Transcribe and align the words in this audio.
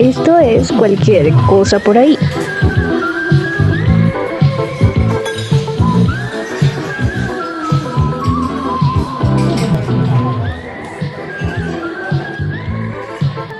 Esto 0.00 0.38
es 0.38 0.72
cualquier 0.72 1.30
cosa 1.46 1.78
por 1.78 1.96
ahí. 1.98 2.16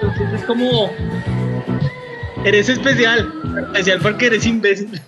Entonces 0.03 0.41
es 0.41 0.45
como. 0.47 0.91
Eres 2.45 2.69
especial. 2.69 3.33
Especial 3.73 3.99
porque 4.03 4.27
eres 4.27 4.47
imbécil. 4.47 4.89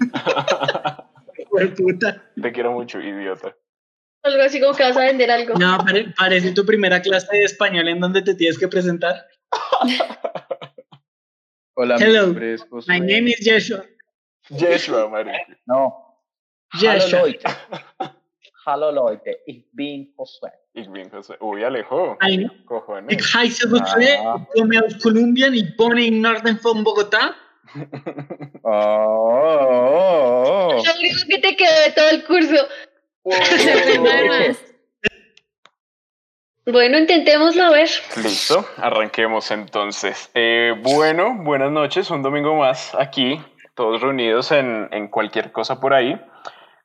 Hijo 1.38 1.56
de 1.58 1.66
puta. 1.68 2.22
Te 2.40 2.52
quiero 2.52 2.72
mucho, 2.72 3.00
idiota. 3.00 3.54
Algo 4.24 4.42
así 4.42 4.60
como 4.60 4.74
que 4.74 4.84
vas 4.84 4.96
a 4.96 5.00
vender 5.04 5.30
algo. 5.30 5.54
No, 5.58 5.78
pare- 5.78 6.12
parece 6.16 6.52
tu 6.52 6.64
primera 6.64 7.00
clase 7.02 7.26
de 7.32 7.44
español 7.44 7.88
en 7.88 8.00
donde 8.00 8.22
te 8.22 8.34
tienes 8.34 8.58
que 8.58 8.68
presentar. 8.68 9.26
Hola, 11.74 11.96
Hello, 11.98 12.20
mi 12.20 12.26
nombre 12.26 12.54
es 12.54 12.62
Josué. 12.68 12.94
My 12.94 13.00
name 13.00 13.28
is 13.30 13.40
Joshua. 13.42 13.84
Yeshua, 14.50 15.08
marica. 15.08 15.38
No. 15.66 16.18
Joshua. 16.74 17.20
Hallo 17.20 17.24
Leute. 17.24 17.48
Hallo 18.66 18.90
Leute, 18.92 19.40
ich 19.46 19.64
bin 19.72 20.12
Josué. 20.16 20.50
Ich 20.74 20.88
bin 20.90 21.10
José. 21.10 21.36
Uy, 21.40 21.64
Alejo. 21.64 22.16
Ay, 22.20 22.46
Cojones. 22.66 23.12
Ich 23.12 23.34
heiße 23.34 23.68
José, 23.68 24.18
Ah. 24.24 24.46
komme 24.54 24.80
aus 24.84 24.98
Kolumbien, 25.02 25.54
ich 25.54 25.78
wohne 25.78 26.04
im 26.06 26.20
Norden 26.20 26.58
von 26.58 26.84
Bogotá. 26.84 27.34
Oh, 28.64 28.68
oh, 28.68 30.44
oh. 30.46 30.82
Lo 30.84 30.92
único 30.98 31.26
que 31.28 31.38
te 31.40 31.56
quedó 31.56 31.74
de 31.86 31.92
todo 31.94 32.10
el 32.10 32.24
curso. 32.24 32.68
Bueno, 36.66 36.98
intentémoslo 36.98 37.64
a 37.64 37.70
ver. 37.70 37.88
Listo, 38.22 38.64
arranquemos 38.76 39.50
entonces. 39.50 40.30
Eh, 40.34 40.74
bueno, 40.80 41.34
buenas 41.38 41.72
noches, 41.72 42.10
un 42.10 42.22
domingo 42.22 42.54
más 42.54 42.94
aquí, 42.94 43.40
todos 43.74 44.00
reunidos 44.00 44.52
en, 44.52 44.88
en 44.92 45.08
cualquier 45.08 45.50
cosa 45.50 45.80
por 45.80 45.92
ahí. 45.92 46.20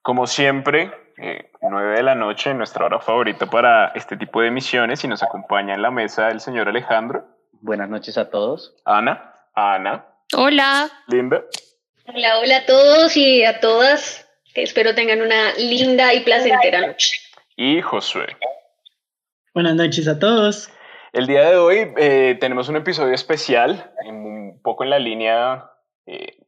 Como 0.01 0.25
siempre, 0.25 0.91
eh, 1.17 1.51
9 1.61 1.95
de 1.97 2.03
la 2.03 2.15
noche, 2.15 2.53
nuestra 2.55 2.85
hora 2.85 2.99
favorita 2.99 3.45
para 3.45 3.89
este 3.93 4.17
tipo 4.17 4.41
de 4.41 4.47
emisiones 4.47 5.03
y 5.03 5.07
nos 5.07 5.21
acompaña 5.21 5.75
en 5.75 5.81
la 5.81 5.91
mesa 5.91 6.29
el 6.29 6.39
señor 6.41 6.67
Alejandro, 6.69 7.25
Buenas 7.59 7.89
noches 7.89 8.17
a 8.19 8.29
todos. 8.29 8.75
Ana, 8.85 9.33
Ana, 9.55 10.05
Hola. 10.35 10.89
Linda, 11.07 11.41
Hola, 12.05 12.39
hola 12.39 12.57
a 12.57 12.65
todos 12.65 13.17
y 13.17 13.43
a 13.43 13.59
todas. 13.59 14.27
Que 14.53 14.63
espero 14.63 14.95
tengan 14.95 15.21
una 15.21 15.53
linda 15.57 16.13
y 16.13 16.21
placentera 16.21 16.81
noche. 16.87 17.19
y 17.55 17.81
Josué. 17.81 18.27
Buenas 19.57 19.73
noches 19.73 20.07
a 20.07 20.19
todos. 20.19 20.71
El 21.13 21.25
día 21.25 21.49
de 21.49 21.57
hoy 21.57 21.91
eh, 21.97 22.37
tenemos 22.39 22.69
un 22.69 22.75
episodio 22.75 23.15
especial, 23.15 23.91
un 24.05 24.61
poco 24.61 24.83
en 24.83 24.91
la 24.91 24.99
línea 24.99 25.71
eh, 26.05 26.45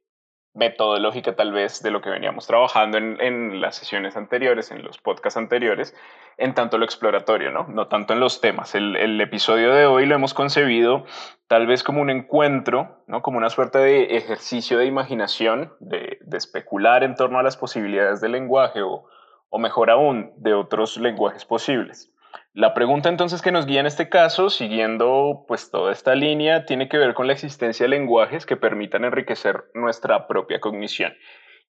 metodológica 0.53 1.35
tal 1.35 1.51
vez 1.51 1.81
de 1.81 1.89
lo 1.89 2.01
que 2.01 2.11
veníamos 2.11 2.45
trabajando 2.45 2.99
en, 2.99 3.61
las 3.61 3.77
sesiones 3.77 4.15
anteriores, 4.15 4.69
en 4.69 4.83
los 4.83 4.99
podcasts 4.99 5.37
anteriores, 5.37 5.95
en 6.37 6.53
tanto 6.53 6.77
lo 6.77 6.85
exploratorio, 6.85 7.49
¿no? 7.49 7.65
No 7.67 7.87
tanto 7.87 8.13
en 8.13 8.19
los 8.19 8.41
temas. 8.41 8.75
El, 8.75 8.95
el 8.95 9.19
episodio 9.19 9.73
de 9.73 9.87
hoy 9.87 10.05
lo 10.05 10.13
hemos 10.13 10.35
concebido 10.35 11.03
tal 11.47 11.65
vez 11.65 11.81
como 11.81 12.01
un 12.01 12.11
encuentro, 12.11 13.03
¿no? 13.07 13.23
Como 13.23 13.39
una 13.39 13.49
suerte 13.49 13.79
de 13.79 14.17
ejercicio 14.17 14.77
de 14.77 14.85
imaginación, 14.85 15.73
de, 15.79 16.19
de 16.21 16.37
especular 16.37 17.03
en 17.03 17.15
torno 17.15 17.39
a 17.39 17.43
las 17.43 17.57
posibilidades 17.57 18.21
del 18.21 18.33
lenguaje 18.33 18.83
o, 18.83 19.05
o 19.49 19.57
mejor 19.57 19.89
aún, 19.89 20.31
de 20.37 20.53
otros 20.53 20.97
lenguajes 20.97 21.43
posibles. 21.43 22.13
La 22.53 22.73
pregunta 22.73 23.09
entonces 23.09 23.41
que 23.41 23.51
nos 23.51 23.65
guía 23.65 23.79
en 23.79 23.85
este 23.85 24.09
caso, 24.09 24.49
siguiendo 24.49 25.45
pues 25.47 25.71
toda 25.71 25.91
esta 25.91 26.15
línea, 26.15 26.65
tiene 26.65 26.89
que 26.89 26.97
ver 26.97 27.13
con 27.13 27.27
la 27.27 27.33
existencia 27.33 27.85
de 27.85 27.89
lenguajes 27.89 28.45
que 28.45 28.57
permitan 28.57 29.05
enriquecer 29.05 29.65
nuestra 29.73 30.27
propia 30.27 30.59
cognición. 30.59 31.13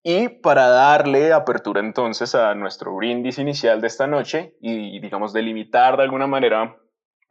Y 0.02 0.28
para 0.28 0.68
darle 0.68 1.32
apertura 1.32 1.80
entonces 1.80 2.34
a 2.34 2.54
nuestro 2.54 2.96
brindis 2.96 3.38
inicial 3.38 3.80
de 3.80 3.86
esta 3.86 4.06
noche 4.06 4.56
y 4.60 4.98
digamos 5.00 5.32
delimitar 5.32 5.96
de 5.98 6.04
alguna 6.04 6.26
manera, 6.26 6.76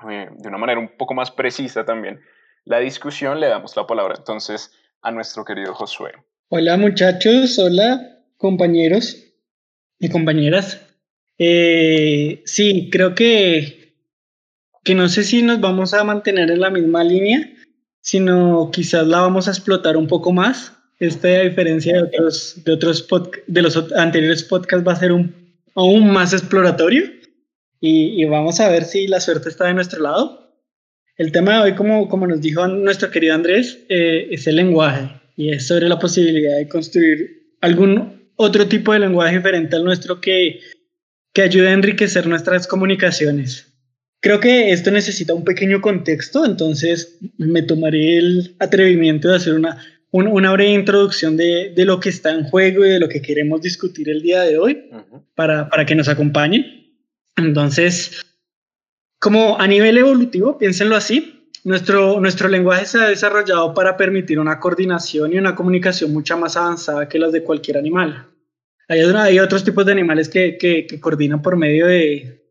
eh, 0.09 0.27
de 0.31 0.47
una 0.47 0.59
manera 0.59 0.79
un 0.79 0.95
poco 0.95 1.15
más 1.15 1.31
precisa 1.31 1.83
también, 1.83 2.21
la 2.65 2.77
discusión, 2.77 3.39
le 3.39 3.47
damos 3.47 3.75
la 3.75 3.87
palabra 3.87 4.13
entonces 4.17 4.71
a 5.01 5.11
nuestro 5.11 5.43
querido 5.43 5.73
Josué. 5.73 6.11
Hola 6.49 6.77
muchachos, 6.77 7.57
hola 7.57 7.99
compañeros 8.37 9.17
y 9.99 10.09
compañeras. 10.09 10.88
Eh, 11.39 12.41
sí, 12.45 12.89
creo 12.91 13.15
que, 13.15 13.95
que 14.83 14.93
no 14.93 15.09
sé 15.09 15.23
si 15.23 15.41
nos 15.41 15.59
vamos 15.59 15.93
a 15.93 16.03
mantener 16.03 16.51
en 16.51 16.59
la 16.59 16.69
misma 16.69 17.03
línea, 17.03 17.49
sino 18.01 18.69
quizás 18.71 19.07
la 19.07 19.21
vamos 19.21 19.47
a 19.47 19.51
explotar 19.51 19.97
un 19.97 20.07
poco 20.07 20.31
más. 20.31 20.73
Esta 20.99 21.29
a 21.29 21.43
diferencia 21.43 21.95
de 21.95 22.03
otros, 22.03 22.61
de 22.63 22.73
otros 22.73 23.07
de 23.47 23.61
los 23.61 23.91
anteriores 23.93 24.43
podcasts 24.43 24.85
va 24.85 24.91
a 24.91 24.97
ser 24.97 25.13
un, 25.13 25.33
aún 25.73 26.11
más 26.11 26.33
exploratorio 26.33 27.05
y, 27.79 28.21
y 28.21 28.25
vamos 28.25 28.59
a 28.59 28.69
ver 28.69 28.83
si 28.83 29.07
la 29.07 29.21
suerte 29.21 29.47
está 29.47 29.67
de 29.67 29.75
nuestro 29.75 30.01
lado. 30.01 30.39
El 31.19 31.31
tema 31.31 31.53
de 31.53 31.59
hoy, 31.59 31.75
como, 31.75 32.07
como 32.07 32.27
nos 32.27 32.41
dijo 32.41 32.65
nuestro 32.67 33.11
querido 33.11 33.35
Andrés, 33.35 33.79
eh, 33.89 34.27
es 34.31 34.47
el 34.47 34.55
lenguaje 34.55 35.09
y 35.35 35.51
es 35.51 35.67
sobre 35.67 35.87
la 35.87 35.99
posibilidad 35.99 36.57
de 36.57 36.67
construir 36.67 37.55
algún 37.61 38.29
otro 38.37 38.67
tipo 38.67 38.93
de 38.93 38.99
lenguaje 38.99 39.35
diferente 39.35 39.75
al 39.75 39.83
nuestro 39.83 40.21
que, 40.21 40.61
que 41.33 41.41
ayude 41.41 41.69
a 41.69 41.73
enriquecer 41.73 42.27
nuestras 42.27 42.67
comunicaciones. 42.67 43.67
Creo 44.21 44.39
que 44.39 44.71
esto 44.71 44.91
necesita 44.91 45.33
un 45.33 45.43
pequeño 45.45 45.79
contexto, 45.81 46.45
entonces 46.45 47.19
me 47.37 47.61
tomaré 47.61 48.17
el 48.17 48.55
atrevimiento 48.59 49.29
de 49.29 49.35
hacer 49.37 49.53
una, 49.53 49.77
un- 50.11 50.27
una 50.27 50.51
breve 50.51 50.71
introducción 50.73 51.37
de, 51.37 51.71
de 51.73 51.85
lo 51.85 51.99
que 51.99 52.09
está 52.09 52.31
en 52.31 52.43
juego 52.43 52.85
y 52.85 52.89
de 52.89 52.99
lo 52.99 53.07
que 53.07 53.21
queremos 53.21 53.61
discutir 53.61 54.09
el 54.09 54.21
día 54.21 54.41
de 54.41 54.57
hoy 54.57 54.89
para, 55.35 55.69
para 55.69 55.85
que 55.85 55.95
nos 55.95 56.09
acompañen. 56.09 56.65
Entonces, 57.37 58.21
como 59.19 59.59
a 59.59 59.67
nivel 59.67 59.97
evolutivo, 59.97 60.57
piénsenlo 60.57 60.95
así, 60.97 61.49
nuestro, 61.63 62.19
nuestro 62.19 62.49
lenguaje 62.49 62.85
se 62.85 62.97
ha 62.99 63.07
desarrollado 63.07 63.73
para 63.73 63.95
permitir 63.95 64.39
una 64.39 64.59
coordinación 64.59 65.31
y 65.33 65.37
una 65.37 65.55
comunicación 65.55 66.11
mucho 66.11 66.37
más 66.37 66.57
avanzada 66.57 67.07
que 67.07 67.19
las 67.19 67.31
de 67.31 67.43
cualquier 67.43 67.77
animal. 67.77 68.27
Hay, 68.89 69.37
otros 69.37 69.63
tipos 69.63 69.85
de 69.85 69.91
animales 69.91 70.27
que, 70.27 70.87
coordinan 70.99 71.43
por 71.43 71.55
medio 71.55 71.85
de, 71.85 72.41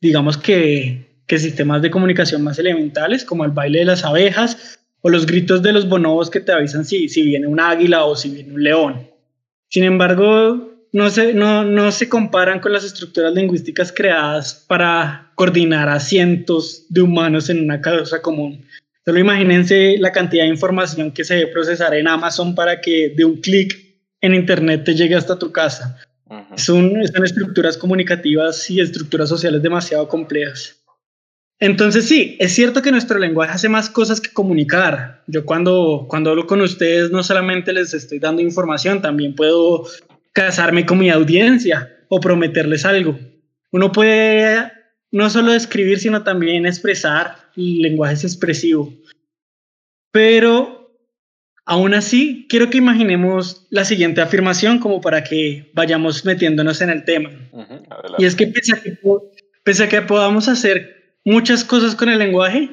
digamos 0.00 0.38
que, 0.38 1.10
sistemas 1.28 1.82
de 1.82 1.90
comunicación 1.90 2.42
más 2.42 2.58
elementales, 2.60 3.24
como 3.24 3.44
el 3.44 3.50
baile 3.50 3.80
de 3.80 3.84
las 3.86 4.04
abejas 4.04 4.78
o 5.00 5.10
los 5.10 5.26
gritos 5.26 5.62
de 5.62 5.72
los 5.72 5.88
bonobos 5.88 6.30
que 6.30 6.40
te 6.40 6.52
avisan 6.52 6.84
si, 6.84 7.06
viene 7.24 7.46
un 7.48 7.58
águila 7.58 8.04
o 8.04 8.14
si 8.14 8.30
viene 8.30 8.54
un 8.54 8.62
león. 8.62 9.08
Sin 9.68 9.82
embargo, 9.82 10.72
no 10.92 11.10
se, 11.10 11.34
no 11.34 11.92
se 11.92 12.08
comparan 12.08 12.60
con 12.60 12.72
las 12.72 12.84
estructuras 12.84 13.34
lingüísticas 13.34 13.92
creadas 13.92 14.64
para 14.68 15.32
coordinar 15.34 15.88
a 15.88 15.98
cientos 15.98 16.86
de 16.88 17.02
humanos 17.02 17.50
en 17.50 17.64
una 17.64 17.80
causa 17.80 18.22
común. 18.22 18.64
Solo 19.04 19.18
imagínense 19.18 19.96
la 19.98 20.12
cantidad 20.12 20.44
de 20.44 20.50
información 20.50 21.10
que 21.10 21.24
se 21.24 21.34
debe 21.34 21.52
procesar 21.52 21.94
en 21.94 22.06
Amazon 22.06 22.54
para 22.54 22.80
que 22.80 23.12
de 23.16 23.24
un 23.24 23.40
clic 23.40 23.89
en 24.20 24.34
Internet 24.34 24.84
te 24.84 24.94
llegue 24.94 25.14
hasta 25.14 25.38
tu 25.38 25.52
casa. 25.52 25.98
Son, 26.56 26.92
son 27.06 27.24
estructuras 27.24 27.76
comunicativas 27.76 28.70
y 28.70 28.80
estructuras 28.80 29.28
sociales 29.28 29.62
demasiado 29.62 30.06
complejas. 30.06 30.80
Entonces 31.58 32.06
sí, 32.06 32.36
es 32.40 32.54
cierto 32.54 32.80
que 32.80 32.90
nuestro 32.90 33.18
lenguaje 33.18 33.52
hace 33.52 33.68
más 33.68 33.90
cosas 33.90 34.20
que 34.20 34.32
comunicar. 34.32 35.22
Yo 35.26 35.44
cuando, 35.44 36.06
cuando 36.08 36.30
hablo 36.30 36.46
con 36.46 36.62
ustedes 36.62 37.10
no 37.10 37.22
solamente 37.22 37.72
les 37.72 37.92
estoy 37.92 38.18
dando 38.18 38.40
información, 38.40 39.02
también 39.02 39.34
puedo 39.34 39.84
casarme 40.32 40.86
con 40.86 40.98
mi 40.98 41.10
audiencia 41.10 41.98
o 42.08 42.18
prometerles 42.18 42.86
algo. 42.86 43.18
Uno 43.72 43.92
puede 43.92 44.72
no 45.10 45.28
solo 45.28 45.52
escribir, 45.52 45.98
sino 45.98 46.22
también 46.22 46.64
expresar. 46.64 47.36
El 47.56 47.82
lenguaje 47.82 48.14
es 48.14 48.24
expresivo. 48.24 48.92
Pero 50.12 50.79
aún 51.64 51.94
así, 51.94 52.46
quiero 52.48 52.70
que 52.70 52.78
imaginemos 52.78 53.66
la 53.70 53.84
siguiente 53.84 54.20
afirmación 54.20 54.78
como 54.78 55.00
para 55.00 55.24
que 55.24 55.70
vayamos 55.74 56.24
metiéndonos 56.24 56.80
en 56.80 56.90
el 56.90 57.04
tema. 57.04 57.30
Y 58.18 58.24
es 58.24 58.34
que 58.34 58.46
pese 58.46 58.74
a 58.74 58.80
que, 58.80 58.98
pese 59.64 59.84
a 59.84 59.88
que 59.88 60.02
podamos 60.02 60.48
hacer 60.48 61.16
muchas 61.24 61.64
cosas 61.64 61.94
con 61.94 62.08
el 62.08 62.18
lenguaje, 62.18 62.70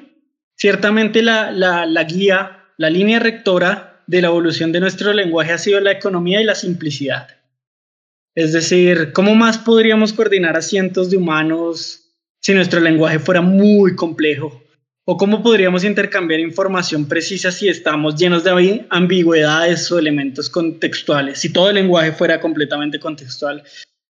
ciertamente 0.55 1.21
la, 1.21 1.51
la, 1.51 1.85
la 1.85 2.03
guía, 2.03 2.65
la 2.77 2.89
línea 2.89 3.19
rectora 3.19 4.03
de 4.07 4.21
la 4.21 4.27
evolución 4.27 4.71
de 4.71 4.79
nuestro 4.79 5.13
lenguaje 5.13 5.51
ha 5.51 5.57
sido 5.57 5.79
la 5.79 5.91
economía 5.91 6.41
y 6.41 6.45
la 6.45 6.55
simplicidad. 6.55 7.27
Es 8.35 8.53
decir, 8.53 9.13
¿cómo 9.13 9.35
más 9.35 9.57
podríamos 9.57 10.13
coordinar 10.13 10.55
a 10.55 10.61
cientos 10.61 11.09
de 11.09 11.17
humanos 11.17 12.13
si 12.39 12.53
nuestro 12.53 12.79
lenguaje 12.79 13.19
fuera 13.19 13.41
muy 13.41 13.95
complejo? 13.95 14.63
¿O 15.09 15.15
cómo 15.15 15.41
podríamos 15.41 15.85
intercambiar 15.85 16.41
información 16.41 17.07
precisa 17.07 17.49
si 17.49 17.69
estamos 17.69 18.17
llenos 18.17 18.43
de 18.43 18.51
ambi- 18.51 18.85
ambigüedades 18.89 19.89
o 19.89 19.97
elementos 19.97 20.49
contextuales? 20.49 21.39
Si 21.39 21.53
todo 21.53 21.69
el 21.69 21.75
lenguaje 21.75 22.11
fuera 22.11 22.41
completamente 22.41 22.99
contextual, 22.99 23.63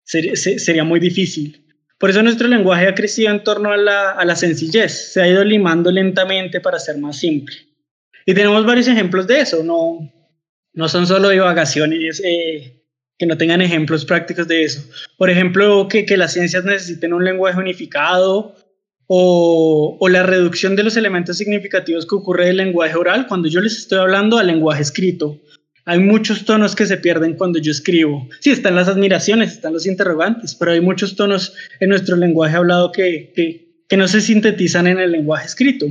ser- 0.03 0.35
se- 0.35 0.59
sería 0.59 0.83
muy 0.83 0.99
difícil. 0.99 1.65
Por 1.97 2.09
eso 2.09 2.21
nuestro 2.21 2.49
lenguaje 2.49 2.87
ha 2.89 2.93
crecido 2.93 3.31
en 3.31 3.41
torno 3.41 3.71
a 3.71 3.77
la, 3.77 4.35
sencillez, 4.35 5.13
se 5.13 5.21
ha 5.21 5.29
ido 5.29 5.45
limando 5.45 5.89
lentamente 5.91 6.59
para 6.59 6.77
ser 6.77 6.97
más 6.97 7.17
simple. 7.19 7.55
Y 8.25 8.33
tenemos 8.33 8.65
varios 8.65 8.89
ejemplos 8.89 9.25
de 9.27 9.39
eso, 9.39 9.63
no, 9.63 10.11
no 10.73 10.89
son 10.89 11.07
solo 11.07 11.29
divagaciones 11.29 12.21
eh, 12.25 12.83
que 13.17 13.25
no 13.27 13.37
tengan 13.37 13.61
ejemplos 13.61 14.03
prácticos 14.03 14.45
de 14.49 14.63
eso. 14.63 14.83
Por 15.17 15.29
ejemplo, 15.29 15.87
que 15.87 16.17
las 16.17 16.33
ciencias 16.33 16.65
necesiten 16.65 17.13
un 17.13 17.23
lenguaje 17.23 17.59
unificado 17.59 18.57
o, 19.07 19.97
la 20.09 20.23
reducción 20.23 20.75
de 20.75 20.83
los 20.83 20.95
elementos 20.95 21.37
significativos 21.37 22.05
que 22.05 22.15
ocurre 22.15 22.47
del 22.47 22.57
lenguaje 22.57 22.95
oral 22.95 23.27
cuando 23.27 23.49
yo 23.49 23.59
les 23.59 23.77
estoy 23.77 23.99
hablando 23.99 24.37
al 24.37 24.47
lenguaje 24.47 24.81
escrito. 24.81 25.39
Hay 25.85 25.99
muchos 25.99 26.45
tonos 26.45 26.75
que 26.75 26.85
se 26.85 26.97
pierden 26.97 27.35
cuando 27.35 27.59
yo 27.59 27.71
escribo. 27.71 28.27
Sí, 28.39 28.51
están 28.51 28.75
las 28.75 28.87
admiraciones, 28.87 29.51
están 29.51 29.73
los 29.73 29.85
interrogantes, 29.85 30.55
pero 30.55 30.71
hay 30.71 30.81
muchos 30.81 31.15
tonos 31.15 31.53
en 31.79 31.89
nuestro 31.89 32.15
lenguaje 32.15 32.55
hablado 32.55 32.91
que, 32.91 33.33
que, 33.35 33.97
no 33.97 34.07
se 34.07 34.21
sintetizan 34.21 34.87
en 34.87 34.99
el 34.99 35.11
lenguaje 35.11 35.47
escrito. 35.47 35.87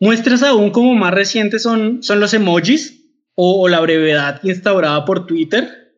Muestras 0.00 0.42
aún 0.42 0.70
como 0.70 0.94
más 0.94 1.14
recientes 1.14 1.62
son, 1.62 2.02
son 2.02 2.18
los 2.18 2.34
emojis 2.34 3.04
o, 3.36 3.62
o 3.62 3.68
la 3.68 3.78
brevedad 3.78 4.40
instaurada 4.42 5.04
por 5.04 5.26
Twitter. 5.26 5.94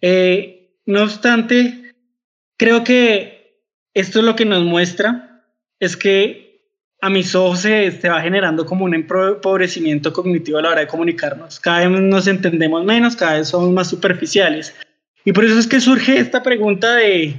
Eh, 0.00 0.80
no 0.86 1.04
obstante, 1.04 1.94
creo 2.56 2.82
que 2.82 3.37
esto 4.00 4.20
es 4.20 4.24
lo 4.24 4.36
que 4.36 4.44
nos 4.44 4.62
muestra 4.64 5.44
es 5.80 5.96
que 5.96 6.48
a 7.00 7.10
mis 7.10 7.34
ojos 7.34 7.60
se, 7.60 7.90
se, 7.92 8.08
va 8.08 8.20
generando 8.20 8.66
como 8.66 8.84
un 8.84 8.94
empobrecimiento 8.94 10.12
cognitivo 10.12 10.58
a 10.58 10.62
la 10.62 10.70
hora 10.70 10.80
de 10.80 10.86
comunicarnos. 10.88 11.60
Cada 11.60 11.88
vez 11.88 12.00
nos 12.00 12.26
entendemos 12.26 12.84
menos, 12.84 13.14
cada 13.14 13.34
vez 13.38 13.48
somos 13.48 13.70
más 13.70 13.88
superficiales. 13.88 14.74
Y 15.24 15.32
por 15.32 15.44
eso 15.44 15.58
es 15.58 15.66
que 15.66 15.80
surge 15.80 16.18
esta 16.18 16.42
pregunta 16.42 16.94
de, 16.94 17.36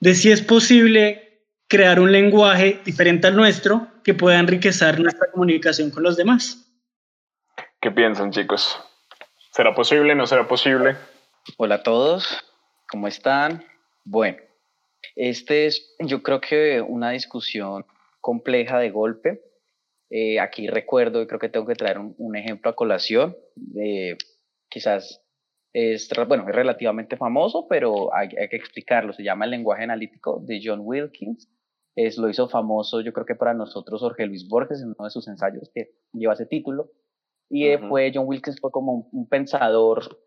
de 0.00 0.14
si 0.14 0.30
es 0.30 0.40
posible 0.40 1.42
crear 1.68 1.98
un 1.98 2.12
lenguaje 2.12 2.80
diferente 2.84 3.26
al 3.26 3.36
nuestro 3.36 3.88
que 4.04 4.14
pueda 4.14 4.38
enriquecer 4.38 5.00
nuestra 5.00 5.30
comunicación 5.30 5.90
con 5.90 6.02
los 6.02 6.16
demás. 6.16 6.68
¿Qué 7.80 7.90
piensan, 7.90 8.30
chicos? 8.30 8.78
¿Será 9.52 9.74
posible? 9.74 10.14
¿No 10.14 10.26
será 10.26 10.46
posible? 10.46 10.96
Hola 11.56 11.76
a 11.76 11.82
todos, 11.82 12.44
¿cómo 12.88 13.08
están? 13.08 13.64
Bueno, 14.04 14.38
este 15.16 15.66
es, 15.66 15.94
yo 15.98 16.22
creo 16.22 16.40
que 16.40 16.80
una 16.80 17.10
discusión 17.10 17.84
compleja 18.20 18.78
de 18.78 18.90
golpe. 18.90 19.42
Eh, 20.10 20.40
aquí 20.40 20.68
recuerdo 20.68 21.22
y 21.22 21.26
creo 21.26 21.40
que 21.40 21.48
tengo 21.48 21.66
que 21.66 21.74
traer 21.74 21.98
un, 21.98 22.14
un 22.18 22.36
ejemplo 22.36 22.70
a 22.70 22.76
colación. 22.76 23.36
Eh, 23.78 24.16
quizás 24.68 25.22
es, 25.72 26.10
bueno, 26.28 26.48
es 26.48 26.54
relativamente 26.54 27.16
famoso, 27.16 27.66
pero 27.68 28.14
hay, 28.14 28.28
hay, 28.38 28.48
que 28.48 28.56
explicarlo. 28.56 29.12
Se 29.12 29.24
llama 29.24 29.46
el 29.46 29.52
lenguaje 29.52 29.84
analítico 29.84 30.40
de 30.40 30.60
John 30.62 30.80
Wilkins. 30.82 31.48
Es, 31.94 32.16
lo 32.16 32.28
hizo 32.28 32.48
famoso, 32.48 33.02
yo 33.02 33.12
creo 33.12 33.26
que 33.26 33.34
para 33.34 33.52
nosotros, 33.52 34.00
Jorge 34.00 34.26
Luis 34.26 34.48
Borges, 34.48 34.80
en 34.80 34.94
uno 34.96 35.04
de 35.04 35.10
sus 35.10 35.28
ensayos 35.28 35.70
que 35.74 35.90
lleva 36.12 36.32
ese 36.32 36.46
título. 36.46 36.90
Y 37.50 37.68
uh 37.68 37.78
-huh. 37.78 37.88
fue, 37.88 38.12
John 38.14 38.26
Wilkins 38.26 38.60
fue 38.60 38.70
como 38.70 38.92
un, 38.92 39.08
un 39.12 39.28
pensador 39.28 40.18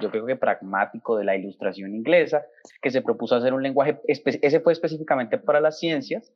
yo 0.00 0.10
creo 0.10 0.26
que 0.26 0.36
pragmático 0.36 1.16
de 1.16 1.24
la 1.24 1.36
ilustración 1.36 1.94
inglesa, 1.94 2.44
que 2.80 2.90
se 2.90 3.02
propuso 3.02 3.36
hacer 3.36 3.54
un 3.54 3.62
lenguaje, 3.62 4.00
ese 4.06 4.60
fue 4.60 4.72
específicamente 4.72 5.38
para 5.38 5.60
las 5.60 5.78
ciencias, 5.78 6.32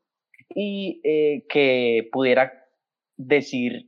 y 0.48 1.00
eh, 1.04 1.44
que 1.48 2.08
pudiera 2.12 2.66
decir 3.16 3.86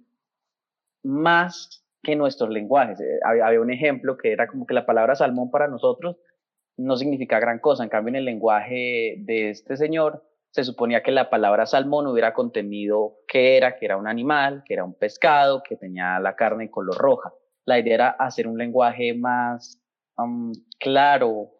más 1.02 1.84
que 2.02 2.16
nuestros 2.16 2.50
lenguajes. 2.50 3.00
Eh, 3.00 3.20
había, 3.24 3.60
un 3.60 3.70
ejemplo 3.70 4.16
que 4.16 4.32
era 4.32 4.46
como 4.46 4.66
que 4.66 4.74
la 4.74 4.86
palabra 4.86 5.14
salmón 5.14 5.50
para 5.50 5.68
nosotros 5.68 6.16
no 6.76 6.96
significa 6.96 7.40
gran 7.40 7.58
cosa, 7.58 7.82
en 7.82 7.90
cambio 7.90 8.10
en 8.10 8.16
el 8.16 8.24
lenguaje 8.24 9.16
de 9.18 9.50
este 9.50 9.76
señor 9.76 10.24
se 10.50 10.64
suponía 10.64 11.02
que 11.02 11.10
la 11.10 11.28
palabra 11.28 11.66
salmón 11.66 12.06
hubiera 12.06 12.32
contenido 12.32 13.18
qué 13.26 13.56
era, 13.56 13.76
que 13.76 13.84
era 13.84 13.96
un 13.96 14.06
animal, 14.06 14.62
que 14.64 14.74
era 14.74 14.84
un 14.84 14.94
pescado, 14.94 15.62
que 15.62 15.76
tenía 15.76 16.18
la 16.20 16.36
carne 16.36 16.70
color 16.70 16.96
roja. 16.96 17.32
La 17.68 17.78
idea 17.78 17.94
era 17.94 18.08
hacer 18.08 18.48
un 18.48 18.56
lenguaje 18.56 19.12
más 19.12 19.78
um, 20.16 20.52
claro 20.80 21.50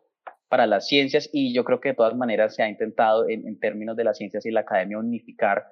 para 0.49 0.67
las 0.67 0.89
ciencias 0.89 1.29
y 1.35 1.53
yo 1.53 1.65
creo 1.65 1.81
que 1.81 1.91
de 1.91 1.97
todas 1.97 2.17
maneras 2.17 2.55
se 2.55 2.63
ha 2.63 2.69
intentado 2.71 3.29
en, 3.29 3.47
en, 3.47 3.61
términos 3.61 3.95
de 3.95 4.05
las 4.05 4.17
ciencias 4.17 4.47
y 4.47 4.51
la 4.51 4.61
academia 4.61 4.99
unificar 4.99 5.67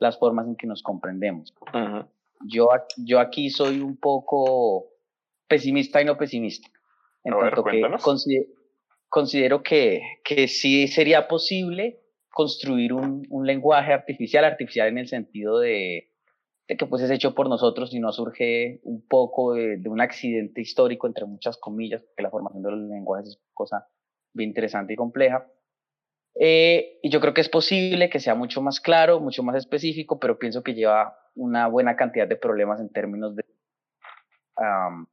las 0.00 0.18
formas 0.18 0.48
en 0.48 0.56
que 0.56 0.66
nos 0.66 0.82
comprendemos. 0.82 1.54
Uh 1.72 1.78
-huh. 1.78 2.08
yo, 2.48 2.68
yo 2.96 3.20
aquí 3.20 3.48
soy 3.48 3.80
un 3.80 3.96
poco 3.96 4.88
pesimista 5.46 6.02
y 6.02 6.04
no 6.04 6.16
pesimista. 6.18 6.68
En 7.22 7.34
A 7.34 7.38
tanto 7.38 7.62
ver, 7.62 7.74
que 7.74 8.02
considero, 8.02 8.46
considero 9.08 9.62
que, 9.62 10.02
que 10.24 10.48
sí 10.48 10.88
sería 10.88 11.28
posible 11.28 12.00
construir 12.30 12.92
un, 12.92 13.24
un 13.30 13.46
lenguaje 13.46 13.92
artificial, 13.92 14.44
artificial 14.44 14.88
en 14.88 14.98
el 14.98 15.06
sentido 15.06 15.60
de, 15.60 16.10
de 16.68 16.76
que 16.76 16.86
pues 16.86 17.02
es 17.02 17.10
hecho 17.10 17.34
por 17.34 17.48
nosotros 17.48 17.94
y 17.94 18.00
no 18.00 18.12
surge 18.12 18.80
un 18.82 19.06
poco 19.06 19.54
de, 19.54 19.76
de, 19.76 19.88
un 19.88 20.00
accidente 20.00 20.60
histórico, 20.60 21.06
entre 21.06 21.24
muchas 21.24 21.56
comillas, 21.58 22.02
porque 22.02 22.22
la 22.22 22.30
formación 22.30 22.62
de 22.62 22.70
los 22.70 22.80
lenguajes 22.80 23.28
es 23.28 23.40
cosa 23.54 23.86
bien 24.32 24.50
interesante 24.50 24.92
y 24.92 24.96
compleja. 24.96 25.46
Eh, 26.38 26.98
y 27.02 27.08
yo 27.10 27.20
creo 27.20 27.32
que 27.32 27.40
es 27.40 27.48
posible 27.48 28.10
que 28.10 28.20
sea 28.20 28.34
mucho 28.34 28.60
más 28.60 28.80
claro, 28.80 29.20
mucho 29.20 29.42
más 29.42 29.56
específico, 29.56 30.18
pero 30.20 30.38
pienso 30.38 30.62
que 30.62 30.74
lleva 30.74 31.18
una 31.34 31.66
buena 31.66 31.96
cantidad 31.96 32.28
de 32.28 32.36
problemas 32.36 32.78
en 32.80 32.90
términos 32.90 33.34
de, 33.34 33.44
um, 34.58 35.06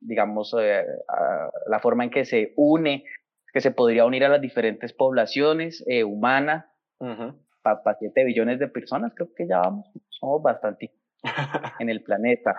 digamos, 0.00 0.54
eh, 0.60 0.84
uh, 0.86 1.70
la 1.70 1.80
forma 1.80 2.04
en 2.04 2.10
que 2.10 2.24
se 2.24 2.52
une, 2.56 3.04
que 3.52 3.60
se 3.60 3.72
podría 3.72 4.04
unir 4.04 4.24
a 4.24 4.28
las 4.28 4.40
diferentes 4.40 4.92
poblaciones 4.92 5.84
eh, 5.88 6.04
humanas, 6.04 6.66
uh 7.00 7.06
-huh. 7.06 7.34
para 7.62 7.82
pa 7.82 7.94
7 7.94 8.24
billones 8.24 8.60
de 8.60 8.68
personas, 8.68 9.12
creo 9.16 9.34
que 9.34 9.48
ya 9.48 9.58
vamos, 9.58 9.90
somos 10.10 10.42
bastante 10.42 10.92
en 11.78 11.90
el 11.90 12.02
planeta. 12.02 12.56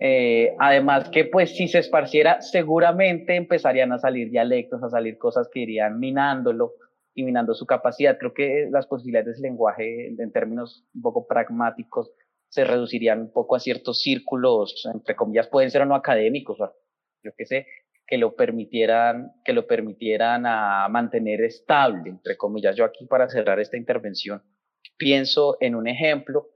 Eh, 0.00 0.54
además 0.58 1.10
que 1.10 1.24
pues 1.24 1.56
si 1.56 1.66
se 1.66 1.80
esparciera 1.80 2.40
seguramente 2.40 3.34
empezarían 3.34 3.92
a 3.92 3.98
salir 3.98 4.30
dialectos, 4.30 4.82
a 4.82 4.90
salir 4.90 5.18
cosas 5.18 5.48
que 5.52 5.60
irían 5.60 5.98
minándolo 5.98 6.74
y 7.14 7.24
minando 7.24 7.54
su 7.54 7.66
capacidad. 7.66 8.16
Creo 8.18 8.32
que 8.32 8.68
las 8.70 8.86
posibilidades 8.86 9.36
del 9.36 9.50
lenguaje 9.50 10.08
en 10.08 10.32
términos 10.32 10.86
un 10.94 11.02
poco 11.02 11.26
pragmáticos 11.26 12.12
se 12.48 12.64
reducirían 12.64 13.20
un 13.20 13.32
poco 13.32 13.56
a 13.56 13.60
ciertos 13.60 14.00
círculos, 14.00 14.88
entre 14.92 15.16
comillas, 15.16 15.48
pueden 15.48 15.70
ser 15.70 15.82
o 15.82 15.86
no 15.86 15.94
académicos, 15.94 16.58
yo 17.22 17.32
qué 17.36 17.44
sé, 17.44 17.66
que 18.06 18.16
lo 18.16 18.34
permitieran, 18.36 19.32
que 19.44 19.52
lo 19.52 19.66
permitieran 19.66 20.46
a 20.46 20.88
mantener 20.88 21.42
estable, 21.42 22.08
entre 22.08 22.36
comillas. 22.38 22.74
Yo 22.74 22.84
aquí 22.84 23.04
para 23.06 23.28
cerrar 23.28 23.60
esta 23.60 23.76
intervención 23.76 24.42
pienso 24.96 25.58
en 25.60 25.74
un 25.74 25.88
ejemplo. 25.88 26.48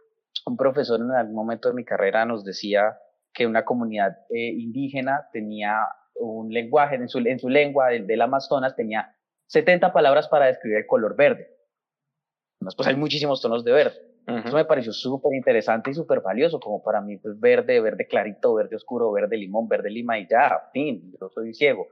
Un 0.47 0.57
profesor 0.57 1.01
en 1.01 1.11
algún 1.13 1.35
momento 1.35 1.69
de 1.69 1.75
mi 1.75 1.85
carrera 1.85 2.25
nos 2.25 2.45
decía 2.45 2.99
que 3.33 3.47
una 3.47 3.65
comunidad 3.65 4.19
eh, 4.31 4.49
indígena 4.49 5.29
tenía 5.33 5.87
un 6.17 6.53
lenguaje, 6.53 6.97
en 6.97 7.09
su, 7.09 7.19
en 7.19 7.39
su 7.39 7.49
lengua 7.49 7.89
del, 7.89 8.07
del, 8.07 8.21
Amazonas 8.21 8.77
tenía 8.77 9.15
70 9.47 9.93
palabras 9.93 10.29
para 10.29 10.47
describir 10.47 10.79
el 10.79 10.87
color 10.87 11.17
verde. 11.17 11.49
Pues 12.77 12.87
hay 12.87 12.97
muchísimos 12.97 13.41
tonos 13.41 13.65
de 13.65 13.73
verde. 13.73 13.97
Uh 14.29 14.33
-huh. 14.33 14.47
Eso 14.47 14.57
me 14.57 14.65
pareció 14.65 14.93
súper 14.93 15.35
interesante 15.35 15.91
y 15.91 15.95
súper 15.95 16.21
valioso, 16.21 16.61
como 16.61 16.83
para 16.83 17.01
mí, 17.01 17.17
pues 17.17 17.39
verde, 17.41 17.81
verde 17.81 18.07
clarito, 18.07 18.55
verde 18.55 18.77
oscuro, 18.77 19.11
verde 19.11 19.37
limón, 19.37 19.69
verde 19.69 19.91
lima 19.91 20.19
y 20.19 20.29
ya, 20.29 20.71
fin, 20.73 21.13
yo 21.21 21.29
soy 21.31 21.55
ciego 21.55 21.89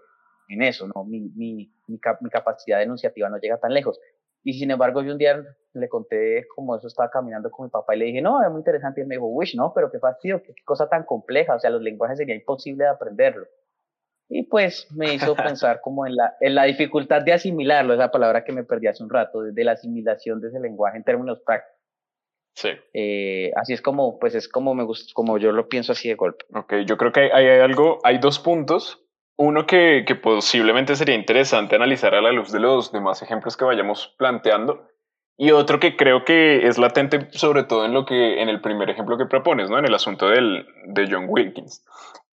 en 0.49 0.62
eso, 0.62 0.87
¿no? 0.87 1.04
Mi, 1.04 1.21
mi, 1.21 1.73
mi, 1.87 1.99
cap 1.99 2.21
mi 2.21 2.28
capacidad 2.28 2.83
enunciativa 2.83 3.28
no 3.28 3.38
llega 3.38 3.59
tan 3.59 3.73
lejos. 3.73 3.99
Y 4.42 4.54
sin 4.54 4.70
embargo, 4.70 5.02
yo 5.02 5.12
un 5.12 5.18
día 5.18 5.42
le 5.73 5.88
conté 5.88 6.47
cómo 6.54 6.76
eso 6.76 6.87
estaba 6.87 7.11
caminando 7.11 7.50
con 7.50 7.66
mi 7.66 7.70
papá 7.70 7.94
y 7.94 7.99
le 7.99 8.04
dije, 8.06 8.23
no, 8.23 8.42
es 8.42 8.50
muy 8.50 8.61
interesante. 8.61 9.00
Y 9.00 9.02
él 9.02 9.09
me 9.09 9.16
dijo, 9.16 9.26
uy, 9.26 9.50
no, 9.54 9.73
pero 9.75 9.90
qué 9.90 9.99
fastidio, 9.99 10.42
qué, 10.42 10.54
qué 10.54 10.64
cosa 10.64 10.88
tan 10.88 11.04
compleja. 11.04 11.54
O 11.54 11.59
sea, 11.59 11.70
los 11.70 11.82
lenguajes 11.82 12.18
sería 12.18 12.35
imposible 12.35 12.85
de 12.85 12.90
aprenderlo. 12.90 13.47
Y 14.30 14.44
pues 14.44 14.87
me 14.92 15.12
hizo 15.12 15.35
pensar 15.37 15.80
como 15.80 16.06
en 16.06 16.14
la, 16.14 16.37
en 16.40 16.54
la 16.54 16.64
dificultad 16.64 17.23
de 17.23 17.32
asimilarlo, 17.32 17.92
esa 17.92 18.11
palabra 18.11 18.44
que 18.44 18.52
me 18.52 18.64
perdí 18.64 18.87
hace 18.87 19.02
un 19.02 19.11
rato, 19.11 19.42
de 19.42 19.64
la 19.64 19.73
asimilación 19.73 20.40
de 20.40 20.49
ese 20.49 20.61
lenguaje 20.61 20.97
en 20.97 21.04
términos 21.04 21.40
prácticos. 21.44 21.78
Sí. 22.54 22.70
Eh, 22.94 23.50
así 23.56 23.73
es 23.73 23.82
como, 23.82 24.18
pues 24.18 24.35
es 24.35 24.49
como 24.49 24.75
me 24.75 24.85
gusta, 24.85 25.12
como 25.14 25.38
yo 25.38 25.52
lo 25.52 25.68
pienso 25.68 25.92
así 25.92 26.09
de 26.09 26.14
golpe. 26.14 26.44
Ok, 26.54 26.75
yo 26.87 26.97
creo 26.97 27.12
que 27.12 27.20
hay, 27.20 27.30
hay 27.30 27.61
algo, 27.61 27.99
hay 28.04 28.18
dos 28.18 28.38
puntos. 28.38 29.04
Uno 29.42 29.64
que, 29.66 30.04
posiblemente 30.23 30.97
sería 30.97 31.14
interesante 31.14 31.75
analizar 31.75 32.14
a 32.14 32.20
la 32.20 32.30
luz 32.30 32.52
de 32.52 32.61
los 32.61 32.92
demás 32.92 33.23
ejemplos 33.23 33.56
que 33.56 33.64
vayamos 33.64 34.14
planteando. 34.18 34.87
Y 35.38 35.52
otro 35.52 35.80
que 35.80 35.97
creo 35.97 36.26
que 36.26 36.66
es 36.66 36.76
latente, 36.76 37.26
sobre 37.30 37.64
todo 37.64 37.87
en 37.87 37.94
lo 37.94 38.04
que, 38.04 38.42
en 38.42 38.50
el 38.50 38.61
primer 38.61 38.90
ejemplo 38.90 39.16
que 39.16 39.25
propones, 39.25 39.70
¿no? 39.70 39.78
En 39.78 39.87
el 39.87 39.94
asunto 39.94 40.28
del, 40.28 40.66
de 40.88 41.09
John 41.11 41.25
Wilkins. 41.26 41.82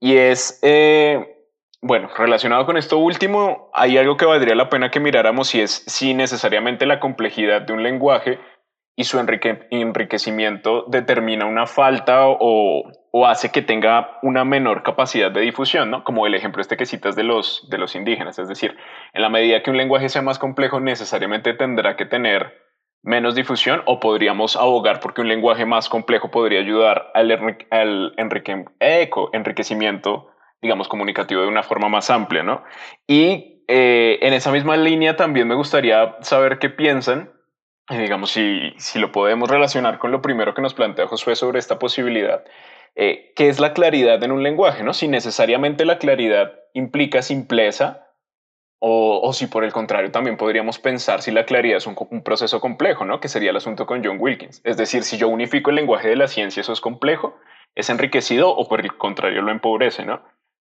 Y 0.02 0.18
es, 0.18 0.60
eh, 0.64 1.48
bueno, 1.82 2.10
relacionado 2.18 2.66
con 2.66 2.76
esto 2.76 2.98
último, 2.98 3.72
hay 3.74 3.98
algo 3.98 4.18
que 4.18 4.26
valdría 4.26 4.56
la 4.56 4.70
pena 4.70 4.92
que 4.92 5.00
miráramos 5.00 5.56
y 5.56 5.62
es 5.62 5.86
si 5.88 6.14
necesariamente 6.14 6.86
la 6.86 7.00
complejidad 7.00 7.62
de 7.62 7.72
un 7.72 7.84
lenguaje 7.84 8.38
y 9.00 9.04
su 9.04 9.20
enrique 9.20 9.68
enriquecimiento 9.70 10.86
determina 10.88 11.46
una 11.46 11.68
falta 11.68 12.28
o, 12.28 12.92
o, 13.12 13.28
hace 13.28 13.52
que 13.52 13.62
tenga 13.62 14.18
una 14.24 14.44
menor 14.44 14.82
capacidad 14.82 15.32
de 15.32 15.42
difusión, 15.42 15.92
¿no? 15.92 16.04
Como 16.04 16.26
el 16.26 16.34
ejemplo 16.34 16.62
este 16.62 16.78
que 16.78 16.88
citas 16.88 17.16
de 17.16 17.24
los, 17.24 17.68
de 17.70 17.78
los 17.78 17.96
indígenas. 17.96 18.40
Es 18.40 18.50
decir, 18.50 18.76
en 19.14 19.22
la 19.22 19.30
medida 19.30 19.62
que 19.62 19.70
un 19.70 19.78
lenguaje 19.78 20.10
sea 20.10 20.24
más 20.24 20.40
complejo, 20.40 20.80
necesariamente 20.80 21.54
tendrá 21.54 21.96
que 21.96 22.08
tener 22.08 22.58
menos 23.04 23.36
difusión 23.36 23.84
o 23.86 24.00
podríamos 24.00 24.56
abogar 24.56 25.00
porque 25.00 25.22
un 25.22 25.28
lenguaje 25.28 25.68
más 25.68 25.90
complejo 25.90 26.32
podría 26.32 26.60
ayudar 26.60 27.12
al, 27.14 27.32
al 27.70 28.14
enriquecimiento, 28.18 30.32
digamos, 30.60 30.88
comunicativo 30.88 31.44
de 31.44 31.48
una 31.48 31.62
forma 31.62 31.88
más 31.88 32.10
amplia, 32.10 32.42
¿no? 32.42 32.64
Y 33.06 33.64
eh, 33.68 34.18
en 34.24 34.34
esa 34.34 34.52
misma 34.52 34.76
línea 34.76 35.16
también 35.16 35.48
me 35.48 35.54
gustaría 35.54 36.16
saber 36.22 36.58
qué 36.58 36.72
piensan, 36.72 37.37
digamos, 37.90 38.32
si, 38.32 38.74
si 38.78 39.00
lo 39.00 39.12
podemos 39.12 39.50
relacionar 39.50 40.00
con 40.00 40.12
lo 40.12 40.22
primero 40.22 40.54
que 40.54 40.62
nos 40.62 40.74
plantea 40.74 41.08
Josué 41.08 41.36
sobre 41.36 41.60
esta 41.60 41.80
posibilidad, 41.80 42.44
eh, 42.96 43.32
¿qué 43.36 43.48
es 43.48 43.60
la 43.60 43.74
claridad 43.74 44.22
en 44.24 44.32
un 44.32 44.44
lenguaje, 44.44 44.84
¿no? 44.84 44.94
Si 44.94 45.08
necesariamente 45.08 45.86
la 45.86 46.00
claridad 46.00 46.54
implica 46.74 47.22
simpleza, 47.22 48.08
o, 48.80 49.34
si 49.34 49.48
por 49.48 49.64
el 49.64 49.74
contrario 49.74 50.12
también 50.12 50.38
podríamos 50.38 50.78
pensar 50.78 51.22
si 51.22 51.32
la 51.32 51.46
claridad 51.46 51.78
es 51.78 51.88
un, 51.88 51.96
proceso 52.24 52.60
complejo, 52.60 53.06
¿no? 53.06 53.20
Que 53.20 53.28
sería 53.28 53.50
el 53.50 53.58
asunto 53.58 53.86
con 53.88 54.04
John 54.04 54.18
Wilkins. 54.20 54.62
Es 54.64 54.78
decir, 54.78 55.04
si 55.04 55.18
yo 55.18 55.30
unifico 55.30 55.72
el 55.72 55.78
lenguaje 55.78 56.10
de 56.10 56.16
la 56.16 56.28
ciencia, 56.28 56.62
eso 56.62 56.74
es 56.74 56.82
complejo, 56.82 57.36
es 57.76 57.90
enriquecido 57.90 58.50
o 58.56 58.68
por 58.68 58.82
el 58.82 58.96
contrario 58.98 59.42
lo 59.42 59.52
empobrece, 59.52 60.06
¿no? 60.06 60.22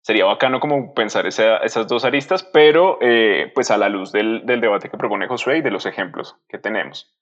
Sería 0.08 0.24
bacano 0.24 0.58
como 0.58 0.94
pensar 0.94 1.26
esas 1.26 1.86
dos 1.86 2.02
aristas, 2.06 2.42
pero 2.42 2.96
eh, 3.02 3.52
pues 3.54 3.70
a 3.70 3.76
la 3.76 3.90
luz 3.90 4.10
del, 4.10 4.46
debate 4.46 4.88
que 4.88 4.96
propone 4.96 5.28
Josué 5.28 5.58
y 5.58 5.60
de 5.60 5.70
los 5.70 5.84
ejemplos 5.84 6.34
que 6.48 6.56
tenemos. 6.56 7.14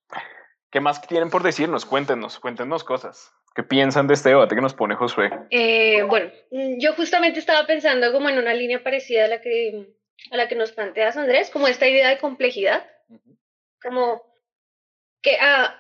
¿Qué 0.71 0.79
más 0.79 1.03
tienen 1.03 1.29
por 1.29 1.43
decirnos? 1.43 1.85
Cuéntenos, 1.85 2.39
cuéntenos 2.39 2.85
cosas. 2.85 3.33
¿Qué 3.57 3.65
piensan 3.65 4.07
de 4.07 4.15
este 4.15 4.29
debate 4.29 4.55
que 4.55 4.61
nos 4.61 4.75
pone 4.75 4.95
Josué? 4.95 5.33
Eh, 5.51 6.05
bueno, 6.05 6.31
yo 6.79 6.93
justamente 6.93 7.41
estaba 7.41 7.67
pensando 7.67 8.13
como 8.13 8.29
en 8.29 8.39
una 8.39 8.55
línea 8.55 8.85
parecida 8.85 9.25
a 9.25 9.29
la 9.31 9.41
que 9.41 9.89
a 10.31 10.37
la 10.37 10.47
que 10.47 10.55
nos 10.55 10.71
planteas, 10.71 11.17
Andrés, 11.17 11.51
como 11.51 11.67
esta 11.67 11.89
idea 11.89 12.09
de 12.09 12.19
complejidad, 12.19 12.87
como 13.83 14.23
que, 15.23 15.39
ah, 15.41 15.75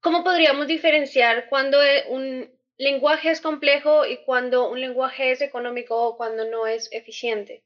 ¿cómo 0.00 0.22
podríamos 0.22 0.68
diferenciar 0.68 1.48
cuando 1.48 1.76
un 2.08 2.48
lenguaje 2.80 3.30
es 3.30 3.40
complejo 3.40 4.06
y 4.06 4.16
cuando 4.24 4.70
un 4.70 4.80
lenguaje 4.80 5.32
es 5.32 5.42
económico 5.42 5.96
o 5.96 6.16
cuando 6.16 6.44
no 6.46 6.66
es 6.66 6.90
eficiente? 6.92 7.62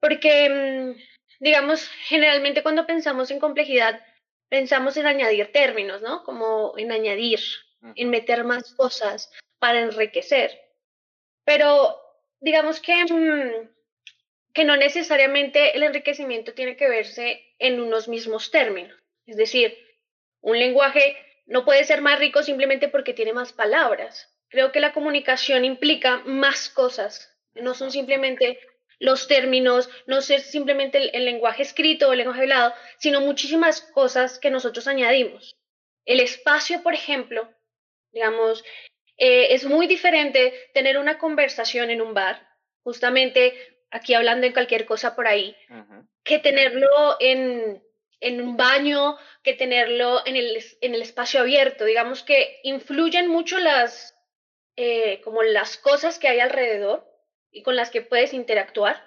Porque, 0.00 0.48
mm, 0.48 1.00
digamos, 1.40 1.88
generalmente 2.06 2.62
cuando 2.62 2.86
pensamos 2.86 3.30
en 3.30 3.40
complejidad, 3.40 4.04
pensamos 4.48 4.96
en 4.96 5.06
añadir 5.06 5.50
términos, 5.52 6.02
¿no? 6.02 6.24
Como 6.24 6.74
en 6.76 6.92
añadir, 6.92 7.40
en 7.94 8.10
meter 8.10 8.44
más 8.44 8.74
cosas 8.74 9.32
para 9.58 9.80
enriquecer. 9.80 10.60
Pero 11.44 11.98
digamos 12.40 12.80
que 12.80 13.04
mm, 13.04 13.68
que 14.52 14.64
no 14.64 14.76
necesariamente 14.76 15.74
el 15.76 15.82
enriquecimiento 15.82 16.52
tiene 16.52 16.76
que 16.76 16.88
verse 16.88 17.42
en 17.58 17.80
unos 17.80 18.08
mismos 18.08 18.50
términos. 18.50 18.98
Es 19.26 19.36
decir, 19.36 19.76
un 20.40 20.58
lenguaje 20.58 21.16
no 21.46 21.64
puede 21.64 21.84
ser 21.84 22.00
más 22.00 22.18
rico 22.18 22.42
simplemente 22.42 22.88
porque 22.88 23.14
tiene 23.14 23.32
más 23.32 23.52
palabras. 23.52 24.32
Creo 24.48 24.72
que 24.72 24.80
la 24.80 24.92
comunicación 24.92 25.64
implica 25.64 26.18
más 26.24 26.68
cosas, 26.68 27.36
no 27.54 27.74
son 27.74 27.90
simplemente 27.90 28.58
los 28.98 29.26
términos, 29.26 29.90
no 30.06 30.20
ser 30.20 30.40
simplemente 30.40 31.16
el, 31.16 31.24
lenguaje 31.24 31.62
escrito 31.62 32.08
o 32.08 32.12
el 32.12 32.18
lenguaje 32.18 32.42
hablado, 32.42 32.72
sino 32.98 33.20
muchísimas 33.20 33.80
cosas 33.80 34.38
que 34.38 34.50
nosotros 34.50 34.86
añadimos. 34.86 35.56
El 36.04 36.20
espacio, 36.20 36.82
por 36.82 36.94
ejemplo, 36.94 37.52
digamos, 38.12 38.62
eh, 39.16 39.54
es 39.54 39.64
muy 39.64 39.88
diferente 39.88 40.52
tener 40.72 40.98
una 40.98 41.18
conversación 41.18 41.90
en 41.90 42.00
un 42.00 42.14
bar, 42.14 42.46
justamente 42.84 43.54
aquí 43.90 44.14
hablando 44.14 44.46
en 44.46 44.52
cualquier 44.52 44.86
cosa 44.86 45.16
por 45.16 45.26
ahí, 45.26 45.56
que 46.22 46.38
tenerlo 46.38 47.16
en, 47.18 47.82
en, 48.22 48.40
un 48.40 48.56
baño, 48.56 49.16
que 49.42 49.54
tenerlo 49.54 50.24
en 50.26 50.36
el, 50.36 50.64
en 50.80 50.94
el 50.94 51.02
espacio 51.02 51.40
abierto. 51.40 51.84
Digamos 51.84 52.22
que 52.22 52.60
influyen 52.62 53.28
mucho 53.28 53.58
las, 53.58 54.16
eh, 54.76 55.20
como 55.22 55.42
las 55.42 55.76
cosas 55.76 56.18
que 56.18 56.28
hay 56.28 56.40
alrededor 56.40 57.06
y 57.50 57.62
con 57.62 57.76
las 57.76 57.90
que 57.90 58.02
puedes 58.02 58.32
interactuar. 58.32 59.02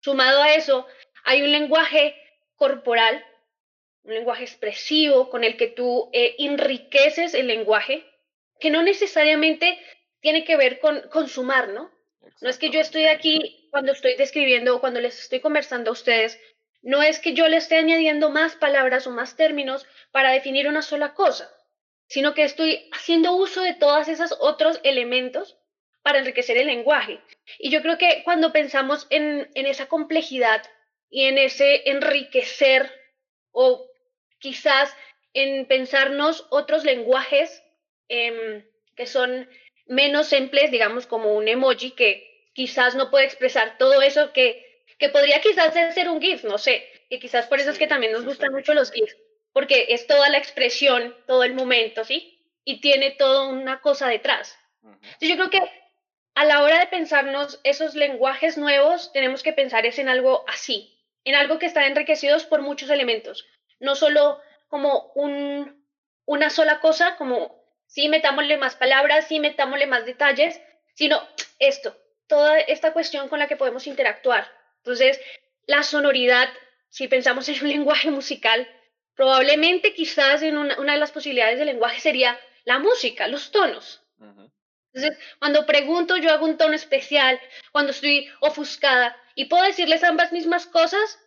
Sumado 0.00 0.42
a 0.42 0.54
eso, 0.54 0.86
hay 1.24 1.42
un 1.42 1.52
lenguaje 1.52 2.14
corporal, 2.56 3.24
un 4.04 4.14
lenguaje 4.14 4.44
expresivo 4.44 5.28
con 5.30 5.44
el 5.44 5.56
que 5.56 5.66
tú 5.66 6.10
eh, 6.12 6.36
enriqueces 6.38 7.34
el 7.34 7.48
lenguaje, 7.48 8.04
que 8.60 8.70
no 8.70 8.82
necesariamente 8.82 9.78
tiene 10.20 10.44
que 10.44 10.56
ver 10.56 10.78
con 10.78 11.02
consumar, 11.10 11.68
¿no? 11.68 11.90
No 12.40 12.48
es 12.48 12.58
que 12.58 12.70
yo 12.70 12.80
estoy 12.80 13.06
aquí 13.06 13.68
cuando 13.70 13.92
estoy 13.92 14.14
describiendo 14.16 14.76
o 14.76 14.80
cuando 14.80 15.00
les 15.00 15.18
estoy 15.20 15.40
conversando 15.40 15.90
a 15.90 15.92
ustedes, 15.92 16.38
no 16.82 17.02
es 17.02 17.18
que 17.18 17.32
yo 17.32 17.48
le 17.48 17.56
esté 17.56 17.76
añadiendo 17.76 18.30
más 18.30 18.54
palabras 18.56 19.06
o 19.06 19.10
más 19.10 19.36
términos 19.36 19.86
para 20.10 20.32
definir 20.32 20.68
una 20.68 20.82
sola 20.82 21.14
cosa, 21.14 21.50
sino 22.06 22.34
que 22.34 22.44
estoy 22.44 22.88
haciendo 22.92 23.34
uso 23.34 23.62
de 23.62 23.74
todos 23.74 24.08
esos 24.08 24.36
otros 24.40 24.80
elementos 24.84 25.56
para 26.02 26.20
enriquecer 26.20 26.56
el 26.56 26.68
lenguaje. 26.68 27.20
Y 27.58 27.70
yo 27.70 27.82
creo 27.82 27.98
que 27.98 28.22
cuando 28.24 28.52
pensamos 28.52 29.06
en, 29.10 29.50
esa 29.54 29.86
complejidad 29.86 30.62
y 31.10 31.24
en 31.24 31.38
ese 31.38 31.90
enriquecer 31.90 32.90
o 33.50 33.90
quizás 34.38 34.94
en 35.34 35.66
pensarnos 35.66 36.46
otros 36.50 36.84
lenguajes 36.84 37.62
em, 38.08 38.64
que 38.94 39.06
son 39.06 39.48
menos 39.86 40.28
simples, 40.28 40.70
digamos 40.70 41.06
como 41.06 41.34
un 41.34 41.48
emoji 41.48 41.90
que 41.90 42.50
quizás 42.52 42.94
no 42.94 43.10
puede 43.10 43.24
expresar 43.24 43.76
todo 43.78 44.00
eso 44.00 44.32
que, 44.32 44.65
que 44.98 45.08
podría 45.10 45.40
quizás 45.40 45.74
ser 45.74 46.08
un 46.08 46.20
GIF, 46.20 46.44
no 46.44 46.58
sé, 46.58 46.88
y 47.08 47.18
quizás 47.18 47.46
por 47.46 47.60
eso 47.60 47.70
es 47.70 47.78
que 47.78 47.86
también 47.86 48.12
nos 48.12 48.24
gustan 48.24 48.52
mucho 48.52 48.74
los 48.74 48.90
GIFs, 48.90 49.16
porque 49.52 49.86
es 49.90 50.06
toda 50.06 50.28
la 50.28 50.38
expresión, 50.38 51.14
todo 51.26 51.44
el 51.44 51.54
momento, 51.54 52.04
¿sí? 52.04 52.40
Y 52.64 52.80
tiene 52.80 53.12
toda 53.12 53.48
una 53.48 53.80
cosa 53.80 54.08
detrás. 54.08 54.58
Entonces 54.82 55.28
yo 55.28 55.36
creo 55.36 55.50
que 55.50 55.60
a 56.34 56.44
la 56.44 56.62
hora 56.62 56.78
de 56.78 56.86
pensarnos 56.86 57.60
esos 57.64 57.94
lenguajes 57.94 58.58
nuevos, 58.58 59.12
tenemos 59.12 59.42
que 59.42 59.52
pensar 59.52 59.86
es 59.86 59.98
en 59.98 60.08
algo 60.08 60.44
así, 60.48 60.98
en 61.24 61.34
algo 61.34 61.58
que 61.58 61.66
está 61.66 61.86
enriquecidos 61.86 62.44
por 62.44 62.62
muchos 62.62 62.90
elementos, 62.90 63.46
no 63.80 63.94
solo 63.94 64.40
como 64.68 65.12
un, 65.14 65.86
una 66.24 66.50
sola 66.50 66.80
cosa, 66.80 67.16
como 67.16 67.64
sí 67.86 68.08
metámosle 68.08 68.56
más 68.56 68.76
palabras, 68.76 69.28
sí 69.28 69.40
metámosle 69.40 69.86
más 69.86 70.04
detalles, 70.04 70.60
sino 70.94 71.20
esto, 71.58 71.96
toda 72.26 72.58
esta 72.58 72.92
cuestión 72.92 73.28
con 73.28 73.38
la 73.38 73.48
que 73.48 73.56
podemos 73.56 73.86
interactuar. 73.86 74.55
Entonces, 74.86 75.20
la 75.66 75.82
sonoridad, 75.82 76.48
si 76.88 77.08
pensamos 77.08 77.48
en 77.48 77.60
un 77.60 77.68
lenguaje 77.68 78.10
musical, 78.10 78.68
probablemente 79.16 79.92
quizás 79.94 80.42
en 80.42 80.56
una, 80.56 80.92
de 80.92 80.98
las 80.98 81.10
posibilidades 81.10 81.58
del 81.58 81.66
lenguaje 81.66 82.00
sería 82.00 82.38
la 82.64 82.78
música, 82.78 83.26
los 83.26 83.50
tonos. 83.50 84.02
Entonces, 84.92 85.22
cuando 85.38 85.66
pregunto, 85.66 86.16
yo 86.16 86.30
hago 86.30 86.46
un 86.46 86.56
tono 86.56 86.74
especial, 86.74 87.38
cuando 87.70 87.90
estoy 87.90 88.30
ofuscada, 88.40 89.14
y 89.34 89.44
puedo 89.44 89.62
decirles 89.64 90.02
ambas 90.02 90.32
mismas 90.32 90.66
cosas, 90.66 91.18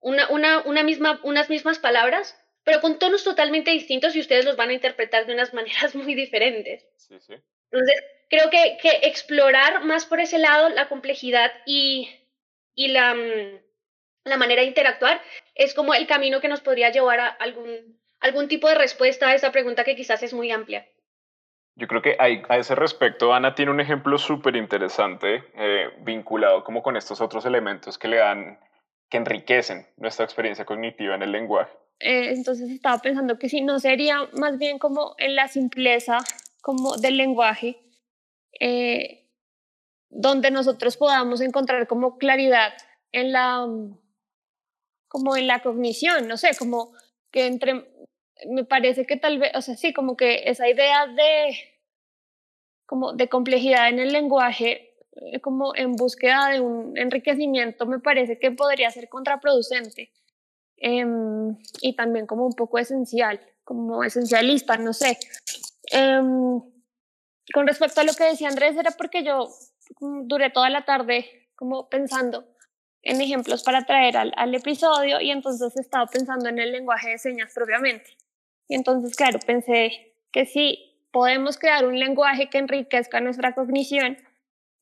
una, 0.00 0.28
una, 0.30 0.62
una 0.62 0.82
misma, 0.82 1.20
unas 1.22 1.48
mismas 1.48 1.78
palabras, 1.78 2.36
pero 2.64 2.80
con 2.80 2.98
tonos 2.98 3.22
totalmente 3.22 3.70
distintos 3.70 4.16
y 4.16 4.20
ustedes 4.20 4.44
los 4.44 4.56
van 4.56 4.70
a 4.70 4.74
interpretar 4.74 5.26
de 5.26 5.34
unas 5.34 5.54
maneras 5.54 5.94
muy 5.94 6.14
diferentes. 6.14 6.84
Sí, 6.96 7.20
sí. 7.20 7.34
Entonces, 7.70 8.02
creo 8.28 8.50
que, 8.50 8.78
que, 8.82 9.06
explorar 9.06 9.84
más 9.84 10.06
por 10.06 10.20
ese 10.20 10.38
lado 10.38 10.68
la 10.70 10.88
complejidad 10.88 11.52
y, 11.66 12.10
y 12.78 12.86
la, 12.88 13.12
la, 14.24 14.36
manera 14.36 14.62
de 14.62 14.68
interactuar 14.68 15.20
es 15.56 15.74
como 15.74 15.94
el 15.94 16.06
camino 16.06 16.40
que 16.40 16.46
nos 16.46 16.60
podría 16.60 16.92
llevar 16.92 17.18
a 17.18 17.26
algún, 17.26 17.98
algún 18.20 18.46
tipo 18.46 18.68
de 18.68 18.76
respuesta 18.76 19.26
a 19.26 19.34
esa 19.34 19.50
pregunta 19.50 19.82
que 19.82 19.96
quizás 19.96 20.22
es 20.22 20.32
muy 20.32 20.52
amplia. 20.52 20.86
Yo 21.74 21.88
creo 21.88 22.02
que 22.02 22.16
hay, 22.20 22.42
a 22.48 22.56
ese 22.56 22.76
respecto, 22.76 23.34
Ana 23.34 23.56
tiene 23.56 23.72
un 23.72 23.80
ejemplo 23.80 24.16
súper 24.16 24.54
interesante 24.54 25.42
eh, 25.54 25.90
vinculado 26.02 26.62
como 26.62 26.80
con 26.80 26.96
estos 26.96 27.20
otros 27.20 27.44
elementos 27.46 27.98
que 27.98 28.06
le 28.06 28.18
dan, 28.18 28.60
que 29.10 29.16
enriquecen 29.16 29.88
nuestra 29.96 30.24
experiencia 30.24 30.64
cognitiva 30.64 31.16
en 31.16 31.22
el 31.24 31.32
lenguaje. 31.32 31.72
Eh, 31.98 32.30
entonces 32.30 32.70
estaba 32.70 32.98
pensando 32.98 33.40
que 33.40 33.48
si 33.48 33.60
no 33.60 33.80
sería 33.80 34.28
más 34.34 34.56
bien 34.56 34.78
como 34.78 35.16
en 35.18 35.34
la 35.34 35.48
simpleza 35.48 36.18
como 36.62 36.96
del 36.96 37.16
lenguaje, 37.16 37.76
eh, 38.60 39.17
donde 40.10 40.50
nosotros 40.50 40.96
podamos 40.96 41.40
encontrar 41.40 41.86
como 41.86 42.18
claridad 42.18 42.72
en 43.12 43.32
la, 43.32 43.66
como 45.08 45.36
en 45.36 45.46
la 45.46 45.62
cognición, 45.62 46.28
no 46.28 46.36
sé, 46.36 46.50
como 46.58 46.92
que 47.30 47.46
entre, 47.46 47.90
me 48.48 48.64
parece 48.64 49.06
que 49.06 49.16
tal 49.16 49.38
vez, 49.38 49.52
o 49.54 49.62
sea, 49.62 49.76
sí, 49.76 49.92
como 49.92 50.16
que 50.16 50.48
esa 50.50 50.68
idea 50.68 51.06
de, 51.06 51.56
como 52.86 53.12
de 53.12 53.28
complejidad 53.28 53.88
en 53.88 53.98
el 53.98 54.12
lenguaje, 54.12 54.94
eh, 55.32 55.40
como 55.40 55.74
en 55.74 55.92
búsqueda 55.92 56.50
de 56.50 56.60
un 56.60 56.96
enriquecimiento, 56.96 57.86
me 57.86 57.98
parece 57.98 58.38
que 58.38 58.50
podría 58.50 58.90
ser 58.90 59.08
contraproducente 59.08 60.12
Em, 60.80 61.56
y 61.80 61.96
también 61.96 62.26
como 62.26 62.46
un 62.46 62.52
poco 62.52 62.78
esencial, 62.78 63.40
como 63.64 64.04
esencialista, 64.04 64.76
no 64.76 64.92
sé. 64.92 65.18
Em, 65.90 66.60
con 67.52 67.66
respecto 67.66 68.00
a 68.00 68.04
lo 68.04 68.12
que 68.12 68.24
decía 68.24 68.48
Andrés, 68.48 68.76
era 68.76 68.92
porque 68.92 69.24
yo 69.24 69.48
duré 70.00 70.50
toda 70.50 70.70
la 70.70 70.84
tarde 70.84 71.48
como 71.56 71.88
pensando 71.88 72.44
en 73.02 73.20
ejemplos 73.20 73.62
para 73.62 73.84
traer 73.84 74.16
al, 74.16 74.32
al 74.36 74.54
episodio 74.54 75.20
y 75.20 75.30
entonces 75.30 75.76
he 75.76 75.80
estado 75.80 76.06
pensando 76.06 76.48
en 76.48 76.58
el 76.58 76.72
lenguaje 76.72 77.10
de 77.10 77.18
señas 77.18 77.52
propiamente. 77.54 78.16
Y 78.68 78.74
entonces, 78.74 79.16
claro, 79.16 79.38
pensé 79.46 80.14
que 80.30 80.44
si 80.44 81.06
podemos 81.10 81.58
crear 81.58 81.86
un 81.86 81.98
lenguaje 81.98 82.50
que 82.50 82.58
enriquezca 82.58 83.20
nuestra 83.20 83.54
cognición, 83.54 84.18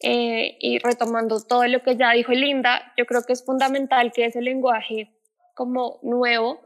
eh, 0.00 0.58
y 0.60 0.78
retomando 0.78 1.40
todo 1.40 1.66
lo 1.66 1.82
que 1.82 1.96
ya 1.96 2.12
dijo 2.12 2.32
Linda, 2.32 2.92
yo 2.98 3.06
creo 3.06 3.22
que 3.22 3.32
es 3.32 3.44
fundamental 3.44 4.12
que 4.12 4.26
ese 4.26 4.42
lenguaje 4.42 5.10
como 5.54 5.98
nuevo, 6.02 6.60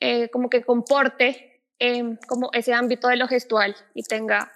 eh, 0.00 0.28
como 0.30 0.50
que 0.50 0.64
comporte 0.64 1.62
em, 1.78 2.16
como 2.26 2.50
ese 2.52 2.74
ámbito 2.74 3.06
de 3.06 3.16
lo 3.16 3.28
gestual 3.28 3.76
y 3.94 4.02
tenga 4.02 4.52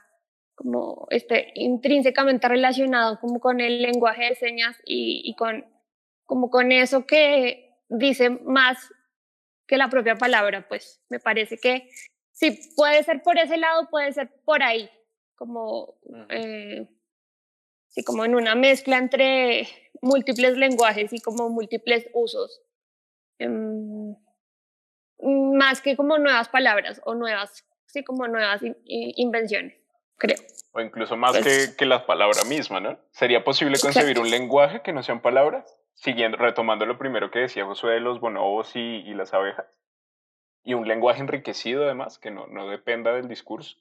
como 0.63 1.09
este 1.11 1.51
intrínsecamente 1.57 2.47
relacionado 2.47 3.19
como 3.21 3.41
con 3.41 3.61
el 3.61 3.83
lenguaje 3.83 4.27
de 4.27 4.35
señas 4.37 4.77
y, 4.85 5.23
y 5.25 5.35
con 5.35 5.67
como 6.25 6.51
con 6.51 6.71
eso 6.71 7.05
que 7.05 7.79
dice 7.89 8.31
más 8.31 8.79
que 9.67 9.77
la 9.77 9.89
propia 9.89 10.15
palabra, 10.15 10.67
pues 10.69 11.03
me 11.09 11.19
parece 11.19 11.59
que 11.59 11.89
sí, 12.31 12.59
puede 12.77 13.03
ser 13.03 13.23
por 13.23 13.39
ese 13.39 13.57
lado, 13.57 13.89
puede 13.91 14.13
ser 14.13 14.31
por 14.45 14.63
ahí, 14.63 14.89
como 15.35 15.99
sí, 17.89 18.05
como 18.05 18.25
en 18.25 18.35
una 18.35 18.55
mezcla 18.55 18.99
entre 18.99 19.69
múltiples 20.01 20.57
lenguajes 20.57 21.13
y 21.13 21.21
como 21.21 21.49
múltiples 21.49 22.09
usos. 22.15 22.63
Em, 23.39 24.15
más 25.21 25.81
que 25.81 25.97
como 25.97 26.19
nuevas 26.19 26.49
palabras 26.49 27.01
o 27.05 27.15
nuevas, 27.15 27.65
sí, 27.87 28.05
como 28.05 28.29
nuevas 28.29 28.63
invenciones, 28.85 29.82
creo. 30.23 30.39
O 30.73 30.81
incluso 30.81 31.17
más 31.17 31.33
pues 31.33 31.71
que, 31.71 31.77
que, 31.77 31.85
la 31.85 32.07
palabra 32.07 32.45
misma, 32.45 32.81
¿no? 32.81 32.99
¿Sería 33.11 33.45
posible 33.45 33.79
concebir 33.81 34.21
un 34.21 34.31
lenguaje 34.31 34.81
que 34.83 34.93
no 34.93 35.03
sean 35.03 35.21
palabras? 35.21 35.77
Siguiendo, 35.95 36.39
retomando 36.39 36.87
lo 36.87 36.97
primero 36.97 37.31
que 37.31 37.41
decía 37.41 37.67
Josué 37.67 37.95
de 37.95 38.01
los 38.01 38.21
bonobos 38.21 38.75
y, 38.75 38.81
y 38.81 39.15
las 39.15 39.35
abejas. 39.35 39.67
Y 40.65 40.75
un 40.75 40.87
lenguaje 40.87 41.21
enriquecido 41.21 41.85
además, 41.85 42.19
que 42.19 42.31
no, 42.31 42.47
no 42.47 42.69
dependa 42.69 43.13
del 43.13 43.29
discurso. 43.29 43.77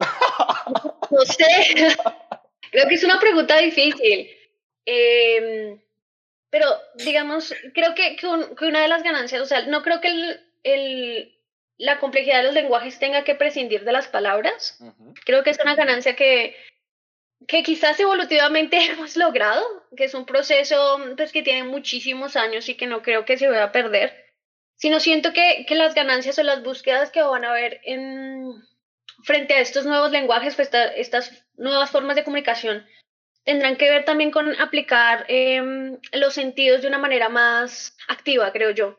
No 1.08 1.20
sé. 1.20 1.96
Creo 2.72 2.88
que 2.88 2.94
es 2.96 3.04
una 3.04 3.20
pregunta 3.20 3.56
difícil. 3.58 4.28
Eh, 4.84 5.78
pero, 6.50 6.66
digamos, 6.94 7.54
creo 7.72 7.94
que, 7.94 8.16
que, 8.16 8.26
una 8.26 8.82
de 8.82 8.88
las 8.88 9.04
ganancias, 9.04 9.40
o 9.40 9.46
sea, 9.46 9.66
no 9.66 9.82
creo 9.82 10.00
que 10.00 10.08
el, 10.08 10.40
el, 10.64 11.35
la 11.78 11.98
complejidad 11.98 12.38
de 12.38 12.44
los 12.44 12.54
lenguajes 12.54 12.98
tenga 12.98 13.24
que 13.24 13.34
prescindir 13.34 13.84
de 13.84 13.92
las 13.92 14.08
palabras. 14.08 14.78
Creo 15.24 15.42
que 15.42 15.50
es 15.50 15.58
una 15.62 15.74
ganancia 15.74 16.16
que, 16.16 16.56
que 17.46 17.62
quizás 17.62 17.98
evolutivamente 18.00 18.78
hemos 18.90 19.16
logrado, 19.16 19.64
que 19.96 20.04
es 20.04 20.14
un 20.14 20.26
proceso 20.26 20.98
pues, 21.16 21.32
que 21.32 21.42
tiene 21.42 21.64
muchísimos 21.64 22.36
años 22.36 22.68
y 22.68 22.76
que 22.76 22.86
no 22.86 23.02
creo 23.02 23.24
que 23.24 23.38
se 23.38 23.48
vaya 23.48 23.64
a 23.64 23.72
perder, 23.72 24.24
sino 24.76 25.00
siento 25.00 25.32
que, 25.32 25.64
que 25.66 25.74
las 25.74 25.94
ganancias 25.94 26.38
o 26.38 26.42
las 26.42 26.62
búsquedas 26.62 27.10
que 27.10 27.22
van 27.22 27.44
a 27.44 27.50
haber 27.50 27.80
en, 27.84 28.52
frente 29.24 29.54
a 29.54 29.60
estos 29.60 29.86
nuevos 29.86 30.10
lenguajes, 30.10 30.54
pues 30.54 30.70
estas 30.96 31.44
nuevas 31.56 31.90
formas 31.90 32.16
de 32.16 32.24
comunicación, 32.24 32.86
tendrán 33.44 33.76
que 33.76 33.90
ver 33.90 34.04
también 34.04 34.30
con 34.30 34.60
aplicar 34.60 35.24
em, 35.28 35.98
los 36.12 36.34
sentidos 36.34 36.82
de 36.82 36.88
una 36.88 36.98
manera 36.98 37.28
más 37.28 37.96
activa, 38.08 38.52
creo 38.52 38.70
yo. 38.70 38.98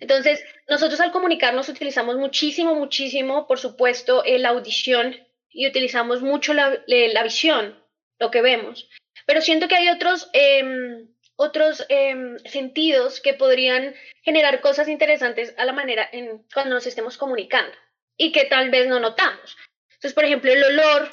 Entonces, 0.00 0.44
nosotros 0.68 1.00
al 1.00 1.12
comunicarnos 1.12 1.68
utilizamos 1.68 2.16
muchísimo, 2.16 2.74
muchísimo, 2.74 3.46
por 3.46 3.58
supuesto, 3.58 4.22
la 4.26 4.50
audición 4.50 5.16
y 5.50 5.68
utilizamos 5.68 6.22
mucho 6.22 6.54
la, 6.54 6.82
la, 6.86 7.22
visión, 7.22 7.80
lo 8.18 8.30
que 8.30 8.42
vemos. 8.42 8.88
Pero 9.26 9.40
siento 9.40 9.68
que 9.68 9.76
hay 9.76 9.88
otros, 9.88 10.30
eh, 10.32 11.06
otros 11.36 11.86
eh, 11.88 12.36
sentidos 12.44 13.20
que 13.20 13.34
podrían 13.34 13.94
generar 14.22 14.60
cosas 14.60 14.88
interesantes 14.88 15.54
a 15.58 15.64
la 15.64 15.72
manera 15.72 16.08
en 16.12 16.44
cuando 16.52 16.74
nos 16.74 16.86
estemos 16.86 17.16
comunicando 17.16 17.76
y 18.16 18.32
que 18.32 18.44
tal 18.44 18.70
vez 18.70 18.88
no 18.88 19.00
notamos. 19.00 19.56
Entonces, 19.90 20.14
por 20.14 20.24
ejemplo, 20.24 20.52
el 20.52 20.64
olor, 20.64 21.08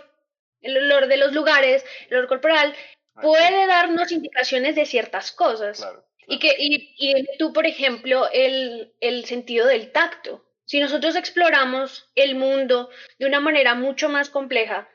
el 0.61 0.77
olor 0.77 1.07
de 1.07 1.17
los 1.17 1.33
lugares, 1.33 1.85
el 2.09 2.17
olor 2.17 2.27
corporal, 2.27 2.73
ah, 3.15 3.21
puede 3.21 3.67
darnos 3.67 4.11
indicaciones 4.11 4.75
de 4.75 4.85
ciertas 4.85 5.31
cosas. 5.31 5.85
Y, 6.29 6.39
que, 6.39 6.55
y, 6.59 7.37
tú, 7.37 7.53
por 7.53 7.65
ejemplo, 7.65 8.29
el, 8.31 8.93
el 8.99 9.25
sentido 9.25 9.65
del 9.65 9.91
tacto. 9.91 10.45
Si 10.65 10.79
nosotros 10.79 11.15
exploramos 11.15 12.07
el 12.13 12.35
mundo 12.35 12.89
de 13.17 13.25
una 13.25 13.39
manera 13.39 13.73
mucho 13.73 14.09
más 14.09 14.29
compleja, 14.29 14.87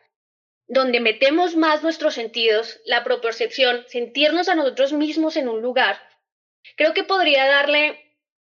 donde 0.69 1.01
metemos 1.01 1.57
más 1.57 1.83
nuestros 1.83 2.15
sentidos, 2.15 2.81
la 2.85 3.03
propriocepción, 3.03 3.85
sentirnos 3.89 4.49
a 4.49 4.55
nosotros 4.55 4.93
mismos 4.93 5.37
en 5.37 5.49
un 5.49 5.61
lugar, 5.61 6.01
creo 6.77 6.95
que 6.95 7.03
podría 7.03 7.47
darle 7.47 8.01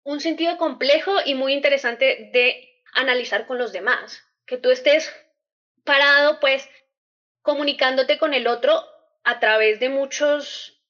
un 0.03 0.19
sentido 0.19 0.57
complejo 0.57 1.13
y 1.25 1.35
muy 1.35 1.53
interesante 1.53 2.29
de 2.33 2.81
analizar 2.93 3.47
con 3.47 3.57
los 3.57 3.71
demás. 3.71 4.21
Que 4.45 4.57
tú 4.57 4.69
estés 4.69 5.11
parado, 5.85 6.39
pues, 6.41 6.69
comunicándote 7.41 8.17
con 8.17 8.33
el 8.33 8.47
otro 8.47 8.83
a 9.23 9.39
través 9.39 9.79
de 9.79 9.89
muchos 9.89 10.82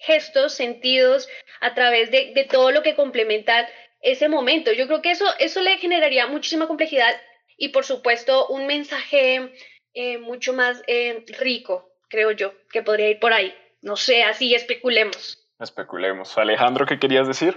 gestos, 0.00 0.54
sentidos, 0.54 1.28
a 1.60 1.74
través 1.74 2.10
de, 2.10 2.32
de 2.34 2.44
todo 2.44 2.70
lo 2.70 2.82
que 2.82 2.94
complementa 2.94 3.68
ese 4.00 4.28
momento. 4.28 4.72
Yo 4.72 4.86
creo 4.86 5.02
que 5.02 5.10
eso, 5.10 5.26
eso 5.38 5.60
le 5.60 5.78
generaría 5.78 6.26
muchísima 6.26 6.66
complejidad 6.66 7.14
y, 7.56 7.68
por 7.68 7.84
supuesto, 7.84 8.48
un 8.48 8.66
mensaje 8.66 9.52
eh, 9.92 10.18
mucho 10.18 10.52
más 10.52 10.82
eh, 10.86 11.24
rico, 11.38 11.90
creo 12.08 12.30
yo, 12.32 12.52
que 12.72 12.82
podría 12.82 13.10
ir 13.10 13.18
por 13.20 13.32
ahí. 13.32 13.54
No 13.82 13.96
sé, 13.96 14.22
así 14.22 14.54
especulemos. 14.54 15.46
Especulemos. 15.58 16.36
Alejandro, 16.38 16.86
¿qué 16.86 16.98
querías 16.98 17.28
decir? 17.28 17.56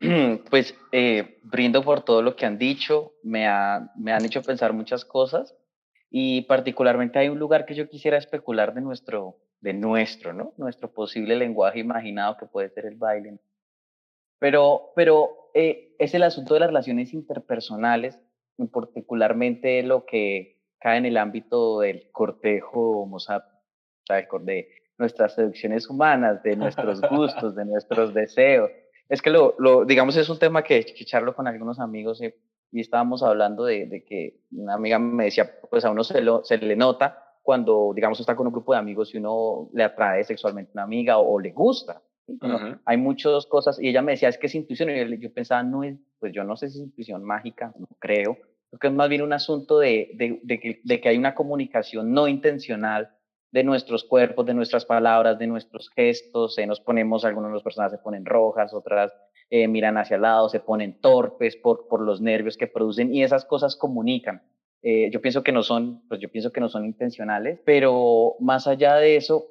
Pues 0.50 0.74
eh, 0.92 1.38
brindo 1.42 1.82
por 1.82 2.04
todo 2.04 2.20
lo 2.20 2.36
que 2.36 2.44
han 2.44 2.58
dicho, 2.58 3.14
me, 3.22 3.46
me 3.96 4.12
han 4.12 4.24
hecho 4.24 4.42
pensar 4.42 4.74
muchas 4.74 5.04
cosas 5.04 5.54
y 6.10 6.42
particularmente 6.42 7.18
hay 7.18 7.30
un 7.30 7.38
lugar 7.38 7.64
que 7.64 7.74
yo 7.74 7.88
quisiera 7.88 8.18
especular 8.18 8.74
de 8.74 8.82
nuestro, 8.82 9.38
de 9.64 9.72
nuestro, 9.72 10.32
¿no? 10.32 10.52
Nuestro 10.56 10.92
posible 10.92 11.34
lenguaje 11.34 11.80
imaginado 11.80 12.36
que 12.36 12.46
puede 12.46 12.68
ser 12.68 12.86
el 12.86 12.96
baile. 12.96 13.38
Pero, 14.38 14.92
pero 14.94 15.50
eh, 15.54 15.96
es 15.98 16.14
el 16.14 16.22
asunto 16.22 16.54
de 16.54 16.60
las 16.60 16.68
relaciones 16.68 17.12
interpersonales, 17.12 18.20
y 18.56 18.66
particularmente 18.66 19.82
lo 19.82 20.04
que 20.04 20.60
cae 20.78 20.98
en 20.98 21.06
el 21.06 21.16
ámbito 21.16 21.80
del 21.80 22.10
cortejo 22.12 23.00
homo 23.00 23.16
de 24.42 24.68
nuestras 24.98 25.34
seducciones 25.34 25.88
humanas, 25.88 26.42
de 26.42 26.54
nuestros 26.54 27.00
gustos, 27.00 27.56
de 27.56 27.64
nuestros 27.64 28.14
deseos 28.14 28.70
es 29.08 29.20
que 29.20 29.30
lo, 29.30 29.84
digamos, 29.84 30.16
es 30.16 30.28
un 30.28 30.38
tema 30.38 30.62
que, 30.62 30.84
que 30.84 31.04
charlo 31.04 31.34
con 31.34 31.46
algunos 31.46 31.78
amigos 31.78 32.22
y, 32.22 32.32
y 32.72 32.80
estábamos 32.80 33.22
hablando 33.22 33.64
de, 33.64 33.86
de, 33.86 34.04
que 34.04 34.40
una 34.52 34.74
amiga 34.74 34.98
me 34.98 35.24
decía, 35.24 35.60
pues 35.70 35.84
a 35.84 35.90
uno 35.90 36.04
se, 36.04 36.20
lo, 36.22 36.44
se 36.44 36.58
le 36.58 36.76
nota 36.76 37.23
cuando, 37.44 37.92
digamos, 37.94 38.18
está 38.18 38.34
con 38.34 38.46
un 38.46 38.54
grupo 38.54 38.72
de 38.72 38.78
amigos 38.78 39.14
y 39.14 39.18
uno 39.18 39.68
le 39.74 39.84
atrae 39.84 40.24
sexualmente 40.24 40.70
a 40.70 40.74
una 40.76 40.82
amiga 40.84 41.18
o, 41.18 41.38
le 41.38 41.50
gusta. 41.50 42.00
Hay 42.86 42.96
muchas 42.96 43.44
cosas, 43.44 43.78
y 43.78 43.90
ella 43.90 44.00
me 44.00 44.12
decía, 44.12 44.30
es 44.30 44.38
que 44.38 44.46
es 44.46 44.54
intuición, 44.54 44.88
y 44.88 44.98
yo, 44.98 45.04
yo, 45.04 45.32
pensaba, 45.32 45.62
no 45.62 45.84
es, 45.84 45.98
pues 46.18 46.32
yo 46.32 46.42
no 46.42 46.56
sé 46.56 46.70
si 46.70 46.78
es 46.78 46.84
intuición 46.84 47.22
mágica, 47.22 47.74
no 47.78 47.86
creo, 47.98 48.38
porque 48.70 48.86
es 48.86 48.94
más 48.94 49.10
bien 49.10 49.20
un 49.20 49.34
asunto 49.34 49.78
de, 49.78 50.12
de, 50.14 50.40
de, 50.42 50.58
que, 50.58 50.80
de 50.84 51.00
que 51.02 51.08
hay 51.10 51.18
una 51.18 51.34
comunicación 51.34 52.14
no 52.14 52.28
intencional 52.28 53.10
de 53.52 53.62
nuestros 53.62 54.04
cuerpos, 54.04 54.46
de 54.46 54.54
nuestras 54.54 54.86
palabras, 54.86 55.38
de 55.38 55.46
nuestros 55.46 55.90
gestos, 55.90 56.56
nos 56.66 56.80
ponemos, 56.80 57.26
algunas 57.26 57.50
de 57.50 57.56
las 57.56 57.62
personas 57.62 57.92
se 57.92 57.98
ponen 57.98 58.24
rojas, 58.24 58.72
otras 58.72 59.12
eh, 59.50 59.68
miran 59.68 59.98
hacia 59.98 60.16
el 60.16 60.22
lado, 60.22 60.48
se 60.48 60.60
ponen 60.60 60.98
torpes 60.98 61.56
por, 61.56 61.88
por 61.88 62.00
los 62.00 62.22
nervios 62.22 62.56
que 62.56 62.66
producen 62.66 63.14
y 63.14 63.22
esas 63.22 63.44
cosas 63.44 63.76
comunican. 63.76 64.42
Eh, 64.84 65.10
yo 65.10 65.20
pienso 65.20 65.42
que 65.42 65.50
no 65.50 65.62
son, 65.64 66.06
pues 66.08 66.20
yo 66.20 66.30
pienso 66.30 66.52
que 66.52 66.60
no 66.60 66.68
son 66.68 66.84
intencionales, 66.84 67.58
pero 67.64 68.36
más 68.38 68.68
allá 68.68 68.96
de 68.96 69.16
eso, 69.16 69.48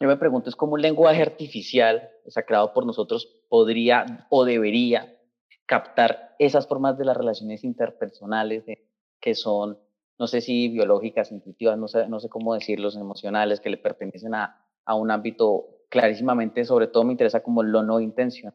yo 0.00 0.08
me 0.08 0.16
pregunto 0.16 0.48
es 0.48 0.56
cómo 0.56 0.72
un 0.72 0.82
lenguaje 0.82 1.22
artificial, 1.22 2.10
o 2.26 2.30
sea, 2.30 2.44
creado 2.44 2.72
por 2.72 2.84
nosotros, 2.84 3.44
podría 3.48 4.26
o 4.30 4.44
debería 4.44 5.16
captar 5.66 6.34
esas 6.38 6.66
formas 6.66 6.98
de 6.98 7.04
las 7.04 7.16
relaciones 7.16 7.62
interpersonales 7.62 8.64
que 9.20 9.34
son 9.34 9.78
no 10.20 10.26
sé 10.26 10.42
si 10.42 10.68
biológicas, 10.68 11.32
intuitivas, 11.32 11.78
no 11.78 11.88
sé, 11.88 12.06
no 12.06 12.20
sé 12.20 12.28
cómo 12.28 12.52
decirlos, 12.52 12.94
emocionales, 12.94 13.58
que 13.58 13.70
le 13.70 13.78
pertenecen 13.78 14.34
a, 14.34 14.66
a 14.84 14.94
un 14.94 15.10
ámbito 15.10 15.86
clarísimamente, 15.88 16.66
sobre 16.66 16.88
todo 16.88 17.04
me 17.04 17.12
interesa 17.12 17.42
como 17.42 17.62
lo 17.62 17.82
no 17.82 18.00
intención, 18.00 18.52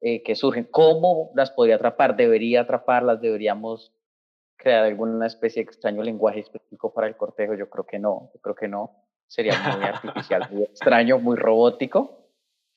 eh, 0.00 0.24
que 0.24 0.34
surgen. 0.34 0.66
¿Cómo 0.68 1.30
las 1.36 1.52
podría 1.52 1.76
atrapar? 1.76 2.16
¿Debería 2.16 2.62
atraparlas? 2.62 3.20
¿Deberíamos 3.20 3.92
crear 4.60 4.84
alguna 4.84 5.26
especie 5.26 5.62
de 5.62 5.70
extraño 5.70 6.02
lenguaje 6.02 6.40
específico 6.40 6.92
para 6.92 7.06
el 7.06 7.16
cortejo? 7.16 7.54
Yo 7.54 7.68
creo 7.70 7.84
que 7.84 7.98
no, 7.98 8.30
yo 8.34 8.40
creo 8.40 8.54
que 8.54 8.68
no. 8.68 9.04
Sería 9.26 9.58
muy 9.58 9.84
artificial, 9.84 10.48
muy 10.50 10.62
extraño, 10.70 11.18
muy 11.18 11.36
robótico. 11.36 12.28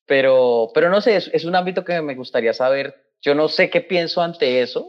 Pero, 0.06 0.69
pero 0.74 0.89
no 0.89 1.02
sé, 1.02 1.15
es, 1.15 1.30
es 1.34 1.46
un 1.46 1.56
ámbito 1.56 1.84
que 1.84 2.02
me 2.02 2.15
gustaría 2.15 2.54
saber. 2.54 3.12
Yo 3.22 3.36
no 3.36 3.48
sé 3.48 3.69
qué 3.69 3.82
pienso 3.82 4.22
ante 4.22 4.62
eso, 4.62 4.88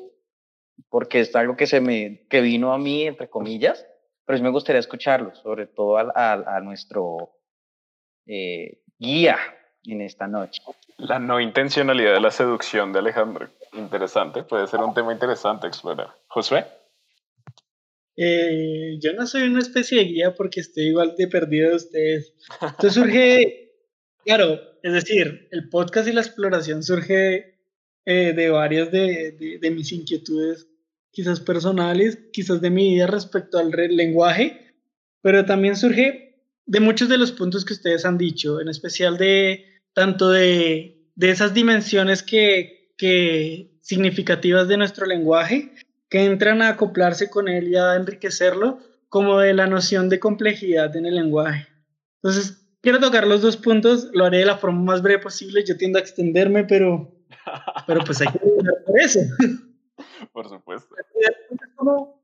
porque 0.88 1.20
es 1.20 1.34
algo 1.36 1.56
que, 1.56 1.66
se 1.66 1.80
me, 1.80 2.26
que 2.28 2.40
vino 2.40 2.72
a 2.72 2.78
mí, 2.78 3.06
entre 3.06 3.28
comillas, 3.28 3.86
pero 4.24 4.36
sí 4.36 4.42
me 4.42 4.50
gustaría 4.50 4.80
escucharlo, 4.80 5.34
sobre 5.34 5.66
todo 5.66 5.98
a, 5.98 6.32
a, 6.32 6.60
nuestro 6.60 7.36
eh, 8.26 8.80
guía 8.98 9.36
en 9.84 10.00
esta 10.00 10.26
noche. 10.26 10.62
La 10.96 11.18
no 11.18 11.40
intencionalidad 11.40 12.14
de 12.14 12.20
la 12.20 12.30
seducción 12.30 12.92
de 12.92 13.00
Alejandro. 13.00 13.48
Interesante, 13.72 14.42
puede 14.42 14.66
ser 14.66 14.80
un 14.80 14.94
tema 14.94 15.12
interesante 15.12 15.66
explorar. 15.66 16.14
Josué. 16.28 16.64
Eh, 18.16 18.98
yo 19.00 19.12
no 19.14 19.26
soy 19.26 19.42
una 19.42 19.60
especie 19.60 19.98
de 19.98 20.04
guía 20.04 20.34
porque 20.34 20.60
estoy 20.60 20.84
igual 20.84 21.14
de 21.16 21.28
perdido 21.28 21.70
de 21.70 21.76
ustedes. 21.76 22.34
Esto 22.60 22.90
surge, 22.90 23.72
claro, 24.24 24.60
es 24.82 24.92
decir, 24.92 25.48
el 25.50 25.68
podcast 25.68 26.08
y 26.08 26.12
la 26.12 26.20
exploración 26.20 26.82
surge 26.82 27.58
eh, 28.06 28.32
de 28.34 28.50
varias 28.50 28.90
de, 28.92 29.58
de, 29.60 29.70
mis 29.70 29.92
inquietudes, 29.92 30.68
quizás 31.10 31.40
personales, 31.40 32.18
quizás 32.32 32.60
de 32.60 32.70
mi 32.70 32.94
vida 32.94 33.06
respecto 33.06 33.58
al 33.58 33.70
lenguaje, 33.70 34.74
pero 35.22 35.44
también 35.44 35.76
surge 35.76 36.42
de 36.66 36.80
muchos 36.80 37.08
de 37.08 37.18
los 37.18 37.32
puntos 37.32 37.64
que 37.64 37.72
ustedes 37.72 38.04
han 38.04 38.18
dicho, 38.18 38.60
en 38.60 38.68
especial 38.68 39.18
de 39.18 39.64
tanto 39.92 40.30
de, 40.30 41.08
de 41.14 41.30
esas 41.30 41.54
dimensiones 41.54 42.22
que, 42.22 42.92
que 42.96 43.78
significativas 43.80 44.68
de 44.68 44.76
nuestro 44.76 45.06
lenguaje 45.06 45.72
que 46.14 46.24
entran 46.24 46.62
a 46.62 46.68
acoplarse 46.68 47.28
con 47.28 47.48
él 47.48 47.66
y 47.66 47.76
a 47.76 47.96
enriquecerlo, 47.96 48.78
como 49.08 49.40
de 49.40 49.52
la 49.52 49.66
noción 49.66 50.08
de 50.08 50.20
complejidad 50.20 50.94
en 50.94 51.06
el 51.06 51.16
lenguaje. 51.16 51.66
Entonces, 52.22 52.68
quiero 52.82 53.00
tocar 53.00 53.26
los 53.26 53.42
dos 53.42 53.56
puntos, 53.56 54.10
lo 54.12 54.24
haré 54.24 54.38
de 54.38 54.44
la 54.44 54.56
forma 54.56 54.80
más 54.80 55.02
breve 55.02 55.20
posible, 55.20 55.64
yo 55.64 55.76
tiendo 55.76 55.98
a 55.98 56.02
extenderme, 56.02 56.62
pero, 56.62 57.12
pero 57.88 58.04
pues 58.04 58.20
hay 58.20 58.28
que 58.28 58.38
por 58.38 59.00
eso. 59.00 59.18
Por 60.32 60.48
supuesto. 60.48 60.94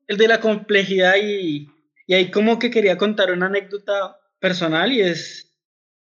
El 0.07 0.16
de 0.16 0.29
la 0.29 0.38
complejidad 0.38 1.14
y, 1.20 1.68
y 2.07 2.14
ahí 2.14 2.31
como 2.31 2.61
que 2.61 2.70
quería 2.70 2.96
contar 2.96 3.33
una 3.33 3.46
anécdota 3.46 4.20
personal 4.38 4.92
y 4.92 5.00
es, 5.00 5.53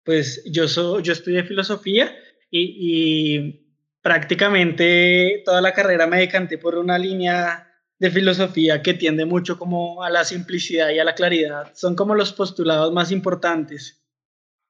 pues 0.05 0.43
yo, 0.45 0.69
soy 0.69 1.03
yo 1.03 1.15
estudié 1.15 1.45
filosofía 1.45 2.15
y, 2.51 2.77
y 2.77 3.75
prácticamente 4.03 5.43
toda 5.47 5.63
la 5.63 5.73
carrera 5.73 6.07
me 6.07 6.19
decanté 6.19 6.59
por 6.59 6.77
una 6.77 6.99
línea 6.99 7.69
de 8.01 8.11
filosofía 8.11 8.83
que 8.83 8.95
tiende 8.95 9.27
mucho 9.27 9.59
como 9.59 10.03
a 10.03 10.11
la 10.11 10.25
simplicidad 10.25 10.91
y 10.91 10.99
a 10.99 11.05
la 11.05 11.15
claridad. 11.15 11.71
Son 11.75 11.95
como 11.95 12.15
los 12.15 12.33
postulados 12.33 12.93
más 12.93 13.13
importantes. 13.13 14.03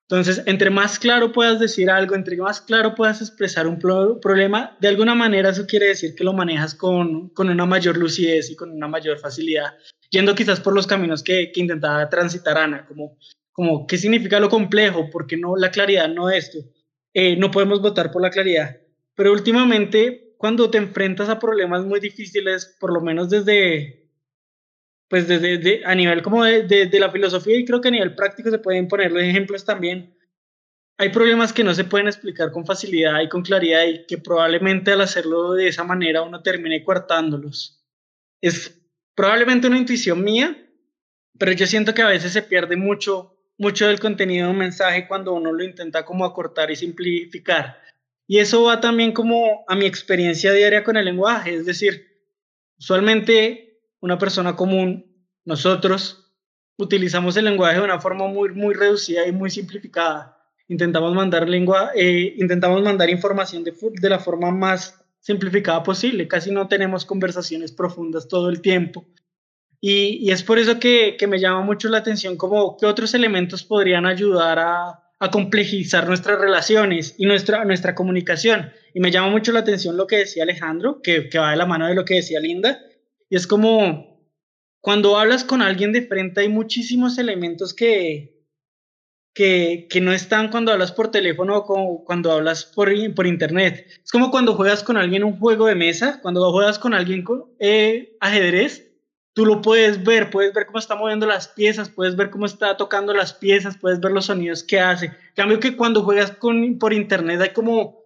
Entonces, 0.09 0.43
entre 0.47 0.71
más 0.71 0.99
claro 0.99 1.31
puedas 1.31 1.61
decir 1.61 1.89
algo, 1.89 2.17
entre 2.17 2.37
más 2.37 2.61
claro 2.61 2.97
puedas 2.97 3.21
expresar 3.21 3.69
un 3.69 3.79
problema, 3.79 4.77
de 4.81 4.89
alguna 4.89 5.15
manera 5.15 5.51
eso 5.51 5.67
quiere 5.69 5.87
decir 5.87 6.17
que 6.17 6.25
lo 6.25 6.33
manejas 6.33 6.75
con, 6.75 7.29
con, 7.29 7.49
una 7.49 7.65
mayor 7.65 7.97
lucidez 7.97 8.51
y 8.51 8.57
con 8.57 8.73
una 8.73 8.89
mayor 8.89 9.21
facilidad, 9.21 9.77
yendo 10.11 10.35
quizás 10.35 10.59
por 10.59 10.75
los 10.75 10.89
caminos 10.89 11.23
que, 11.23 11.53
que 11.53 11.61
intentaba 11.61 12.09
transitar 12.09 12.59
Ana, 12.59 12.85
como, 12.87 13.17
como 13.53 13.87
qué 13.87 13.97
significa 13.97 14.41
lo 14.41 14.49
complejo, 14.49 15.09
porque 15.13 15.37
no 15.37 15.55
la 15.55 15.71
claridad, 15.71 16.09
no 16.09 16.29
esto. 16.29 16.59
Eh, 17.15 17.37
no 17.37 17.53
podemos 17.53 17.81
votar 17.81 18.11
por 18.11 18.23
la 18.23 18.31
claridad. 18.31 18.81
Pero 19.15 19.33
últimamente 19.33 20.30
cuando 20.41 20.71
te 20.71 20.79
enfrentas 20.79 21.29
a 21.29 21.39
problemas 21.39 21.85
muy 21.85 22.01
difíciles, 22.01 22.75
por 22.81 22.95
lo 22.95 23.03
menos 23.03 23.29
desde, 23.29 24.09
pues 25.07 25.29
desde 25.29 25.85
a 25.85 25.95
nivel 25.95 26.23
como 26.23 26.43
de, 26.45 26.63
de, 26.63 26.99
la 26.99 27.11
filosofía 27.11 27.59
y 27.59 27.67
creo 27.67 27.83
que 27.83 27.89
a 27.89 27.91
nivel 27.91 28.15
práctico 28.15 28.51
se 28.51 28.59
pueden 28.59 28.89
poner 28.89 29.13
los 29.13 29.23
ejemplos 29.23 29.67
también. 29.67 30.17
Hay 30.97 31.11
problemas 31.11 31.53
que 31.53 31.63
no 31.63 31.75
se 31.75 31.85
pueden 31.85 32.07
explicar 32.07 32.53
con 32.53 32.65
facilidad 32.65 33.21
y 33.21 33.29
con 33.29 33.43
claridad 33.43 33.85
y 33.85 34.07
que 34.07 34.17
probablemente 34.17 34.93
al 34.93 35.03
hacerlo 35.03 35.53
de 35.53 35.69
esa 35.69 35.85
manera 35.85 36.23
uno 36.23 36.43
termine 36.43 36.83
coartándolos. 36.85 37.85
Es 38.41 38.81
probablemente 39.15 39.67
una 39.67 39.77
intuición 39.77 40.25
mía, 40.25 40.57
pero 41.39 41.53
yo 41.53 41.67
siento 41.67 41.93
que 41.93 42.01
a 42.01 42.09
veces 42.09 42.33
se 42.33 42.41
pierde 42.41 42.77
mucho, 42.77 43.37
mucho 43.59 43.89
del 43.89 44.01
contenido 44.01 44.47
de 44.47 44.53
un 44.53 44.59
mensaje 44.59 45.07
cuando 45.07 45.35
uno 45.35 45.53
lo 45.53 45.63
intenta 45.63 46.07
como 46.07 46.25
acortar 46.25 46.71
y 46.71 46.77
simplificar. 46.77 47.90
Y 48.31 48.39
eso 48.39 48.63
va 48.63 48.81
también 48.81 49.11
como 49.11 49.65
a 49.67 49.75
mi 49.75 49.87
experiencia 49.87 50.53
diaria 50.53 50.85
con 50.85 50.97
el 50.97 51.05
lenguaje, 51.05 51.53
es 51.53 51.67
decir, 51.67 52.07
usualmente 52.79 53.81
una 53.99 54.19
persona 54.19 54.55
común, 54.55 55.05
nosotros, 55.45 56.33
utilizamos 56.77 57.37
el 57.37 57.47
lenguaje 57.47 57.79
de 57.79 57.85
una 57.85 58.01
forma 58.01 58.29
muy, 58.29 58.51
muy 58.51 58.75
reducida 58.75 59.27
y 59.27 59.33
muy 59.33 59.51
simplificada. 59.51 60.39
Intentamos 60.69 61.13
mandar, 61.13 61.49
lengua, 61.49 61.91
eh, 61.97 62.37
intentamos 62.37 62.81
mandar 62.85 63.11
información 63.11 63.65
de, 63.65 63.75
de 64.01 64.09
la 64.09 64.21
forma 64.21 64.53
más 64.53 65.05
simplificada 65.19 65.83
posible, 65.83 66.29
casi 66.29 66.53
no 66.53 66.69
tenemos 66.69 67.05
conversaciones 67.05 67.73
profundas 67.73 68.29
todo 68.29 68.49
el 68.49 68.61
tiempo. 68.61 69.07
Y, 69.81 70.19
y, 70.25 70.31
es 70.31 70.45
por 70.45 70.61
eso 70.61 70.79
que, 70.79 71.17
que, 71.19 71.27
me 71.27 71.41
llama 71.41 71.63
mucho 71.63 71.89
la 71.89 71.99
atención 71.99 72.37
como 72.37 72.77
qué 72.77 72.87
otros 72.87 73.13
elementos 73.13 73.65
podrían 73.65 74.07
ayudar 74.07 74.61
a, 74.61 75.10
a 75.21 75.31
complejizar 75.31 76.09
nuestras 76.09 76.41
relaciones 76.41 77.15
y 77.19 77.27
nuestra, 77.27 77.65
nuestra 77.67 77.95
comunicación. 77.95 78.73
Y 78.95 79.01
me 79.01 79.11
llama 79.11 79.29
mucho 79.29 79.53
la 79.53 79.61
atención 79.61 79.97
lo 79.97 80.07
que 80.07 80.17
decía 80.17 80.43
Alejandro, 80.43 81.03
que, 81.03 81.29
que 81.29 81.39
va 81.39 81.51
de 81.51 81.59
la 81.59 81.67
mano 81.67 81.87
de 81.87 81.95
lo 81.95 82.07
que 82.07 82.15
decía 82.15 82.41
Linda. 82.41 82.81
Y 83.29 83.37
es 83.37 83.47
como 83.47 84.11
cuando 84.81 85.19
hablas 85.19 85.45
con 85.45 85.61
alguien 85.61 85.93
de 85.93 86.07
frente 86.07 86.41
hay 86.41 86.49
muchísimos 86.49 87.19
elementos 87.19 87.75
que, 87.75 88.47
que, 89.35 89.89
que, 89.91 90.01
no 90.01 90.13
están 90.13 90.49
cuando 90.49 90.73
hablas 90.73 90.91
por 90.91 91.11
teléfono 91.11 91.59
o 91.59 92.05
cuando 92.05 92.33
hablas 92.33 92.65
por, 92.65 92.91
por 93.15 93.27
internet. 93.27 93.87
Es 94.03 94.11
como 94.11 94.31
cuando 94.31 94.55
juegas 94.55 94.83
con 94.83 94.97
alguien 94.97 95.23
un 95.23 95.39
juego 95.39 95.67
de 95.67 95.75
mesa, 95.75 96.21
cuando 96.23 96.51
juegas 96.51 96.79
con 96.79 96.95
alguien 96.95 97.25
con, 97.25 97.45
eh, 97.59 98.17
ajedrez, 98.21 98.90
tú 99.33 99.47
lo 99.47 99.63
puedes 99.63 100.03
ver, 100.03 100.31
puedes 100.31 100.53
ver 100.53 100.67
cómo 100.67 100.79
está 100.79 100.95
moviendo 100.97 101.27
las 101.27 101.49
piezas, 101.49 101.89
puedes 101.89 102.17
ver 102.17 102.31
cómo 102.31 102.47
está 102.47 102.77
tocando 102.77 103.15
las 103.15 103.33
piezas, 103.33 103.77
puedes 103.77 104.01
ver 104.01 104.13
los 104.13 104.27
sonidos 104.27 104.63
que 104.63 104.81
hace. 104.81 105.13
Cambio 105.35 105.61
que 105.61 105.77
cuando 105.77 106.03
juegas 106.03 106.33
con, 106.33 106.79
por 106.79 106.93
internet 106.93 107.41
hay 107.41 107.53
como, 107.53 108.03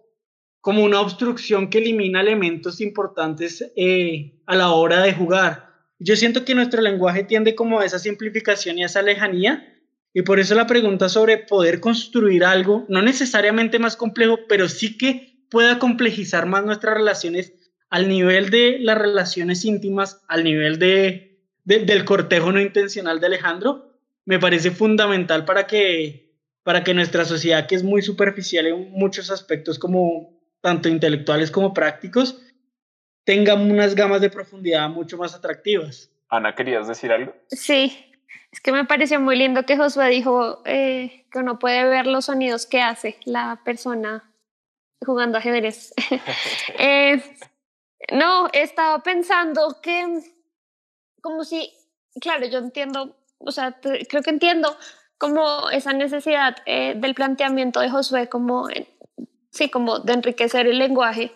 como 0.61 0.83
una 0.83 1.01
obstrucción 1.01 1.69
que 1.69 1.79
elimina 1.79 2.21
elementos 2.21 2.81
importantes 2.81 3.71
eh, 3.75 4.39
a 4.45 4.55
la 4.55 4.71
hora 4.71 5.01
de 5.01 5.13
jugar. 5.13 5.65
Yo 5.99 6.15
siento 6.15 6.43
que 6.45 6.55
nuestro 6.55 6.81
lenguaje 6.81 7.23
tiende 7.23 7.55
como 7.55 7.79
a 7.79 7.85
esa 7.85 7.99
simplificación 7.99 8.77
y 8.77 8.83
a 8.83 8.87
esa 8.87 9.01
lejanía, 9.01 9.71
y 10.13 10.21
por 10.21 10.39
eso 10.39 10.55
la 10.55 10.67
pregunta 10.67 11.09
sobre 11.09 11.39
poder 11.39 11.81
construir 11.81 12.45
algo, 12.45 12.85
no 12.87 13.01
necesariamente 13.01 13.79
más 13.79 13.97
complejo, 13.97 14.39
pero 14.47 14.69
sí 14.69 14.97
que 14.97 15.45
pueda 15.49 15.77
complejizar 15.77 16.45
más 16.45 16.65
nuestras 16.65 16.95
relaciones 16.95 17.53
al 17.95 18.09
nivel 18.09 18.49
de 18.49 18.77
las 18.81 18.97
relaciones 18.97 19.63
íntimas, 19.63 20.21
al 20.27 20.43
nivel 20.43 20.79
de, 20.79 21.39
del 21.63 22.03
cortejo 22.03 22.51
no 22.51 22.59
intencional 22.59 23.21
de 23.21 23.27
Alejandro, 23.27 23.93
me 24.25 24.37
parece 24.37 24.69
fundamental 24.69 25.45
para 25.45 25.65
que, 25.65 26.35
para 26.63 26.83
que 26.83 26.93
nuestra 26.93 27.23
sociedad, 27.23 27.67
que 27.67 27.75
es 27.75 27.83
muy 27.83 28.01
superficial 28.01 28.67
en 28.67 28.91
muchos 28.91 29.31
aspectos, 29.31 29.79
como 29.79 30.37
tanto 30.59 30.89
intelectuales 30.89 31.51
como 31.51 31.73
prácticos, 31.73 32.41
tenga 33.23 33.53
unas 33.53 33.95
gamas 33.95 34.19
de 34.19 34.29
profundidad 34.29 34.89
mucho 34.89 35.17
más 35.17 35.33
atractivas. 35.33 36.11
Ana, 36.27 36.53
¿querías 36.53 36.89
decir 36.89 37.13
algo? 37.13 37.33
Sí, 37.47 38.11
es 38.51 38.59
que 38.59 38.73
me 38.73 38.83
pareció 38.83 39.21
muy 39.21 39.37
lindo 39.37 39.65
que 39.65 39.77
Josué 39.77 40.09
dijo 40.09 40.61
eh, 40.65 41.23
que 41.31 41.39
uno 41.39 41.59
puede 41.59 41.85
ver 41.85 42.07
los 42.07 42.25
sonidos 42.25 42.65
que 42.65 42.81
hace 42.81 43.15
la 43.23 43.61
persona 43.63 44.33
jugando 44.99 45.37
ajedrez. 45.37 45.93
eh, 46.77 47.23
no, 48.11 48.47
estaba 48.53 49.01
pensando 49.03 49.79
que, 49.81 50.21
como 51.21 51.43
si, 51.43 51.73
claro, 52.19 52.45
yo 52.45 52.59
entiendo, 52.59 53.15
o 53.39 53.51
sea, 53.51 53.79
creo 53.81 54.21
que 54.21 54.29
entiendo 54.29 54.77
como 55.17 55.69
esa 55.69 55.93
necesidad 55.93 56.57
eh, 56.65 56.93
del 56.95 57.15
planteamiento 57.15 57.79
de 57.79 57.89
Josué, 57.89 58.29
como, 58.29 58.67
sí, 59.51 59.69
como 59.69 59.99
de 59.99 60.13
enriquecer 60.13 60.67
el 60.67 60.79
lenguaje 60.79 61.33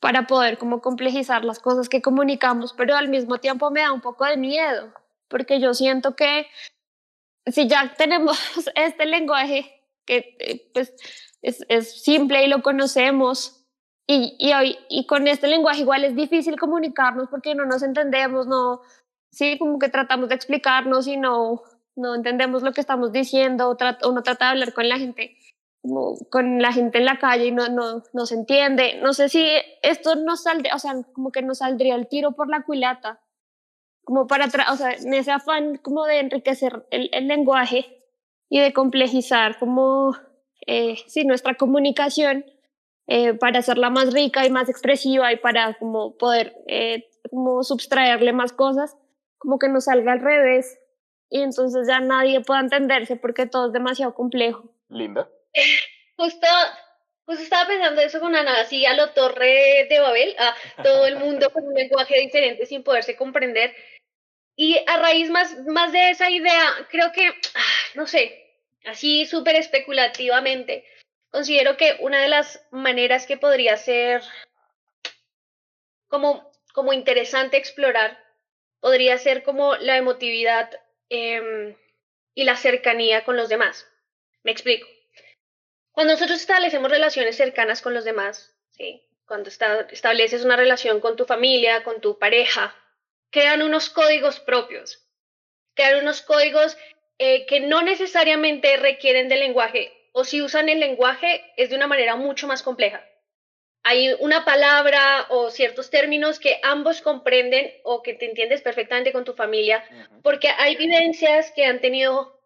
para 0.00 0.26
poder 0.26 0.58
como 0.58 0.82
complejizar 0.82 1.44
las 1.44 1.58
cosas 1.58 1.88
que 1.88 2.02
comunicamos, 2.02 2.74
pero 2.74 2.94
al 2.94 3.08
mismo 3.08 3.38
tiempo 3.38 3.70
me 3.70 3.80
da 3.80 3.92
un 3.92 4.00
poco 4.00 4.24
de 4.26 4.36
miedo, 4.36 4.92
porque 5.28 5.58
yo 5.60 5.74
siento 5.74 6.14
que 6.14 6.46
si 7.46 7.68
ya 7.68 7.94
tenemos 7.96 8.38
este 8.74 9.06
lenguaje 9.06 9.72
que 10.04 10.36
eh, 10.38 10.70
pues 10.72 10.94
es, 11.42 11.64
es 11.68 12.02
simple 12.02 12.44
y 12.44 12.48
lo 12.48 12.62
conocemos, 12.62 13.65
y, 14.06 14.36
y, 14.38 14.52
hoy, 14.52 14.78
y 14.88 15.06
con 15.06 15.26
este 15.26 15.48
lenguaje 15.48 15.80
igual 15.80 16.04
es 16.04 16.14
difícil 16.14 16.58
comunicarnos 16.58 17.28
porque 17.28 17.54
no 17.54 17.64
nos 17.66 17.82
entendemos, 17.82 18.46
no, 18.46 18.80
sí, 19.30 19.58
como 19.58 19.78
que 19.78 19.88
tratamos 19.88 20.28
de 20.28 20.36
explicarnos 20.36 21.06
y 21.08 21.16
no, 21.16 21.62
no 21.96 22.14
entendemos 22.14 22.62
lo 22.62 22.72
que 22.72 22.80
estamos 22.80 23.12
diciendo, 23.12 23.68
o 23.70 24.08
uno 24.08 24.22
trata 24.22 24.44
de 24.44 24.50
hablar 24.50 24.72
con 24.74 24.88
la 24.88 24.98
gente, 24.98 25.36
como 25.82 26.16
con 26.30 26.62
la 26.62 26.72
gente 26.72 26.98
en 26.98 27.04
la 27.04 27.18
calle 27.18 27.46
y 27.46 27.52
no, 27.52 27.68
no, 27.68 28.02
no 28.12 28.26
se 28.26 28.34
entiende. 28.34 29.00
No 29.02 29.12
sé 29.12 29.28
si 29.28 29.48
esto 29.82 30.14
nos 30.14 30.44
saldría, 30.44 30.74
o 30.74 30.78
sea, 30.78 30.94
como 31.12 31.32
que 31.32 31.42
nos 31.42 31.58
saldría 31.58 31.96
el 31.96 32.06
tiro 32.06 32.32
por 32.32 32.48
la 32.48 32.62
culata, 32.62 33.20
como 34.04 34.28
para, 34.28 34.46
o 34.72 34.76
sea, 34.76 34.92
en 34.92 35.14
ese 35.14 35.32
afán 35.32 35.78
como 35.78 36.04
de 36.04 36.20
enriquecer 36.20 36.86
el, 36.90 37.10
el 37.12 37.26
lenguaje 37.26 38.04
y 38.48 38.60
de 38.60 38.72
complejizar 38.72 39.58
como, 39.58 40.16
eh, 40.66 40.96
sí, 41.08 41.24
nuestra 41.24 41.54
comunicación 41.54 42.44
eh, 43.08 43.34
para 43.34 43.60
hacerla 43.60 43.90
más 43.90 44.12
rica 44.12 44.44
y 44.44 44.50
más 44.50 44.68
expresiva 44.68 45.32
y 45.32 45.36
para 45.36 45.74
como 45.74 46.16
poder 46.16 46.56
eh, 46.66 47.08
como 47.30 47.62
subtraerle 47.62 48.32
más 48.32 48.52
cosas, 48.52 48.96
como 49.38 49.58
que 49.58 49.68
nos 49.68 49.84
salga 49.84 50.12
al 50.12 50.20
revés 50.20 50.78
y 51.30 51.42
entonces 51.42 51.86
ya 51.88 52.00
nadie 52.00 52.40
pueda 52.40 52.60
entenderse 52.60 53.16
porque 53.16 53.46
todo 53.46 53.66
es 53.66 53.72
demasiado 53.72 54.14
complejo. 54.14 54.70
Linda. 54.88 55.28
justo, 56.16 56.46
justo 57.24 57.42
estaba 57.42 57.68
pensando 57.68 58.00
eso 58.00 58.20
con 58.20 58.34
Ana, 58.34 58.60
así 58.60 58.86
a 58.86 58.94
lo 58.94 59.10
torre 59.10 59.86
de 59.88 60.00
Babel, 60.00 60.34
a 60.38 60.82
todo 60.82 61.06
el 61.06 61.18
mundo 61.18 61.50
con 61.50 61.64
un 61.64 61.74
lenguaje 61.74 62.20
diferente 62.20 62.66
sin 62.66 62.82
poderse 62.82 63.16
comprender. 63.16 63.74
Y 64.56 64.78
a 64.86 64.96
raíz 64.96 65.30
más, 65.30 65.54
más 65.66 65.92
de 65.92 66.10
esa 66.10 66.30
idea, 66.30 66.64
creo 66.90 67.12
que, 67.12 67.28
ah, 67.28 67.74
no 67.94 68.06
sé, 68.06 68.46
así 68.86 69.26
súper 69.26 69.56
especulativamente, 69.56 70.84
considero 71.36 71.76
que 71.76 71.98
una 72.00 72.22
de 72.22 72.28
las 72.28 72.66
maneras 72.70 73.26
que 73.26 73.36
podría 73.36 73.76
ser 73.76 74.22
como, 76.08 76.50
como 76.72 76.94
interesante 76.94 77.58
explorar 77.58 78.18
podría 78.80 79.18
ser 79.18 79.42
como 79.42 79.76
la 79.76 79.98
emotividad 79.98 80.70
em, 81.10 81.76
y 82.34 82.44
la 82.44 82.56
cercanía 82.56 83.22
con 83.26 83.36
los 83.36 83.50
demás. 83.50 83.86
Me 84.44 84.50
explico. 84.50 84.88
Cuando 85.92 86.14
nosotros 86.14 86.40
establecemos 86.40 86.90
relaciones 86.90 87.36
cercanas 87.36 87.82
con 87.82 87.92
los 87.92 88.04
demás, 88.04 88.56
¿sí? 88.70 89.06
cuando 89.26 89.50
estableces 89.50 90.42
una 90.42 90.56
relación 90.56 91.00
con 91.00 91.16
tu 91.16 91.26
familia, 91.26 91.84
con 91.84 92.00
tu 92.00 92.18
pareja, 92.18 92.74
crean 93.28 93.60
unos 93.60 93.90
códigos 93.90 94.40
propios, 94.40 95.06
crean 95.74 95.98
unos 95.98 96.22
códigos 96.22 96.78
eh, 97.18 97.44
que 97.44 97.60
no 97.60 97.82
necesariamente 97.82 98.78
requieren 98.78 99.28
de 99.28 99.36
lenguaje, 99.36 99.92
o 100.16 100.24
si 100.24 100.40
usan 100.40 100.68
el 100.68 100.80
lenguaje 100.80 101.44
es 101.56 101.70
de 101.70 101.76
una 101.76 101.86
manera 101.86 102.16
mucho 102.16 102.46
más 102.46 102.62
compleja 102.62 103.04
hay 103.88 104.12
una 104.18 104.44
palabra 104.44 105.26
o 105.28 105.48
ciertos 105.48 105.90
términos 105.90 106.40
que 106.40 106.58
ambos 106.64 107.00
comprenden 107.02 107.72
o 107.84 108.02
que 108.02 108.14
te 108.14 108.24
entiendes 108.24 108.60
perfectamente 108.60 109.12
con 109.12 109.24
tu 109.24 109.32
familia, 109.34 109.84
porque 110.24 110.48
hay 110.48 110.74
vivencias 110.74 111.52
que 111.52 111.64
han 111.64 111.80
tenido, 111.80 112.36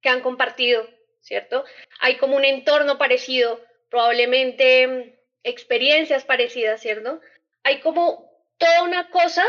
que 0.00 0.08
han 0.08 0.20
compartido, 0.20 0.88
¿cierto? 1.20 1.64
Hay 1.98 2.16
como 2.18 2.36
un 2.36 2.44
entorno 2.44 2.96
parecido, 2.96 3.60
probablemente 3.90 4.86
mm, 4.86 5.14
experiencias 5.42 6.24
parecidas, 6.24 6.80
¿cierto? 6.80 7.20
Hay 7.64 7.80
como 7.80 8.30
toda 8.56 8.84
una 8.84 9.10
cosa 9.10 9.44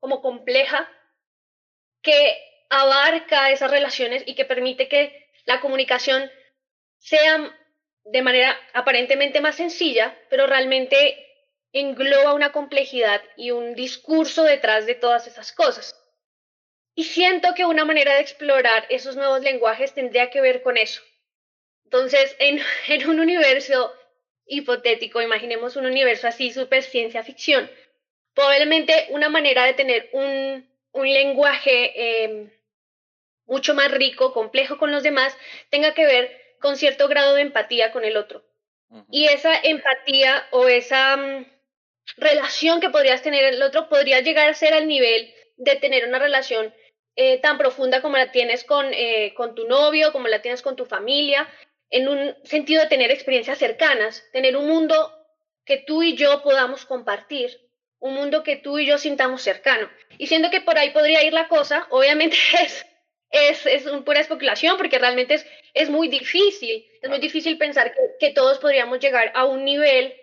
como 0.00 0.22
compleja 0.22 0.90
que 2.02 2.36
abarca 2.68 3.52
esas 3.52 3.70
relaciones 3.70 4.24
y 4.26 4.34
que 4.34 4.44
permite 4.44 4.88
que 4.88 5.28
la 5.44 5.60
comunicación 5.60 6.28
sea 6.98 7.52
de 8.04 8.22
manera 8.22 8.56
aparentemente 8.72 9.40
más 9.40 9.56
sencilla, 9.56 10.16
pero 10.30 10.46
realmente 10.46 11.26
engloba 11.72 12.32
una 12.32 12.52
complejidad 12.52 13.22
y 13.36 13.50
un 13.50 13.74
discurso 13.74 14.44
detrás 14.44 14.86
de 14.86 14.94
todas 14.94 15.26
esas 15.26 15.52
cosas. 15.52 15.94
Y 16.94 17.04
siento 17.04 17.54
que 17.54 17.66
una 17.66 17.84
manera 17.84 18.14
de 18.14 18.20
explorar 18.20 18.86
esos 18.88 19.16
nuevos 19.16 19.42
lenguajes 19.42 19.92
tendría 19.92 20.30
que 20.30 20.40
ver 20.40 20.62
con 20.62 20.78
eso. 20.78 21.02
Entonces, 21.84 22.34
en, 22.38 22.60
un 23.08 23.20
universo 23.20 23.92
hipotético, 24.46 25.20
imaginemos 25.20 25.76
un 25.76 25.86
universo 25.86 26.28
así, 26.28 26.52
super 26.52 26.82
ciencia 26.82 27.22
ficción, 27.22 27.70
probablemente 28.34 29.08
una 29.10 29.28
manera 29.28 29.64
de 29.64 29.74
tener 29.74 30.08
un, 30.12 30.66
lenguaje 30.94 32.24
em, 32.24 32.50
mucho 33.44 33.74
más 33.74 33.90
rico, 33.90 34.32
complejo 34.32 34.78
con 34.78 34.90
los 34.90 35.02
demás, 35.02 35.36
tenga 35.68 35.92
que 35.92 36.06
ver 36.06 36.45
con 36.60 36.76
cierto 36.76 37.08
grado 37.08 37.34
de 37.34 37.42
empatía 37.42 37.92
con 37.92 38.04
el 38.04 38.16
otro. 38.16 38.44
Y 39.10 39.26
esa 39.26 39.56
empatía 39.62 40.46
o 40.52 40.68
esa 40.68 41.16
mm, 41.16 41.46
relación 42.16 42.80
que 42.80 42.90
podrías 42.90 43.22
tener 43.22 43.44
el 43.44 43.62
otro 43.62 43.88
podría 43.88 44.20
llegar 44.20 44.48
a 44.48 44.54
ser 44.54 44.74
al 44.74 44.86
nivel 44.86 45.34
de 45.56 45.76
tener 45.76 46.06
una 46.06 46.18
relación 46.18 46.72
eh, 47.16 47.40
tan 47.40 47.58
profunda 47.58 48.02
como 48.02 48.16
la 48.16 48.30
tienes 48.30 48.64
con, 48.64 48.86
eh, 48.92 49.32
con 49.34 49.54
tu 49.54 49.66
novio, 49.66 50.12
como 50.12 50.28
la 50.28 50.42
tienes 50.42 50.62
con 50.62 50.76
tu 50.76 50.86
familia, 50.86 51.48
en 51.90 52.08
un 52.08 52.36
sentido 52.44 52.82
de 52.82 52.88
tener 52.88 53.10
experiencias 53.10 53.58
cercanas, 53.58 54.24
tener 54.32 54.56
un 54.56 54.66
mundo 54.66 55.12
que 55.64 55.78
tú 55.78 56.02
y 56.02 56.14
yo 56.14 56.42
podamos 56.42 56.84
compartir, 56.84 57.58
un 57.98 58.14
mundo 58.14 58.42
que 58.42 58.56
tú 58.56 58.78
y 58.78 58.86
yo 58.86 58.98
sintamos 58.98 59.42
cercano. 59.42 59.88
Y 60.18 60.26
siendo 60.26 60.50
que 60.50 60.60
por 60.60 60.78
ahí 60.78 60.90
podría 60.90 61.24
ir 61.24 61.32
la 61.32 61.48
cosa, 61.48 61.86
obviamente 61.90 62.36
es 62.62 62.86
es, 63.30 63.66
es 63.66 63.84
pura 64.04 64.20
especulación 64.20 64.76
porque 64.76 64.98
realmente 64.98 65.34
es, 65.34 65.46
es 65.74 65.90
muy 65.90 66.08
difícil, 66.08 66.86
es 67.02 67.10
muy 67.10 67.18
difícil 67.18 67.58
pensar 67.58 67.94
que, 68.18 68.30
todos 68.30 68.58
podríamos 68.58 68.98
llegar 69.00 69.32
a 69.34 69.44
un 69.44 69.64
nivel 69.64 70.14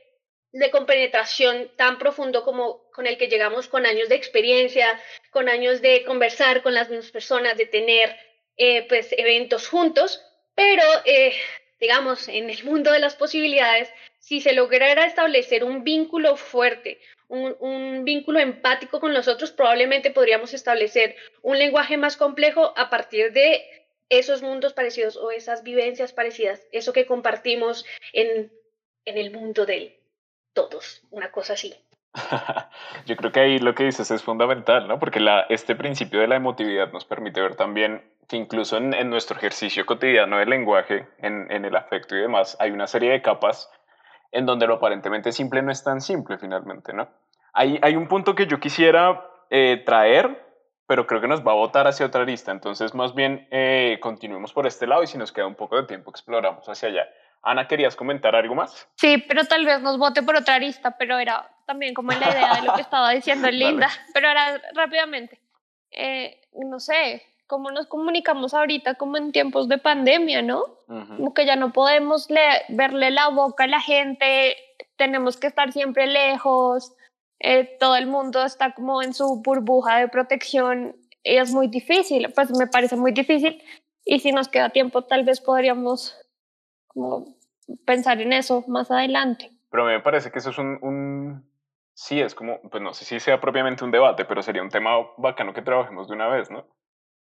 de 0.52 0.70
compenetración 0.72 1.72
tan 1.76 1.98
profundo 1.98 2.44
como 2.44 2.90
con 2.92 3.08
el 3.08 3.18
que 3.18 3.28
llegamos 3.28 3.68
con 3.68 3.86
años 3.86 4.10
de 4.10 4.16
experiencia, 4.16 5.02
con 5.32 5.50
años 5.50 5.82
de 5.82 6.04
conversar 6.04 6.62
con 6.62 6.74
las 6.74 6.90
mismas 6.90 7.12
personas, 7.12 7.58
de 7.58 7.66
tener 7.66 8.16
eh, 8.58 8.86
pues 8.88 9.12
eventos 9.18 9.68
juntos, 9.68 10.24
pero 10.54 10.84
eh, 11.06 11.34
digamos, 11.80 12.28
en 12.28 12.50
el 12.50 12.64
mundo 12.64 12.92
de 12.92 13.00
las 13.00 13.16
posibilidades, 13.16 13.90
si 14.20 14.40
se 14.40 14.54
lograra 14.54 15.06
establecer 15.06 15.64
un 15.66 15.84
vínculo 15.84 16.38
fuerte, 16.38 17.02
un, 17.34 18.06
vínculo 18.06 18.40
empático 18.40 19.00
con 19.00 19.14
nosotros, 19.14 19.52
probablemente 19.52 20.12
podríamos 20.12 20.54
establecer 20.54 21.16
un 21.42 21.58
lenguaje 21.58 21.98
más 21.98 22.18
complejo 22.18 22.74
a 22.78 22.90
partir 22.90 23.32
de 23.32 23.64
esos 24.10 24.42
mundos 24.42 24.74
parecidos 24.74 25.18
o 25.18 25.32
esas 25.32 25.64
vivencias 25.64 26.14
parecidas, 26.14 26.68
eso 26.72 26.94
que 26.94 27.06
compartimos 27.06 27.86
en, 28.12 28.52
en 29.06 29.18
el 29.18 29.32
mundo 29.32 29.66
de 29.66 30.00
todos, 30.54 31.02
una 31.10 31.32
cosa 31.32 31.54
así. 31.54 31.74
Yo 33.06 33.16
creo 33.16 33.32
que 33.32 33.40
ahí 33.40 33.60
lo 33.60 33.74
que 33.74 33.86
dices 33.86 34.12
es 34.12 34.22
fundamental, 34.22 34.88
¿no? 34.88 35.00
Porque 35.00 35.20
este 35.50 35.76
principio 35.76 36.20
de 36.20 36.28
la 36.28 36.36
emotividad 36.36 36.92
nos 36.92 37.06
permite 37.06 37.42
ver 37.42 37.56
también 37.56 38.04
que 38.28 38.38
incluso 38.38 38.78
en, 38.78 38.94
en 38.94 39.10
nuestro 39.10 39.38
ejercicio 39.38 39.86
cotidiano 39.86 40.38
del 40.38 40.50
lenguaje, 40.50 41.08
en, 41.18 41.52
en, 41.52 41.66
el 41.66 41.76
afecto 41.76 42.16
y 42.16 42.22
demás, 42.22 42.56
hay 42.60 42.72
una 42.72 42.88
serie 42.88 43.12
de 43.12 43.22
capas 43.22 43.70
en 44.32 44.46
donde 44.46 44.68
lo 44.68 44.76
aparentemente 44.76 45.32
simple 45.32 45.62
no 45.62 45.72
es 45.72 45.84
tan 45.84 46.02
simple 46.02 46.38
finalmente, 46.38 46.94
¿no? 46.94 47.10
Hay, 47.54 47.80
hay 47.82 47.96
un 47.96 48.08
punto 48.08 48.36
que 48.36 48.48
yo 48.48 48.60
quisiera 48.60 49.30
eh, 49.50 49.84
traer, 49.86 50.44
pero 50.88 51.06
creo 51.06 51.22
que 51.22 51.28
nos 51.28 51.46
va 51.46 51.52
a 51.52 51.56
botar 51.56 51.88
hacia 51.88 52.06
otra 52.06 52.26
lista, 52.26 52.52
entonces 52.52 52.94
más 52.94 53.14
bien 53.14 53.48
eh, 53.52 54.00
continuemos 54.02 54.52
por 54.52 54.66
este 54.66 54.88
lado 54.88 55.04
y 55.04 55.08
si 55.08 55.18
nos 55.18 55.32
queda 55.32 55.46
un 55.46 55.56
poco 55.56 55.76
de 55.76 55.84
tiempo 55.84 56.10
exploramos 56.10 56.68
hacia 56.68 56.90
allá. 56.90 57.08
Ana, 57.44 57.68
¿querías 57.68 57.96
comentar 57.96 58.36
algo 58.36 58.56
más? 58.56 58.88
Sí, 58.96 59.24
pero 59.28 59.44
tal 59.46 59.66
vez 59.66 59.82
nos 59.82 59.98
vote 60.00 60.24
por 60.24 60.36
otra 60.36 60.58
lista, 60.60 60.98
pero 60.98 61.20
era 61.20 61.50
también 61.68 61.94
como 61.94 62.12
la 62.12 62.30
idea 62.30 62.56
de 62.56 62.62
lo 62.64 62.74
que 62.74 62.82
estaba 62.90 63.12
diciendo 63.12 63.52
Linda, 63.52 63.90
pero 64.14 64.30
ahora 64.30 64.62
rápidamente. 64.74 65.40
Eh, 65.92 66.42
no 66.54 66.80
sé, 66.80 67.22
cómo 67.46 67.70
nos 67.70 67.86
comunicamos 67.86 68.54
ahorita 68.54 68.96
como 68.96 69.18
en 69.18 69.32
tiempos 69.32 69.68
de 69.68 69.78
pandemia, 69.78 70.42
¿no? 70.42 70.64
Como 70.88 71.34
que 71.34 71.46
ya 71.46 71.56
no 71.56 71.72
podemos 71.72 72.28
verle 72.70 73.12
la 73.12 73.30
boca 73.30 73.66
a 73.66 73.68
la 73.68 73.80
gente, 73.80 74.56
tenemos 74.96 75.38
que 75.38 75.48
estar 75.48 75.72
siempre 75.72 76.08
lejos, 76.08 76.94
eh, 77.44 77.76
todo 77.78 77.98
el 77.98 78.08
mundo 78.08 78.44
está 78.44 78.74
como 78.74 79.04
en 79.04 79.14
su 79.14 79.42
burbuja 79.42 79.98
de 79.98 80.08
protección 80.08 80.96
y 81.22 81.36
es 81.36 81.54
muy 81.54 81.68
difícil, 81.68 82.32
pues 82.34 82.58
me 82.58 82.68
parece 82.68 82.96
muy 82.96 83.12
difícil 83.12 83.62
y 84.06 84.20
si 84.20 84.32
nos 84.32 84.48
queda 84.48 84.70
tiempo 84.70 85.04
tal 85.04 85.26
vez 85.26 85.42
podríamos 85.42 86.18
pensar 87.86 88.22
en 88.22 88.32
eso 88.32 88.64
más 88.68 88.90
adelante. 88.92 89.52
Pero 89.70 89.86
me 89.86 90.00
parece 90.00 90.32
que 90.32 90.40
eso 90.40 90.52
es 90.52 90.58
un, 90.58 90.80
un, 90.82 91.50
sí, 91.94 92.22
es 92.22 92.34
como, 92.34 92.62
pues 92.62 92.82
no 92.82 92.94
sé 92.94 93.04
si 93.04 93.20
sea 93.20 93.42
propiamente 93.42 93.84
un 93.84 93.92
debate, 93.92 94.24
pero 94.24 94.42
sería 94.42 94.62
un 94.62 94.70
tema 94.70 94.92
bacano 95.18 95.54
que 95.54 95.62
trabajemos 95.62 96.08
de 96.08 96.14
una 96.14 96.30
vez, 96.30 96.50
¿no? 96.50 96.66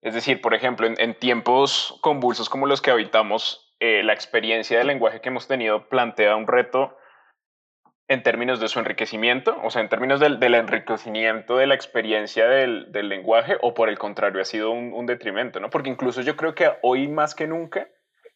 Es 0.01 0.15
decir, 0.15 0.41
por 0.41 0.55
ejemplo, 0.55 0.87
en, 0.87 1.19
tiempos 1.19 1.99
convulsos 2.03 2.49
como 2.49 2.67
los 2.67 2.81
que 2.81 2.93
habitamos, 2.93 3.75
eh, 3.81 4.05
la 4.05 4.13
experiencia 4.13 4.79
del 4.79 4.87
lenguaje 4.87 5.21
que 5.21 5.31
hemos 5.31 5.49
tenido 5.49 5.89
plantea 5.89 6.37
un 6.37 6.47
reto 6.47 6.97
en 8.09 8.23
términos 8.23 8.61
de 8.61 8.69
su 8.69 8.79
enriquecimiento, 8.79 9.59
o 9.63 9.71
sea, 9.71 9.83
en 9.83 9.89
términos 9.89 10.21
del, 10.21 10.55
enriquecimiento 10.55 11.57
de 11.57 11.67
la 11.67 11.75
experiencia 11.75 12.47
del, 12.47 12.91
lenguaje, 12.93 13.57
o 13.63 13.75
por 13.75 13.89
el 13.89 13.99
contrario, 13.99 14.41
ha 14.41 14.45
sido 14.45 14.71
un, 14.71 15.07
detrimento, 15.07 15.61
¿no? 15.61 15.71
Porque 15.71 15.91
incluso 15.91 16.21
yo 16.21 16.37
creo 16.37 16.55
que 16.55 16.71
hoy 16.83 17.09
más 17.09 17.35
que 17.35 17.47
nunca, 17.47 17.89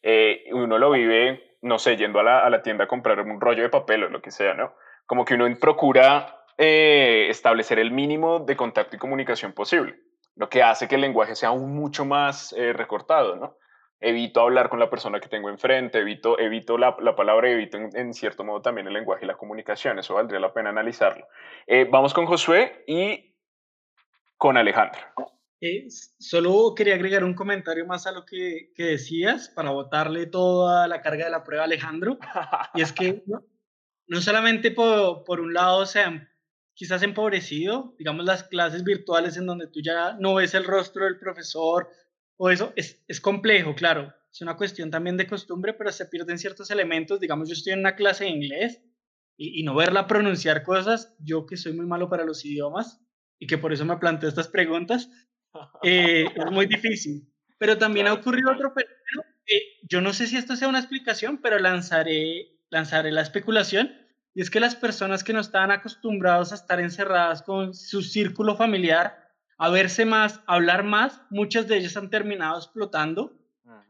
eh, 0.03 0.45
uno 0.53 0.79
lo 0.79 0.91
vive, 0.91 1.57
no 1.61 1.79
sé, 1.79 1.97
yendo 1.97 2.21
a 2.21 2.23
la, 2.23 2.39
a 2.41 2.51
la, 2.51 2.63
tienda 2.63 2.85
a 2.85 2.89
comprar 2.89 3.21
un 3.21 3.41
rollo 3.41 3.63
de 3.63 3.69
papel 3.69 4.05
o 4.05 4.09
lo 4.09 4.23
que 4.23 4.31
sea, 4.31 4.55
¿no? 4.55 4.75
Como 5.07 5.25
que 5.25 5.35
uno 5.35 5.47
procura 5.61 6.45
eh, 6.57 7.27
establecer 7.29 7.79
el 7.79 7.91
mínimo 7.91 8.41
de 8.41 8.57
contacto 8.57 8.97
y 8.97 8.99
comunicación 8.99 9.53
posible 9.53 9.97
lo 10.39 10.49
que 10.49 10.63
hace 10.63 10.87
que 10.87 10.95
el 10.95 11.01
lenguaje 11.01 11.35
sea 11.35 11.51
aún 11.51 11.75
mucho 11.75 12.05
más 12.05 12.55
eh, 12.57 12.73
recortado, 12.73 13.35
¿no? 13.37 13.57
Evito 14.01 14.41
hablar 14.41 14.69
con 14.69 14.79
la 14.79 14.91
persona 14.91 15.19
que 15.19 15.29
tengo 15.29 15.49
enfrente, 15.49 15.99
evito, 15.99 16.39
evito 16.39 16.79
la, 16.79 16.97
la 17.01 17.17
palabra, 17.17 17.51
evito 17.51 17.79
en, 17.79 18.15
cierto 18.15 18.45
modo 18.45 18.63
también 18.63 18.87
el 18.87 18.93
lenguaje 18.93 19.25
y 19.25 19.29
la 19.29 19.37
comunicación, 19.37 19.99
eso 19.99 20.15
valdría 20.15 20.39
la 20.39 20.53
pena 20.53 20.71
analizarlo. 20.71 21.27
Eh, 21.67 21.87
vamos 21.91 22.15
con 22.15 22.27
Josué 22.27 22.85
y 22.87 23.35
con 24.37 24.57
Alejandro. 24.57 25.01
Eh, 25.61 25.89
solo 26.21 26.73
quería 26.77 26.95
agregar 26.95 27.25
un 27.25 27.35
comentario 27.35 27.85
más 27.87 28.07
a 28.07 28.13
lo 28.13 28.25
que, 28.25 28.71
que, 28.77 28.85
decías 28.85 29.49
para 29.49 29.71
botarle 29.71 30.27
toda 30.27 30.87
la 30.87 31.01
carga 31.01 31.25
de 31.25 31.33
la 31.33 31.43
prueba 31.43 31.65
a 31.65 31.67
Alejandro. 31.67 32.19
y 32.75 32.83
es 32.83 32.93
que 32.93 33.23
no, 33.27 33.45
no 34.07 34.21
solamente 34.21 34.71
por, 34.71 35.25
por, 35.25 35.41
un 35.41 35.53
lado 35.53 35.85
se 35.87 36.01
han 36.01 36.29
quizás 36.75 37.03
empobrecido, 37.03 37.97
digamos 37.99 38.25
las 38.25 38.45
clases 38.45 38.85
virtuales 38.85 39.37
en 39.37 39.47
donde 39.47 39.67
tú 39.67 39.81
ya 39.83 40.13
no 40.21 40.35
ves 40.35 40.55
el 40.55 40.63
rostro 40.63 41.05
del 41.07 41.19
profesor 41.19 41.89
o 42.39 42.51
eso, 42.51 42.73
es, 42.77 43.05
es 43.07 43.21
complejo, 43.21 43.75
claro. 43.75 44.15
es 44.33 44.41
una 44.41 44.57
cuestión 44.57 44.91
también 44.91 45.17
de 45.17 45.27
costumbre, 45.27 45.75
pero 45.75 45.93
se 45.93 46.07
pierden 46.07 46.39
ciertos 46.39 46.71
elementos. 46.71 47.21
Digamos, 47.21 47.49
yo 47.49 47.53
estoy 47.53 47.75
en 47.75 47.81
una 47.81 47.97
clase 47.97 48.25
de 48.25 48.31
inglés 48.31 48.81
y, 49.37 49.63
no 49.65 49.75
verla 49.75 50.07
pronunciar 50.07 50.63
cosas, 50.63 51.15
yo 51.21 51.47
que 51.47 51.57
soy 51.57 51.73
muy 51.73 51.87
malo 51.87 52.09
para 52.09 52.25
los 52.25 52.45
idiomas 52.45 53.01
y 53.39 53.47
que 53.47 53.59
por 53.59 53.73
eso 53.73 53.85
me 53.85 53.97
planteo 53.99 54.29
estas 54.29 54.49
preguntas, 54.49 55.11
eh, 55.83 56.25
es 56.35 56.51
muy 56.51 56.67
difícil. 56.67 57.33
Pero 57.59 57.77
también 57.77 58.07
ha 58.07 58.15
ocurrido 58.15 58.51
otro 58.53 58.73
fenómeno, 58.73 59.23
yo 59.89 60.01
no 60.01 60.13
sé 60.13 60.27
si 60.27 60.37
esto 60.37 60.57
sea 60.57 60.69
una 60.69 60.79
explicación, 60.79 61.39
pero 61.39 61.59
lanzaré, 61.59 62.59
lanzaré 62.71 63.13
la 63.13 63.23
especulación, 63.23 63.93
y 64.35 64.43
es 64.43 64.51
que 64.51 64.61
las 64.61 64.77
personas 64.77 65.25
que 65.25 65.33
no 65.33 65.41
estaban 65.41 65.71
acostumbrados 65.71 66.53
a 66.53 66.57
estar 66.57 66.81
encerradas 66.81 67.43
con 67.43 67.75
su 67.75 68.03
círculo 68.03 68.57
familiar, 68.57 69.28
a 69.59 69.71
verse 69.71 70.05
más, 70.05 70.41
a 70.47 70.55
hablar 70.55 70.85
más, 70.85 71.21
muchas 71.31 71.67
de 71.67 71.77
ellas 71.77 71.97
han 71.97 72.11
terminado 72.11 72.59
explotando 72.59 73.37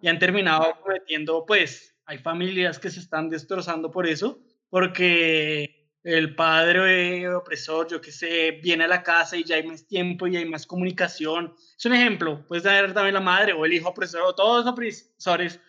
y 0.00 0.08
han 0.08 0.18
terminado 0.18 0.78
cometiendo, 0.82 1.44
pues, 1.46 1.94
hay 2.06 2.18
familias 2.18 2.78
que 2.78 2.90
se 2.90 3.00
están 3.00 3.28
destrozando 3.28 3.90
por 3.90 4.06
eso, 4.06 4.40
porque 4.70 5.90
el 6.02 6.34
padre 6.34 7.28
opresor, 7.34 7.88
yo 7.88 8.00
qué 8.00 8.12
sé, 8.12 8.60
viene 8.62 8.84
a 8.84 8.88
la 8.88 9.02
casa 9.02 9.36
y 9.36 9.44
ya 9.44 9.56
hay 9.56 9.66
más 9.66 9.86
tiempo 9.86 10.26
y 10.26 10.36
hay 10.36 10.46
más 10.46 10.66
comunicación. 10.66 11.54
Es 11.76 11.84
un 11.84 11.92
ejemplo, 11.92 12.46
puedes 12.46 12.64
tener 12.64 12.94
también 12.94 13.14
la 13.14 13.20
madre 13.20 13.52
o 13.52 13.66
el 13.66 13.74
hijo 13.74 13.90
opresor 13.90 14.22
o 14.22 14.34
todos 14.34 14.64
los 14.64 14.72
opresores. 14.72 15.60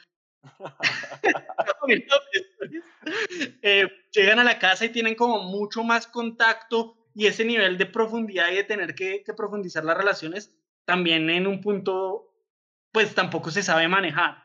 Eh, 3.61 3.87
llegan 4.11 4.39
a 4.39 4.43
la 4.43 4.59
casa 4.59 4.85
y 4.85 4.89
tienen 4.89 5.15
como 5.15 5.43
mucho 5.43 5.83
más 5.83 6.05
contacto 6.05 6.98
y 7.19 7.27
ese 7.27 7.43
nivel 7.43 7.77
de 7.77 7.85
profundidad 7.85 8.49
y 8.49 8.55
de 8.55 8.63
tener 8.63 8.95
que, 8.95 9.25
profundizar 9.35 9.83
las 9.83 9.97
relaciones 9.97 10.55
también 10.85 11.29
en 11.29 11.47
un 11.47 11.59
punto, 11.59 12.33
pues 12.93 13.13
tampoco 13.13 13.51
se 13.51 13.61
sabe 13.61 13.89
manejar. 13.89 14.37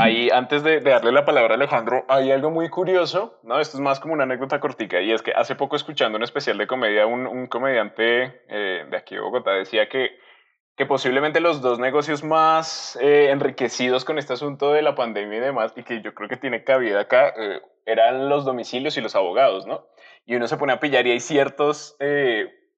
Ahí, 0.00 0.30
antes 0.30 0.64
de, 0.64 0.80
darle 0.80 1.12
la 1.12 1.24
palabra 1.24 1.54
a 1.54 1.56
Alejandro, 1.56 2.04
hay 2.08 2.32
algo 2.32 2.50
muy 2.50 2.68
curioso, 2.68 3.38
¿no? 3.44 3.60
Esto 3.60 3.76
es 3.76 3.80
más 3.80 4.00
como 4.00 4.14
una 4.14 4.24
anécdota 4.24 4.58
cortica, 4.58 5.00
y 5.00 5.12
es 5.12 5.22
que 5.22 5.32
hace 5.32 5.54
poco 5.54 5.76
escuchando 5.76 6.18
un 6.18 6.24
especial 6.24 6.58
de 6.58 6.66
comedia, 6.66 7.06
un, 7.06 7.24
un 7.26 7.46
comediante 7.46 8.42
eh, 8.48 8.84
de 8.88 8.96
aquí 8.96 9.14
de 9.14 9.20
Bogotá 9.20 9.52
decía 9.52 9.88
que, 9.88 10.18
que 10.80 10.86
posiblemente 10.86 11.40
los 11.40 11.60
dos 11.60 11.78
negocios 11.78 12.24
más 12.24 12.98
eh, 13.02 13.28
enriquecidos 13.30 14.06
con 14.06 14.16
este 14.16 14.32
asunto 14.32 14.72
de 14.72 14.80
la 14.80 14.94
pandemia 14.94 15.36
y 15.36 15.40
demás, 15.42 15.74
y 15.76 15.82
que 15.82 16.00
yo 16.00 16.14
creo 16.14 16.26
que 16.26 16.38
tiene 16.38 16.64
cabida 16.64 17.00
acá, 17.00 17.34
eh, 17.36 17.60
eran 17.84 18.30
los 18.30 18.46
domicilios 18.46 18.96
y 18.96 19.02
los 19.02 19.14
abogados, 19.14 19.66
¿no? 19.66 19.84
Y 20.24 20.36
uno 20.36 20.48
se 20.48 20.56
pone 20.56 20.72
a 20.72 20.80
pillar 20.80 21.06
y 21.06 21.10
hay 21.10 21.20
ciertos 21.20 21.98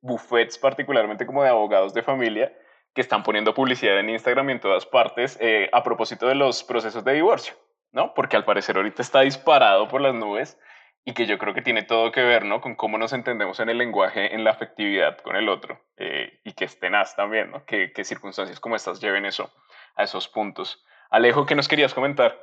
buffets, 0.00 0.58
particularmente 0.58 1.26
como 1.26 1.44
de 1.44 1.50
abogados 1.50 1.94
de 1.94 2.02
familia, 2.02 2.52
que 2.92 3.02
están 3.02 3.22
poniendo 3.22 3.54
publicidad 3.54 3.96
en 4.00 4.10
Instagram 4.10 4.48
y 4.48 4.52
en 4.54 4.60
todas 4.60 4.84
partes 4.84 5.38
eh, 5.40 5.70
a 5.72 5.84
propósito 5.84 6.26
de 6.26 6.34
los 6.34 6.64
procesos 6.64 7.04
de 7.04 7.12
divorcio, 7.12 7.54
¿no? 7.92 8.14
Porque 8.14 8.34
al 8.36 8.44
parecer 8.44 8.78
ahorita 8.78 9.00
está 9.00 9.20
disparado 9.20 9.86
por 9.86 10.00
las 10.00 10.12
nubes 10.12 10.58
y 11.04 11.14
que 11.14 11.26
yo 11.26 11.38
creo 11.38 11.54
que 11.54 11.62
tiene 11.62 11.82
todo 11.82 12.12
que 12.12 12.22
ver, 12.22 12.44
¿no? 12.44 12.60
Con 12.60 12.76
cómo 12.76 12.96
nos 12.98 13.12
entendemos 13.12 13.58
en 13.60 13.68
el 13.68 13.78
lenguaje, 13.78 14.34
en 14.34 14.44
la 14.44 14.50
afectividad 14.52 15.18
con 15.18 15.36
el 15.36 15.48
otro 15.48 15.80
eh, 15.96 16.40
y 16.44 16.52
que 16.52 16.64
es 16.64 16.78
tenaz 16.78 17.16
también, 17.16 17.50
¿no? 17.50 17.64
Que, 17.64 17.92
que 17.92 18.04
circunstancias 18.04 18.60
como 18.60 18.76
estas 18.76 19.00
lleven 19.00 19.26
eso 19.26 19.50
a 19.96 20.04
esos 20.04 20.28
puntos. 20.28 20.84
Alejo, 21.10 21.44
¿qué 21.44 21.54
nos 21.54 21.68
querías 21.68 21.92
comentar? 21.92 22.38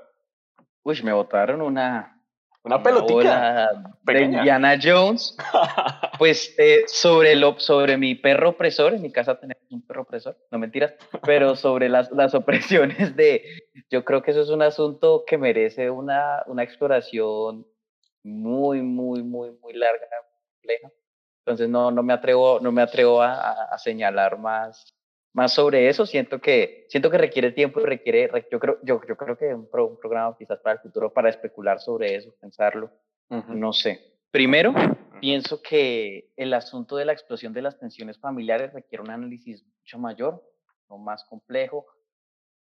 Uy, 0.84 1.02
me 1.04 1.14
botaron 1.14 1.62
una, 1.62 2.20
una 2.64 2.84
pelotita. 2.84 3.72
De 4.04 4.22
Indiana 4.22 4.78
Jones. 4.82 5.38
pues 6.18 6.54
eh, 6.58 6.84
sobre, 6.88 7.36
lo, 7.36 7.58
sobre 7.60 7.98
mi 7.98 8.16
perro 8.16 8.50
opresor, 8.50 8.94
en 8.94 9.02
mi 9.02 9.12
casa 9.12 9.40
tenemos 9.40 9.64
un 9.72 9.82
perro 9.86 10.02
opresor, 10.02 10.38
no 10.52 10.60
mentiras, 10.60 10.94
pero 11.24 11.56
sobre 11.56 11.88
las, 11.88 12.12
las 12.12 12.36
opresiones 12.36 13.16
de, 13.16 13.44
yo 13.90 14.04
creo 14.04 14.22
que 14.22 14.32
eso 14.32 14.42
es 14.42 14.50
un 14.50 14.62
asunto 14.62 15.24
que 15.26 15.38
merece 15.38 15.90
una, 15.90 16.44
una 16.48 16.64
exploración 16.64 17.66
muy, 18.24 18.82
muy, 18.82 19.24
muy, 19.24 19.52
muy 19.62 19.74
larga, 19.74 20.08
compleja. 20.54 20.92
Entonces 21.46 21.70
no, 21.70 21.92
no 21.92 22.04
me 22.04 22.14
atrevo, 22.14 22.60
no 22.60 22.72
me 22.72 22.82
atrevo 22.82 23.22
a, 23.22 23.66
a 23.66 23.78
señalar 23.78 24.38
más, 24.38 24.96
más 25.34 25.54
sobre 25.54 25.90
eso. 25.90 26.06
Siento 26.06 26.40
que, 26.40 26.86
siento 26.90 27.10
que 27.10 27.18
requiere 27.18 27.52
tiempo 27.52 27.80
y 27.80 27.86
requiere, 27.86 28.30
yo 28.52 28.60
creo, 28.60 28.80
yo, 28.84 29.02
yo 29.08 29.18
creo 29.18 29.38
que 29.38 29.54
un, 29.54 29.70
un 29.72 30.00
programa 30.00 30.36
quizás 30.38 30.60
para 30.60 30.76
el 30.76 30.82
futuro 30.82 31.14
para 31.14 31.30
especular 31.30 31.80
sobre 31.80 32.16
eso, 32.16 32.36
pensarlo, 32.40 32.92
no 33.30 33.74
sé. 33.74 34.00
Primero, 34.32 34.74
pienso 35.20 35.62
que 35.62 36.32
el 36.36 36.54
asunto 36.54 36.96
de 36.98 37.06
la 37.06 37.14
explosión 37.14 37.54
de 37.54 37.62
las 37.62 37.80
tensiones 37.80 38.20
familiares 38.20 38.74
requiere 38.74 39.04
un 39.04 39.12
análisis 39.12 39.66
mucho 39.66 39.98
mayor, 39.98 40.44
no 40.90 40.98
más 40.98 41.24
complejo. 41.26 41.88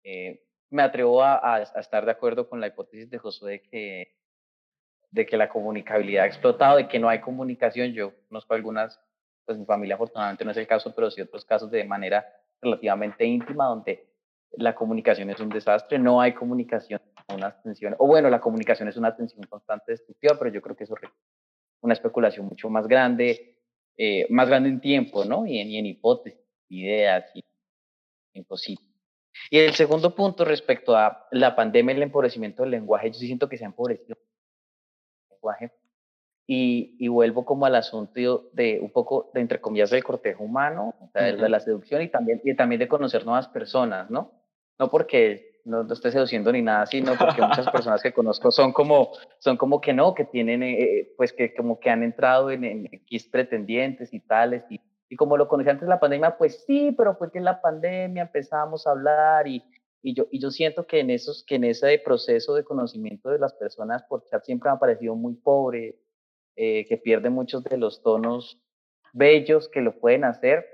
Eh, 0.04 0.44
me 0.72 0.82
atrevo 0.82 1.22
a, 1.22 1.56
a, 1.56 1.62
estar 1.62 2.06
de 2.06 2.12
acuerdo 2.12 2.48
con 2.50 2.60
la 2.60 2.68
hipótesis 2.68 3.10
de 3.10 3.18
Josué 3.18 3.52
de 3.52 3.62
que, 3.62 4.21
de 5.12 5.26
que 5.26 5.38
la 5.38 5.50
comunicabilidad 5.50 6.24
ha 6.24 6.28
explotado, 6.28 6.78
de 6.78 6.88
que 6.88 7.00
no 7.00 7.10
hay 7.10 7.20
comunicación. 7.20 7.92
Yo 7.92 8.14
conozco 8.30 8.54
algunas, 8.54 9.00
pues 9.46 9.58
mi 9.58 9.66
familia 9.66 9.96
afortunadamente 9.96 10.46
no 10.46 10.52
es 10.52 10.58
el 10.58 10.68
caso, 10.68 10.94
pero 10.96 11.12
sí 11.12 11.22
otros 11.22 11.46
casos 11.46 11.70
de 11.70 11.84
manera 11.84 12.26
relativamente 12.62 13.26
íntima 13.26 13.66
donde 13.66 14.08
la 14.54 14.76
comunicación 14.76 15.30
es 15.30 15.40
un 15.40 15.50
desastre, 15.50 15.98
no 15.98 16.20
hay 16.22 16.34
comunicación, 16.34 17.02
una 17.34 17.62
tensión, 17.62 17.96
o 18.00 18.08
bueno, 18.08 18.30
la 18.30 18.42
comunicación 18.42 18.90
es 18.90 18.98
una 18.98 19.16
tensión 19.16 19.44
constante 19.44 19.92
destructiva, 19.94 20.38
pero 20.38 20.52
yo 20.52 20.62
creo 20.62 20.76
que 20.76 20.84
eso 20.84 20.96
es 21.02 21.10
una 21.82 21.94
especulación 21.94 22.48
mucho 22.48 22.70
más 22.70 22.88
grande, 22.88 23.58
eh, 23.98 24.28
más 24.30 24.48
grande 24.48 24.70
en 24.70 24.82
tiempo, 24.82 25.24
¿no? 25.26 25.46
Y 25.46 25.60
en, 25.60 25.72
en 25.72 25.86
hipótesis, 25.86 26.40
ideas 26.70 27.26
y 27.34 27.44
imposible. 28.34 28.86
Y 29.50 29.60
el 29.60 29.74
segundo 29.74 30.14
punto 30.14 30.46
respecto 30.46 30.96
a 30.96 31.28
la 31.32 31.56
pandemia 31.56 31.94
y 31.94 31.98
el 31.98 32.04
empobrecimiento 32.04 32.64
del 32.64 32.72
lenguaje, 32.72 33.12
yo 33.12 33.20
siento 33.20 33.48
que 33.48 33.58
se 33.58 33.64
ha 33.64 33.68
empobrecido 33.68 34.18
lenguaje 35.42 35.72
y, 36.48 37.08
vuelvo 37.08 37.46
como 37.46 37.66
al 37.66 37.76
asunto 37.76 38.50
de 38.52 38.80
un 38.82 38.92
poco, 38.92 39.32
de 39.34 39.40
entre 39.42 39.62
comillas, 39.62 39.90
del 39.90 40.04
cortejo 40.04 40.44
humano, 40.44 40.96
de 41.14 41.48
la 41.48 41.60
seducción 41.62 42.02
y 42.02 42.10
también, 42.10 42.42
y 42.44 42.56
también 42.56 42.80
de 42.80 42.88
conocer 42.90 43.26
nuevas 43.26 43.48
personas, 43.48 44.10
¿no? 44.10 44.32
No 44.78 44.90
porque 44.90 45.62
no, 45.64 45.84
no 45.84 45.94
esté 45.94 46.12
seduciendo 46.12 46.52
ni 46.52 46.62
nada, 46.62 46.86
sino 46.88 47.14
porque 47.18 47.42
muchas 47.42 47.70
personas 47.72 48.02
que 48.02 48.12
conozco 48.12 48.52
son 48.52 48.74
como, 48.74 49.12
son 49.40 49.56
como 49.56 49.80
que 49.80 49.94
no, 49.94 50.14
que 50.14 50.26
tienen, 50.26 50.64
eh, 50.64 51.14
pues 51.16 51.32
que 51.32 51.54
como 51.54 51.80
que 51.80 51.90
han 51.90 52.04
entrado 52.04 52.52
en, 52.52 52.66
en 52.66 52.86
X 52.92 53.30
pretendientes 53.32 54.14
y 54.14 54.20
tales, 54.20 54.64
y, 54.70 54.82
y 55.08 55.16
como 55.16 55.38
lo 55.38 55.48
conocí 55.48 55.70
antes 55.70 55.84
de 55.84 55.90
la 55.90 56.02
pandemia, 56.02 56.38
pues 56.38 56.66
sí, 56.66 56.94
pero 56.98 57.16
fue 57.16 57.32
que 57.32 57.38
en 57.38 57.46
la 57.46 57.62
pandemia 57.62 58.24
empezamos 58.24 58.86
a 58.88 58.92
hablar 58.92 59.48
y, 59.48 59.64
y 60.02 60.16
yo, 60.16 60.28
y 60.32 60.40
yo 60.40 60.52
siento 60.52 60.88
que 60.88 61.00
en, 61.00 61.10
esos, 61.10 61.44
que 61.46 61.56
en 61.56 61.64
ese 61.64 62.00
proceso 62.00 62.56
de 62.56 62.64
conocimiento 62.64 63.30
de 63.30 63.40
las 63.40 63.54
personas 63.54 64.04
por 64.04 64.26
chat 64.26 64.44
siempre 64.44 64.70
me 64.70 64.76
ha 64.76 64.80
parecido 64.80 65.16
muy 65.16 65.36
pobre, 65.36 66.00
eh, 66.56 66.86
que 66.88 66.98
pierde 66.98 67.30
muchos 67.30 67.64
de 67.64 67.78
los 67.78 68.02
tonos 68.02 68.62
bellos 69.14 69.70
que 69.70 69.82
lo 69.82 70.00
pueden 70.00 70.24
hacer 70.24 70.66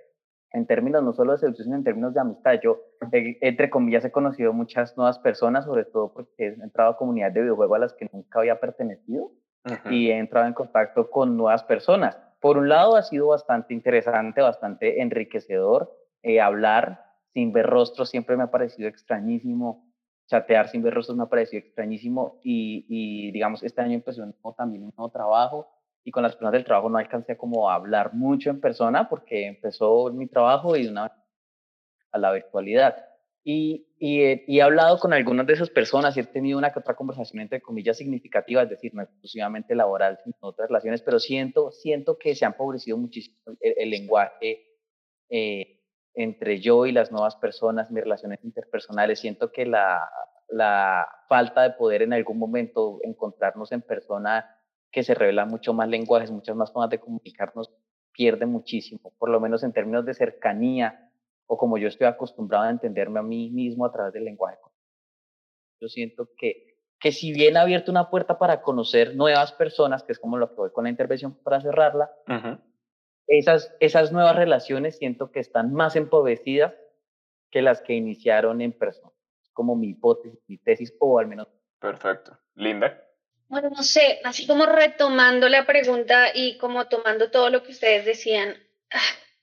en 0.52 0.66
términos 0.66 1.04
no 1.04 1.14
solo 1.14 1.34
de 1.34 1.40
seducción, 1.40 1.66
sino 1.66 1.78
en 1.78 1.84
términos 1.84 2.14
de 2.14 2.22
amistad. 2.22 2.60
Yo, 2.64 2.82
eh, 3.12 3.38
entre 3.42 3.70
comillas, 3.70 4.06
he 4.06 4.12
conocido 4.12 4.54
muchas 4.54 4.96
nuevas 4.98 5.20
personas, 5.20 5.66
sobre 5.66 5.86
todo 5.86 6.14
porque 6.14 6.34
he 6.38 6.48
entrado 6.48 6.92
a 6.92 6.98
comunidades 6.98 7.36
de 7.36 7.42
videojuegos 7.42 7.76
a 7.76 7.80
las 7.80 7.94
que 7.94 8.10
nunca 8.12 8.40
había 8.40 8.60
pertenecido 8.60 9.32
y 9.90 10.10
he 10.10 10.18
entrado 10.18 10.48
en 10.48 10.54
contacto 10.54 11.10
con 11.10 11.36
nuevas 11.36 11.64
personas. 11.66 12.18
Por 12.40 12.58
un 12.58 12.70
lado, 12.70 12.96
ha 12.96 13.04
sido 13.04 13.28
bastante 13.28 13.74
interesante, 13.74 14.42
bastante 14.42 15.02
enriquecedor 15.02 15.92
eh, 16.24 16.40
hablar 16.40 17.07
sin 17.38 17.54
ver 17.54 17.68
rostros, 17.68 18.10
siempre 18.10 18.36
me 18.36 18.42
ha 18.42 18.50
parecido 18.50 18.90
extrañísimo 18.90 19.94
chatear 20.26 20.70
sin 20.70 20.82
ver 20.82 20.96
rostros 20.96 21.16
me 21.16 21.24
ha 21.24 21.30
parecido 21.30 21.60
extrañísimo 21.60 22.40
y, 22.44 22.84
y 22.90 23.32
digamos, 23.32 23.62
este 23.62 23.80
año 23.80 23.94
empezó 23.94 24.24
también 24.58 24.86
un 24.86 24.94
nuevo 24.98 25.12
trabajo 25.12 25.68
y 26.04 26.10
con 26.10 26.24
las 26.24 26.34
personas 26.34 26.54
del 26.54 26.66
trabajo 26.66 26.90
no 26.90 26.98
alcancé 26.98 27.38
como 27.38 27.70
a 27.70 27.76
hablar 27.76 28.16
mucho 28.16 28.50
en 28.50 28.60
persona 28.60 29.08
porque 29.08 29.46
empezó 29.46 30.12
mi 30.12 30.26
trabajo 30.26 30.76
y 30.76 30.86
de 30.86 30.90
una 30.90 31.14
a 32.12 32.18
la 32.18 32.32
virtualidad. 32.32 33.06
Y, 33.44 33.86
y, 34.00 34.24
he, 34.24 34.62
hablado 34.64 34.98
con 34.98 35.14
algunas 35.14 35.46
de 35.46 35.54
esas 35.54 35.70
personas 35.70 36.18
y 36.18 36.22
he 36.22 36.24
tenido 36.24 36.58
una 36.58 36.74
que 36.74 36.80
otra 36.80 36.96
conversación 36.96 37.44
entre 37.44 37.62
comillas 37.62 37.98
significativa, 37.98 38.64
es 38.64 38.70
decir, 38.72 38.96
no 38.96 39.04
exclusivamente 39.04 39.76
laboral, 39.76 40.18
sino 40.24 40.36
otras 40.40 40.70
relaciones, 40.70 41.04
pero 41.04 41.20
siento, 41.20 41.72
siento 41.72 42.18
que 42.18 42.34
se 42.34 42.46
ha 42.46 42.48
empobrecido 42.48 42.98
muchísimo 42.98 43.38
el, 43.62 43.92
lenguaje 43.92 44.80
eh, 45.30 45.77
entre 46.18 46.60
yo 46.60 46.88
y 46.88 46.92
las 46.92 47.12
nuevas 47.12 47.36
personas, 47.36 47.92
mis 47.92 48.04
relaciones 48.04 48.44
interpersonales. 48.44 49.20
Siento 49.20 49.52
que 49.52 49.66
la, 49.66 50.10
la 50.50 51.08
falta 51.30 51.62
de 51.62 51.72
poder 51.72 52.02
en 52.02 52.12
algún 52.12 52.40
momento 52.40 53.00
encontrarnos 53.04 53.72
en 53.72 53.82
persona, 53.82 54.58
que 54.92 55.04
se 55.04 55.14
revelan 55.14 55.48
mucho 55.48 55.74
más 55.74 55.88
lenguajes, 55.88 56.32
muchas 56.32 56.56
más 56.56 56.72
formas 56.72 56.90
de 56.90 57.00
comunicarnos, 57.00 57.72
pierde 58.12 58.48
muchísimo, 58.48 59.14
por 59.20 59.30
lo 59.30 59.40
menos 59.40 59.64
en 59.64 59.74
términos 59.74 60.06
de 60.06 60.16
cercanía 60.16 61.12
o 61.46 61.56
como 61.56 61.78
yo 61.78 61.88
estoy 61.88 62.08
acostumbrado 62.08 62.66
a 62.66 62.72
entenderme 62.72 63.20
a 63.20 63.24
mí 63.24 63.52
mismo 63.52 63.86
a 63.86 63.92
través 63.92 64.12
del 64.12 64.26
lenguaje. 64.26 64.58
Yo 65.80 65.88
siento 65.88 66.30
que, 66.36 66.80
que 67.00 67.12
si 67.12 67.32
bien 67.32 67.58
ha 67.58 67.62
abierto 67.62 67.92
una 67.92 68.10
puerta 68.10 68.40
para 68.40 68.64
conocer 68.64 69.16
nuevas 69.16 69.52
personas, 69.52 70.04
que 70.04 70.14
es 70.14 70.20
como 70.20 70.38
lo 70.38 70.50
que 70.50 70.74
con 70.74 70.86
la 70.86 70.90
intervención 70.90 71.36
para 71.44 71.62
cerrarla, 71.62 72.10
esas, 73.28 73.74
esas 73.80 74.12
nuevas 74.12 74.36
relaciones 74.36 74.98
siento 74.98 75.32
que 75.32 75.40
están 75.40 75.74
más 75.74 75.96
empobrecidas 75.96 76.74
que 77.52 77.62
las 77.62 77.82
que 77.82 77.94
iniciaron 77.94 78.62
en 78.62 78.72
persona. 78.72 79.12
como 79.54 79.76
mi 79.76 79.90
hipótesis, 79.90 80.40
mi 80.48 80.58
tesis, 80.60 80.94
o 81.00 81.18
al 81.18 81.28
menos. 81.28 81.48
Perfecto. 81.80 82.38
Linda. 82.56 83.04
Bueno, 83.48 83.70
no 83.70 83.82
sé, 83.82 84.20
así 84.24 84.46
como 84.46 84.66
retomando 84.66 85.50
la 85.50 85.66
pregunta 85.66 86.28
y 86.34 86.58
como 86.58 86.88
tomando 86.88 87.32
todo 87.32 87.50
lo 87.50 87.64
que 87.64 87.72
ustedes 87.72 88.06
decían, 88.06 88.56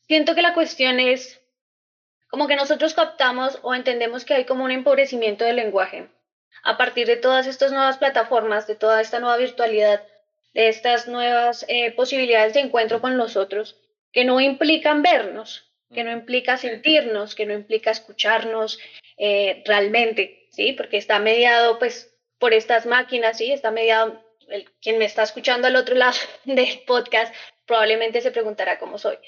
siento 0.06 0.34
que 0.34 0.42
la 0.42 0.54
cuestión 0.54 1.00
es 1.00 1.40
como 2.28 2.46
que 2.46 2.56
nosotros 2.56 2.94
captamos 2.94 3.58
o 3.62 3.74
entendemos 3.74 4.24
que 4.24 4.34
hay 4.34 4.44
como 4.44 4.64
un 4.64 4.70
empobrecimiento 4.70 5.44
del 5.44 5.56
lenguaje 5.56 6.10
a 6.62 6.76
partir 6.76 7.06
de 7.06 7.16
todas 7.16 7.46
estas 7.46 7.72
nuevas 7.72 7.98
plataformas, 7.98 8.66
de 8.66 8.74
toda 8.74 9.00
esta 9.00 9.20
nueva 9.20 9.36
virtualidad, 9.36 10.04
de 10.54 10.68
estas 10.68 11.08
nuevas 11.08 11.66
eh, 11.68 11.92
posibilidades 11.92 12.54
de 12.54 12.60
encuentro 12.60 13.00
con 13.00 13.18
los 13.18 13.36
otros, 13.36 13.76
que 14.12 14.24
no 14.24 14.40
implican 14.40 15.02
vernos, 15.02 15.72
que 15.92 16.04
no 16.04 16.12
implica 16.12 16.56
sentirnos, 16.56 17.34
que 17.34 17.44
no 17.44 17.52
implica 17.52 17.90
escucharnos 17.90 18.78
eh, 19.16 19.62
realmente, 19.66 20.46
¿sí? 20.50 20.72
Porque 20.72 20.96
está 20.96 21.18
mediado, 21.18 21.78
pues, 21.78 22.16
por 22.38 22.54
estas 22.54 22.86
máquinas, 22.86 23.38
¿sí? 23.38 23.52
Está 23.52 23.72
mediado, 23.72 24.24
el, 24.48 24.70
quien 24.80 24.98
me 24.98 25.04
está 25.04 25.24
escuchando 25.24 25.66
al 25.66 25.76
otro 25.76 25.96
lado 25.96 26.16
del 26.44 26.80
podcast 26.86 27.34
probablemente 27.66 28.20
se 28.20 28.30
preguntará 28.30 28.78
cómo 28.78 28.98
soy. 28.98 29.18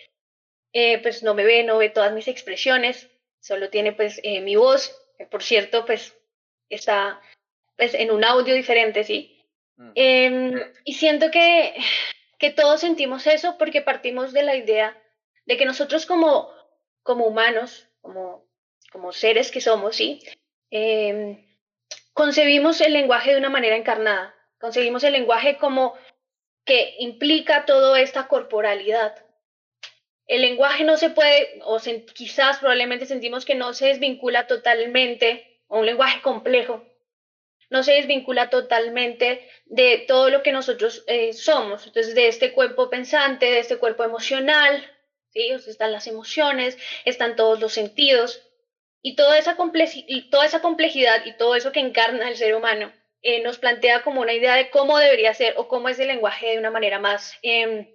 Eh, 0.73 0.99
pues 0.99 1.23
no 1.23 1.35
me 1.35 1.45
ve, 1.45 1.65
no 1.65 1.79
ve 1.79 1.89
todas 1.89 2.13
mis 2.13 2.29
expresiones, 2.29 3.09
solo 3.41 3.71
tiene 3.71 3.93
pues 3.93 4.21
mi 4.25 4.57
voz, 4.57 4.95
que 5.17 5.25
por 5.25 5.43
cierto 5.43 5.87
pues 5.87 6.15
está 6.69 7.21
pues, 7.77 7.95
en 7.95 8.11
un 8.11 8.25
audio 8.25 8.55
diferente, 8.55 9.05
¿sí? 9.05 9.36
Em, 9.95 10.55
y 10.85 10.95
siento 10.95 11.31
que, 11.31 11.75
que 12.39 12.51
todos 12.51 12.81
sentimos 12.81 13.27
eso 13.27 13.57
porque 13.59 13.83
partimos 13.83 14.33
de 14.33 14.43
la 14.43 14.57
idea 14.57 15.01
de 15.45 15.57
que 15.57 15.65
nosotros 15.65 16.07
como, 16.07 16.51
como 17.03 17.27
humanos, 17.27 17.89
como, 18.01 18.47
como 18.91 19.13
seres 19.13 19.51
que 19.51 19.61
somos, 19.61 19.97
¿sí? 19.97 20.23
Em, 20.71 21.47
concebimos 22.13 22.81
el 22.81 22.93
lenguaje 22.93 23.33
de 23.33 23.39
una 23.39 23.51
manera 23.51 23.77
encarnada, 23.77 24.35
concebimos 24.59 25.05
el 25.05 25.13
lenguaje 25.13 25.59
como 25.59 25.95
que 26.65 26.97
implica 26.99 27.65
toda 27.65 28.01
esta 28.01 28.27
corporalidad. 28.27 29.25
El 30.27 30.43
lenguaje 30.43 30.83
no 30.83 30.97
se 30.97 31.11
puede, 31.11 31.61
o 31.63 31.79
quizás 32.15 32.59
probablemente 32.59 33.07
sentimos 33.07 33.45
que 33.45 33.55
no 33.55 33.73
se 33.75 33.87
desvincula 33.87 34.49
totalmente 34.49 35.63
o 35.69 35.79
un 35.79 35.87
lenguaje 35.87 36.21
complejo, 36.23 36.85
no 37.71 37.83
se 37.83 37.93
desvincula 37.93 38.51
totalmente 38.51 39.49
de 39.65 40.05
todo 40.07 40.31
lo 40.31 40.43
que 40.43 40.53
nosotros 40.53 41.05
eh, 41.07 41.33
somos, 41.33 41.87
entonces 41.87 42.15
de 42.15 42.29
este 42.29 42.53
cuerpo 42.53 42.91
pensante, 42.91 43.47
de 43.47 43.59
este 43.59 43.79
cuerpo 43.79 44.05
emocional, 44.05 44.89
¿sí? 45.31 45.51
están 45.51 45.93
las 45.93 46.07
emociones, 46.07 46.79
están 47.05 47.37
todos 47.37 47.61
los 47.61 47.73
sentidos, 47.73 48.43
y 49.07 49.15
toda 49.15 49.39
esa, 49.39 49.57
toda 50.31 50.47
esa 50.47 50.61
complejidad 50.61 51.25
y 51.27 51.37
todo 51.37 51.55
eso 51.55 51.71
que 51.71 51.79
encarna 51.79 52.29
el 52.29 52.37
ser 52.37 52.57
humano 52.57 52.93
eh, 53.23 53.41
nos 53.41 53.57
plantea 53.57 54.03
como 54.03 54.21
una 54.21 54.33
idea 54.33 54.57
de 54.57 54.69
cómo 54.69 54.99
debería 54.99 55.33
ser 55.33 55.55
o 55.59 55.69
cómo 55.69 55.89
es 55.89 56.01
el 56.01 56.09
lenguaje 56.09 56.51
de 56.51 56.59
una 56.59 56.73
manera 56.73 56.99
más, 56.99 57.39
em, 57.43 57.89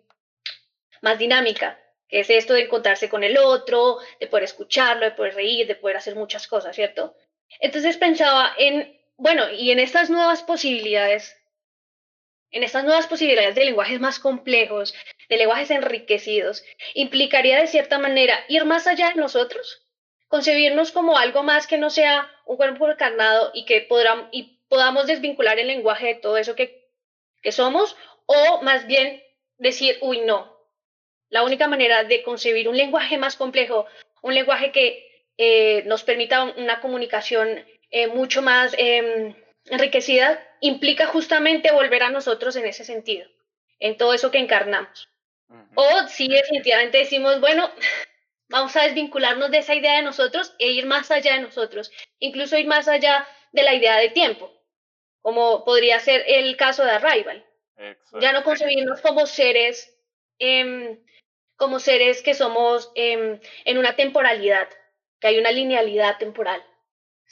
más 1.02 1.20
dinámica, 1.20 1.78
que 2.08 2.22
es 2.22 2.30
esto 2.30 2.54
de 2.54 2.62
encontrarse 2.62 3.10
con 3.10 3.26
el 3.26 3.38
otro, 3.38 3.98
de 4.22 4.28
poder 4.28 4.46
escucharlo, 4.46 5.04
de 5.04 5.12
poder 5.12 5.36
reír, 5.36 5.68
de 5.68 5.76
poder 5.76 5.98
hacer 5.98 6.16
muchas 6.16 6.48
cosas, 6.48 6.74
¿cierto? 6.74 7.14
Entonces 7.60 7.98
pensaba 7.98 8.54
en, 8.58 8.98
bueno, 9.22 9.52
y 9.52 9.70
en 9.70 9.78
estas 9.78 10.10
nuevas 10.10 10.42
posibilidades, 10.42 11.38
en 12.50 12.64
estas 12.64 12.84
nuevas 12.84 13.06
posibilidades 13.06 13.54
de 13.54 13.66
lenguajes 13.66 14.00
más 14.00 14.18
complejos, 14.18 14.96
de 15.30 15.38
lenguajes 15.38 15.70
enriquecidos, 15.70 16.64
implicaría 16.96 17.60
de 17.60 17.68
cierta 17.68 18.00
manera 18.00 18.44
ir 18.48 18.66
más 18.66 18.88
allá 18.88 19.10
de 19.10 19.22
nosotros, 19.22 19.86
concebirnos 20.28 20.92
como 20.92 21.20
algo 21.20 21.44
más 21.44 21.68
que 21.68 21.78
no 21.78 21.92
sea 21.92 22.32
un 22.48 22.58
cuerpo 22.58 22.90
encarnado 22.90 23.52
y 23.54 23.66
que 23.66 23.88
podamos 24.68 25.06
desvincular 25.06 25.60
el 25.60 25.68
lenguaje 25.68 26.08
de 26.08 26.16
todo 26.16 26.38
eso 26.38 26.56
que, 26.56 26.90
que 27.44 27.52
somos, 27.52 27.96
o 28.26 28.64
más 28.64 28.88
bien 28.88 29.22
decir, 29.60 30.00
uy, 30.02 30.22
no, 30.22 30.58
la 31.30 31.44
única 31.44 31.68
manera 31.68 32.06
de 32.06 32.24
concebir 32.24 32.68
un 32.68 32.76
lenguaje 32.76 33.20
más 33.20 33.36
complejo, 33.36 33.86
un 34.24 34.34
lenguaje 34.34 34.72
que 34.72 35.28
eh, 35.38 35.84
nos 35.86 36.02
permita 36.02 36.44
una 36.44 36.82
comunicación 36.82 37.64
eh, 37.92 38.08
mucho 38.08 38.42
más 38.42 38.74
em, 38.78 39.36
enriquecida, 39.66 40.42
implica 40.62 41.08
justamente 41.08 41.72
volver 41.72 42.04
a 42.04 42.10
nosotros 42.10 42.56
en 42.56 42.66
ese 42.66 42.84
sentido, 42.86 43.28
en 43.80 43.98
todo 43.98 44.14
eso 44.14 44.32
que 44.32 44.40
encarnamos. 44.40 45.10
O 45.76 46.08
si 46.08 46.30
definitivamente 46.30 47.00
decimos, 47.00 47.42
bueno, 47.42 47.70
vamos 48.48 48.76
a 48.76 48.84
desvincularnos 48.84 49.52
de 49.52 49.58
esa 49.58 49.76
idea 49.76 49.98
de 49.98 50.04
nosotros 50.04 50.56
e 50.60 50.72
ir 50.72 50.86
más 50.86 51.12
allá 51.12 51.34
de 51.34 51.42
nosotros, 51.42 51.92
incluso 52.20 52.58
ir 52.58 52.68
más 52.68 52.88
allá 52.88 53.28
de 53.52 53.64
la 53.64 53.74
idea 53.74 53.98
de 53.98 54.10
tiempo, 54.10 54.52
como 55.22 55.66
podría 55.66 56.00
ser 56.00 56.24
el 56.28 56.56
caso 56.56 56.86
de 56.86 56.92
Arrival. 56.92 57.46
Ya 58.22 58.32
no 58.32 58.44
concebirnos 58.44 59.02
como 59.02 59.26
seres, 59.26 59.98
em, 60.38 61.00
como 61.56 61.80
seres 61.80 62.22
que 62.22 62.36
somos 62.36 62.92
em, 62.96 63.40
en 63.66 63.78
una 63.78 63.96
temporalidad, 63.96 64.70
que 65.20 65.28
hay 65.28 65.40
una 65.40 65.52
linealidad 65.52 66.18
temporal, 66.18 66.64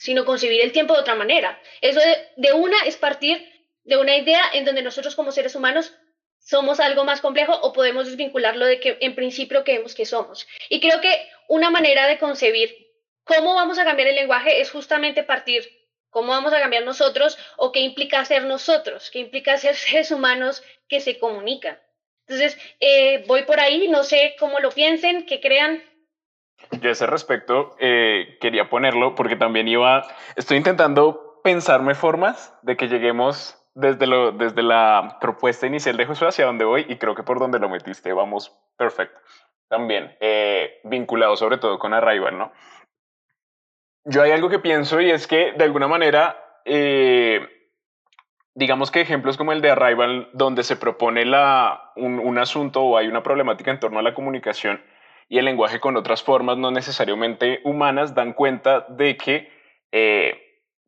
sino 0.00 0.24
concebir 0.24 0.62
el 0.62 0.72
tiempo 0.72 0.94
de 0.94 1.00
otra 1.00 1.14
manera. 1.14 1.60
Eso 1.82 2.00
de, 2.36 2.52
una 2.54 2.78
es 2.86 2.96
partir 2.96 3.46
de 3.84 3.98
una 3.98 4.16
idea 4.16 4.42
en 4.54 4.64
donde 4.64 4.80
nosotros 4.80 5.14
como 5.14 5.30
seres 5.30 5.54
humanos 5.54 5.92
somos 6.38 6.80
algo 6.80 7.04
más 7.04 7.20
complejo 7.20 7.52
o 7.52 7.74
podemos 7.74 8.06
desvincularlo 8.06 8.64
de 8.64 8.80
que 8.80 8.96
en 9.02 9.14
principio 9.14 9.62
creemos 9.62 9.94
que 9.94 10.06
somos. 10.06 10.48
Y 10.70 10.80
creo 10.80 11.02
que 11.02 11.28
una 11.48 11.68
manera 11.68 12.06
de 12.06 12.18
concebir 12.18 12.74
cómo 13.24 13.54
vamos 13.54 13.78
a 13.78 13.84
cambiar 13.84 14.08
el 14.08 14.14
lenguaje 14.14 14.62
es 14.62 14.70
justamente 14.70 15.22
partir 15.22 15.68
cómo 16.08 16.28
vamos 16.28 16.54
a 16.54 16.60
cambiar 16.60 16.82
nosotros 16.84 17.36
o 17.58 17.70
qué 17.70 17.80
implica 17.80 18.24
ser 18.24 18.44
nosotros, 18.44 19.10
qué 19.10 19.18
implica 19.18 19.58
ser 19.58 19.74
seres 19.76 20.10
humanos 20.12 20.62
que 20.88 21.00
se 21.00 21.18
comunican. 21.18 21.78
Entonces, 22.26 22.56
eh, 22.80 23.22
voy 23.26 23.42
por 23.42 23.60
ahí, 23.60 23.88
no 23.88 24.02
sé 24.02 24.34
cómo 24.38 24.60
lo 24.60 24.70
piensen, 24.70 25.26
qué 25.26 25.40
crean, 25.40 25.82
yo 26.70 26.88
a 26.88 26.92
ese 26.92 27.06
respecto 27.06 27.74
eh, 27.78 28.38
quería 28.40 28.68
ponerlo 28.68 29.14
porque 29.14 29.36
también 29.36 29.68
iba, 29.68 30.06
estoy 30.36 30.56
intentando 30.56 31.40
pensarme 31.42 31.94
formas 31.94 32.54
de 32.62 32.76
que 32.76 32.88
lleguemos 32.88 33.56
desde, 33.74 34.06
lo, 34.06 34.32
desde 34.32 34.62
la 34.62 35.18
propuesta 35.20 35.66
inicial 35.66 35.96
de 35.96 36.06
Josué 36.06 36.28
hacia 36.28 36.46
donde 36.46 36.64
voy 36.64 36.86
y 36.88 36.96
creo 36.96 37.14
que 37.14 37.22
por 37.22 37.38
donde 37.38 37.58
lo 37.58 37.68
metiste 37.68 38.12
vamos 38.12 38.56
perfecto. 38.76 39.18
También 39.68 40.16
eh, 40.20 40.80
vinculado 40.84 41.36
sobre 41.36 41.58
todo 41.58 41.78
con 41.78 41.94
Arrival, 41.94 42.36
¿no? 42.38 42.52
Yo 44.04 44.22
hay 44.22 44.32
algo 44.32 44.48
que 44.48 44.58
pienso 44.58 45.00
y 45.00 45.10
es 45.10 45.26
que 45.26 45.52
de 45.52 45.64
alguna 45.64 45.86
manera, 45.86 46.60
eh, 46.64 47.46
digamos 48.54 48.90
que 48.90 49.02
ejemplos 49.02 49.36
como 49.36 49.52
el 49.52 49.60
de 49.60 49.70
Arrival, 49.70 50.30
donde 50.32 50.64
se 50.64 50.76
propone 50.76 51.24
la, 51.24 51.92
un, 51.96 52.18
un 52.18 52.38
asunto 52.38 52.82
o 52.82 52.96
hay 52.96 53.08
una 53.08 53.22
problemática 53.22 53.70
en 53.70 53.78
torno 53.78 53.98
a 53.98 54.02
la 54.02 54.14
comunicación, 54.14 54.82
y 55.30 55.38
el 55.38 55.44
lenguaje 55.44 55.78
con 55.78 55.96
otras 55.96 56.24
formas 56.24 56.58
no 56.58 56.72
necesariamente 56.72 57.60
humanas 57.62 58.16
dan 58.16 58.32
cuenta 58.32 58.84
de 58.88 59.16
que, 59.16 59.48
eh, 59.92 60.34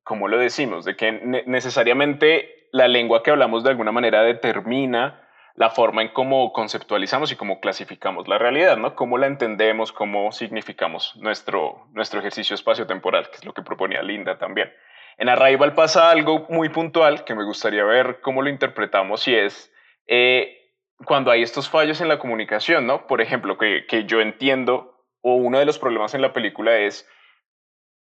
como 0.02 0.26
lo 0.26 0.36
decimos, 0.36 0.84
de 0.84 0.96
que 0.96 1.12
necesariamente 1.46 2.66
la 2.72 2.88
lengua 2.88 3.22
que 3.22 3.30
hablamos 3.30 3.62
de 3.62 3.70
alguna 3.70 3.92
manera 3.92 4.24
determina 4.24 5.28
la 5.54 5.70
forma 5.70 6.02
en 6.02 6.08
cómo 6.08 6.52
conceptualizamos 6.52 7.30
y 7.30 7.36
cómo 7.36 7.60
clasificamos 7.60 8.26
la 8.26 8.36
realidad, 8.36 8.76
¿no? 8.78 8.96
Cómo 8.96 9.16
la 9.16 9.28
entendemos, 9.28 9.92
cómo 9.92 10.32
significamos 10.32 11.14
nuestro, 11.16 11.86
nuestro 11.92 12.18
ejercicio 12.18 12.54
espacio-temporal, 12.54 13.30
que 13.30 13.36
es 13.36 13.44
lo 13.44 13.54
que 13.54 13.62
proponía 13.62 14.02
Linda 14.02 14.38
también. 14.38 14.72
En 15.18 15.28
Arrival 15.28 15.74
pasa 15.74 16.10
algo 16.10 16.46
muy 16.48 16.68
puntual 16.68 17.22
que 17.22 17.36
me 17.36 17.44
gustaría 17.44 17.84
ver 17.84 18.20
cómo 18.20 18.42
lo 18.42 18.48
interpretamos 18.48 19.28
y 19.28 19.36
es 19.36 19.72
eh, 20.08 20.61
cuando 21.06 21.30
hay 21.30 21.42
estos 21.42 21.68
fallos 21.68 22.00
en 22.00 22.08
la 22.08 22.18
comunicación, 22.18 22.86
¿no? 22.86 23.06
Por 23.06 23.20
ejemplo, 23.20 23.58
que, 23.58 23.86
que 23.86 24.04
yo 24.04 24.20
entiendo, 24.20 25.04
o 25.20 25.34
uno 25.34 25.58
de 25.58 25.64
los 25.64 25.78
problemas 25.78 26.14
en 26.14 26.22
la 26.22 26.32
película 26.32 26.76
es, 26.78 27.08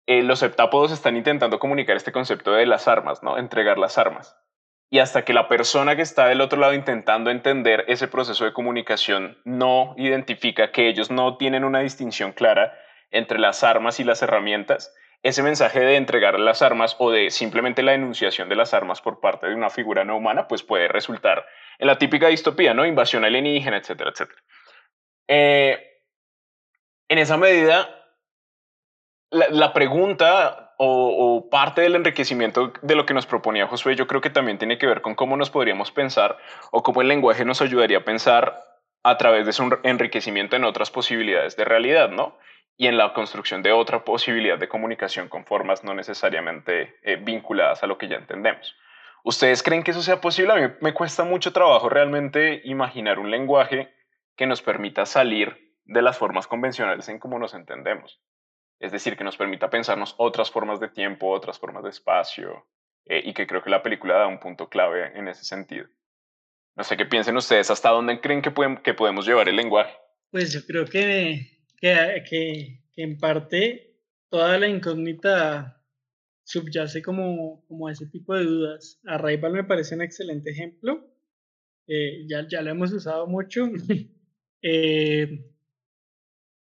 eh, 0.08 0.22
los 0.22 0.40
septápodos 0.40 0.92
están 0.92 1.18
intentando 1.18 1.60
comunicar 1.60 1.98
este 1.98 2.12
concepto 2.12 2.52
de 2.54 2.66
las 2.66 2.88
armas, 2.88 3.24
¿no? 3.24 3.38
Entregar 3.38 3.78
las 3.78 3.98
armas. 3.98 4.38
Y 4.92 5.00
hasta 5.00 5.26
que 5.26 5.34
la 5.34 5.48
persona 5.48 5.96
que 5.96 6.04
está 6.04 6.28
del 6.28 6.42
otro 6.42 6.60
lado 6.60 6.74
intentando 6.74 7.32
entender 7.32 7.86
ese 7.88 8.08
proceso 8.08 8.46
de 8.46 8.54
comunicación 8.54 9.40
no 9.44 9.96
identifica 9.98 10.72
que 10.72 10.88
ellos 10.88 11.10
no 11.10 11.38
tienen 11.38 11.64
una 11.64 11.80
distinción 11.80 12.34
clara 12.34 12.78
entre 13.10 13.40
las 13.40 13.64
armas 13.64 14.00
y 14.00 14.04
las 14.04 14.22
herramientas, 14.22 14.94
ese 15.26 15.42
mensaje 15.42 15.80
de 15.80 15.96
entregar 15.96 16.40
las 16.40 16.62
armas 16.62 16.96
o 17.00 17.10
de 17.10 17.32
simplemente 17.32 17.82
la 17.82 17.96
enunciación 17.96 18.48
de 18.48 18.56
las 18.56 18.76
armas 18.76 19.02
por 19.02 19.20
parte 19.20 19.48
de 19.48 19.56
una 19.56 19.72
figura 19.72 20.04
no 20.06 20.16
humana, 20.16 20.48
pues 20.48 20.62
puede 20.62 20.88
resultar 20.88 21.48
en 21.80 21.88
la 21.88 21.98
típica 21.98 22.28
distopía, 22.28 22.76
¿no? 22.76 22.86
Invasión 22.86 23.26
alienígena, 23.26 23.78
etcétera, 23.78 24.12
etcétera. 24.12 24.40
Eh, 25.28 25.84
en 27.10 27.18
esa 27.18 27.38
medida, 27.38 27.90
la, 29.32 29.74
pregunta 29.74 30.76
o, 30.78 31.38
o, 31.38 31.50
parte 31.50 31.82
del 31.82 31.96
enriquecimiento 31.96 32.72
de 32.84 32.96
lo 32.96 33.08
que 33.08 33.16
nos 33.16 33.26
proponía 33.26 33.66
Josué, 33.66 33.96
yo 33.96 34.06
creo 34.06 34.22
que 34.22 34.30
también 34.30 34.60
tiene 34.60 34.78
que 34.78 34.86
ver 34.86 35.02
con 35.02 35.16
cómo 35.16 35.38
nos 35.38 35.50
podríamos 35.50 35.90
pensar 35.90 36.38
o 36.70 36.84
cómo 36.84 37.02
el 37.02 37.08
lenguaje 37.08 37.46
nos 37.46 37.64
ayudaría 37.64 37.98
a 37.98 38.06
pensar 38.06 38.64
a 39.02 39.18
través 39.18 39.48
de 39.48 39.54
su 39.54 39.76
enriquecimiento 39.82 40.56
en 40.56 40.66
otras 40.66 40.92
posibilidades 40.92 41.56
de 41.56 41.66
realidad, 41.66 42.10
¿no? 42.12 42.38
Y 42.78 42.88
en 42.88 42.98
la 42.98 43.14
construcción 43.14 43.62
de 43.62 43.72
otra 43.72 44.04
posibilidad 44.04 44.58
de 44.58 44.68
comunicación 44.68 45.30
con 45.30 45.46
formas 45.46 45.84
no 45.84 45.94
necesariamente 45.94 46.98
eh, 47.04 47.16
vinculadas 47.16 47.84
a 47.84 47.88
lo 47.88 47.98
que 47.98 48.08
ya 48.08 48.18
entendemos. 48.18 48.76
¿Ustedes 49.24 49.64
creen 49.64 49.84
que 49.84 49.92
eso 49.92 50.04
sea 50.04 50.22
posible? 50.22 50.54
A 50.54 50.56
mí 50.56 50.74
me 50.82 50.94
cuesta 50.94 51.24
mucho 51.24 51.52
trabajo 51.54 51.90
realmente 51.90 52.62
imaginar 52.66 53.18
un 53.18 53.32
lenguaje 53.32 53.94
que 54.36 54.46
nos 54.46 54.62
permita 54.62 55.06
salir 55.06 55.74
de 55.86 56.02
las 56.02 56.18
formas 56.18 56.48
convencionales 56.48 57.08
en 57.10 57.20
cómo 57.20 57.40
nos 57.40 57.54
entendemos. 57.54 58.22
Es 58.80 58.92
decir, 58.92 59.16
que 59.16 59.24
nos 59.24 59.38
permita 59.38 59.70
pensarnos 59.70 60.16
otras 60.18 60.52
formas 60.52 60.80
de 60.80 60.90
tiempo, 60.90 61.32
otras 61.32 61.58
formas 61.58 61.84
de 61.84 61.90
espacio, 61.90 62.68
eh, 63.06 63.22
y 63.24 63.34
que 63.34 63.48
creo 63.48 63.64
que 63.64 63.70
la 63.70 63.82
película 63.82 64.16
da 64.16 64.28
un 64.28 64.40
punto 64.40 64.68
clave 64.68 65.18
en 65.18 65.28
ese 65.28 65.46
sentido. 65.46 65.88
No 66.76 66.84
sé 66.84 66.98
qué 66.98 67.06
piensen 67.06 67.38
ustedes, 67.38 67.72
¿hasta 67.72 67.90
dónde 67.90 68.20
creen 68.20 68.42
que, 68.42 68.54
que 68.84 68.94
podemos 68.94 69.26
llevar 69.26 69.48
el 69.48 69.56
lenguaje? 69.56 69.96
Pues 70.30 70.52
yo 70.52 70.66
creo 70.68 70.86
que 70.86 71.55
que, 71.78 72.24
que, 72.30 73.04
en 73.04 73.18
parte 73.18 73.98
toda 74.30 74.58
la 74.58 74.68
incógnita 74.68 75.82
subyace 76.44 77.02
como, 77.02 77.66
como 77.68 77.90
ese 77.90 78.06
tipo 78.08 78.36
de 78.36 78.44
dudas. 78.46 79.00
Arrival 79.06 79.54
me 79.54 79.64
parece 79.64 79.96
un 79.96 80.02
excelente 80.02 80.52
ejemplo. 80.52 81.08
Eh, 81.88 82.26
ya, 82.28 82.48
ya 82.48 82.62
lo 82.62 82.72
hemos 82.72 82.92
usado 82.92 83.28
mucho. 83.28 83.68
eh, 84.62 85.52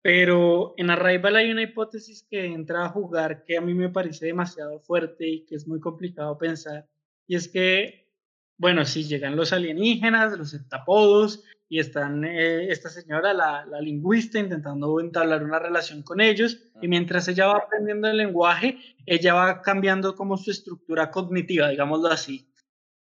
pero 0.02 0.74
en 0.76 0.90
Arrival 0.90 1.36
hay 1.36 1.52
una 1.52 1.62
hipótesis 1.62 2.26
que 2.28 2.44
entra 2.44 2.84
a 2.84 2.88
jugar 2.88 3.44
que 3.44 3.56
a 3.56 3.60
mí 3.60 3.72
me 3.72 3.88
parece 3.88 4.26
demasiado 4.26 4.80
fuerte 4.80 5.28
y 5.28 5.44
que 5.44 5.54
es 5.54 5.68
muy 5.68 5.78
complicado 5.78 6.36
pensar. 6.36 6.88
Y 7.28 7.36
es 7.36 7.48
que, 7.48 8.10
bueno, 8.58 8.84
si 8.84 9.04
llegan 9.04 9.36
los 9.36 9.52
alienígenas, 9.52 10.36
los 10.36 10.52
heptapodos, 10.54 11.44
y 11.72 11.78
están 11.78 12.22
eh, 12.22 12.70
esta 12.70 12.90
señora, 12.90 13.32
la, 13.32 13.64
la, 13.64 13.80
lingüista, 13.80 14.38
intentando 14.38 15.00
entablar 15.00 15.42
una 15.42 15.58
relación 15.58 16.02
con 16.02 16.20
ellos 16.20 16.70
y 16.82 16.86
mientras 16.86 17.26
ella 17.28 17.46
va 17.46 17.60
aprendiendo 17.64 18.08
el 18.08 18.18
lenguaje, 18.18 18.76
ella 19.06 19.32
va 19.32 19.62
cambiando 19.62 20.14
como 20.14 20.36
su 20.36 20.50
estructura 20.50 21.10
cognitiva, 21.10 21.70
digámoslo 21.70 22.08
así. 22.08 22.46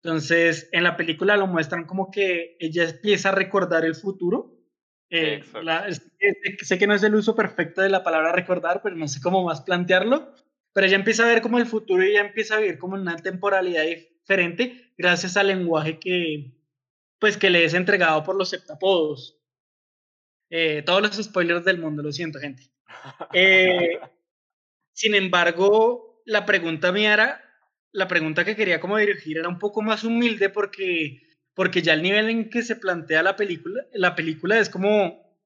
Entonces, 0.03 0.69
en 0.71 0.83
la 0.83 0.95
película 0.95 1.35
lo 1.35 1.47
muestran 1.47 1.85
como 1.87 2.11
que 2.11 2.57
ella 2.59 2.87
empieza 2.87 3.29
a 3.29 3.31
recordar 3.31 3.85
el 3.85 3.95
futuro. 3.95 4.55
Eh, 5.09 5.41
sé 6.61 6.77
que 6.77 6.85
no 6.85 6.93
es 6.93 7.01
el 7.01 7.15
uso 7.15 7.33
perfecto 7.33 7.81
de 7.81 7.89
la 7.89 8.03
palabra 8.03 8.33
recordar, 8.33 8.81
pero 8.83 8.95
no 8.95 9.07
sé 9.07 9.19
cómo 9.19 9.43
más 9.43 9.61
plantearlo. 9.61 10.31
Pero 10.73 10.85
ella 10.85 10.97
empieza 10.97 11.23
a 11.23 11.27
ver 11.27 11.41
como 11.41 11.57
el 11.57 11.65
futuro 11.65 12.03
y 12.03 12.11
ella 12.11 12.21
empieza 12.21 12.53
a 12.53 12.59
vivir 12.59 12.77
como 12.77 12.93
una 12.93 13.15
temporalidad 13.15 13.83
diferente 13.83 14.93
gracias 14.95 15.37
al 15.37 15.47
lenguaje 15.47 15.97
que, 15.97 16.58
pues 17.19 17.37
que 17.37 17.49
le 17.49 17.65
es 17.65 17.73
entregado 17.73 18.23
por 18.23 18.35
los 18.35 18.49
septapodos. 18.49 19.37
Eh, 20.49 20.81
todos 20.85 21.01
los 21.01 21.15
spoilers 21.15 21.65
del 21.65 21.79
mundo, 21.79 22.01
lo 22.01 22.11
siento, 22.11 22.39
gente. 22.39 22.63
Eh, 23.33 23.99
sin 24.93 25.15
embargo, 25.15 26.21
la 26.25 26.45
pregunta 26.45 26.91
mía 26.91 27.13
era, 27.13 27.43
la 27.91 28.07
pregunta 28.07 28.45
que 28.45 28.55
quería 28.55 28.79
como 28.79 28.97
dirigir 28.97 29.37
era 29.37 29.49
un 29.49 29.59
poco 29.59 29.81
más 29.81 30.03
humilde 30.03 30.49
porque, 30.49 31.21
porque 31.53 31.81
ya 31.81 31.93
el 31.93 32.01
nivel 32.01 32.29
en 32.29 32.49
que 32.49 32.63
se 32.63 32.75
plantea 32.75 33.21
la 33.21 33.35
película, 33.35 33.83
la 33.93 34.15
película 34.15 34.57
es 34.57 34.69
como, 34.69 35.37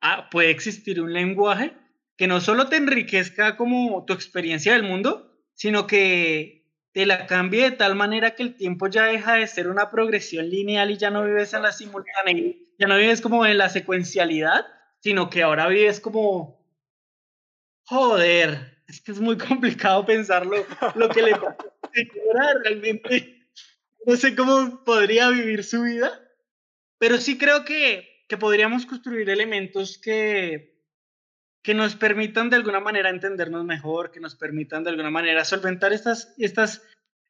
ah, 0.00 0.28
puede 0.30 0.50
existir 0.50 1.00
un 1.00 1.12
lenguaje 1.12 1.72
que 2.16 2.26
no 2.26 2.40
solo 2.40 2.68
te 2.68 2.76
enriquezca 2.76 3.56
como 3.56 4.04
tu 4.04 4.12
experiencia 4.12 4.72
del 4.72 4.82
mundo, 4.82 5.40
sino 5.54 5.86
que 5.86 6.57
te 6.92 7.06
la 7.06 7.26
cambie 7.26 7.70
de 7.70 7.76
tal 7.76 7.94
manera 7.94 8.34
que 8.34 8.42
el 8.42 8.54
tiempo 8.54 8.88
ya 8.88 9.04
deja 9.04 9.34
de 9.34 9.46
ser 9.46 9.68
una 9.68 9.90
progresión 9.90 10.48
lineal 10.48 10.90
y 10.90 10.96
ya 10.96 11.10
no 11.10 11.24
vives 11.24 11.52
en 11.54 11.62
la 11.62 11.72
simultaneidad, 11.72 12.56
ya 12.78 12.86
no 12.86 12.96
vives 12.96 13.20
como 13.20 13.44
en 13.46 13.58
la 13.58 13.68
secuencialidad, 13.68 14.66
sino 15.00 15.30
que 15.30 15.42
ahora 15.42 15.68
vives 15.68 16.00
como, 16.00 16.64
joder, 17.84 18.78
es 18.88 19.00
que 19.00 19.12
es 19.12 19.20
muy 19.20 19.36
complicado 19.38 20.04
pensarlo, 20.06 20.64
lo 20.94 21.08
que 21.08 21.22
le 21.22 21.32
pasa 21.32 21.56
a 21.58 22.54
realmente, 22.64 23.48
no 24.06 24.16
sé 24.16 24.34
cómo 24.34 24.82
podría 24.84 25.30
vivir 25.30 25.64
su 25.64 25.82
vida, 25.82 26.20
pero 26.98 27.18
sí 27.18 27.38
creo 27.38 27.64
que, 27.64 28.24
que 28.28 28.36
podríamos 28.36 28.86
construir 28.86 29.28
elementos 29.28 29.98
que, 29.98 30.67
que 31.62 31.74
nos 31.74 31.96
permitan 31.96 32.50
de 32.50 32.56
alguna 32.56 32.80
manera 32.80 33.10
entendernos 33.10 33.64
mejor, 33.64 34.10
que 34.10 34.20
nos 34.20 34.34
permitan 34.36 34.84
de 34.84 34.90
alguna 34.90 35.10
manera 35.10 35.44
solventar 35.44 35.92
estas, 35.92 36.34
estas, 36.38 36.82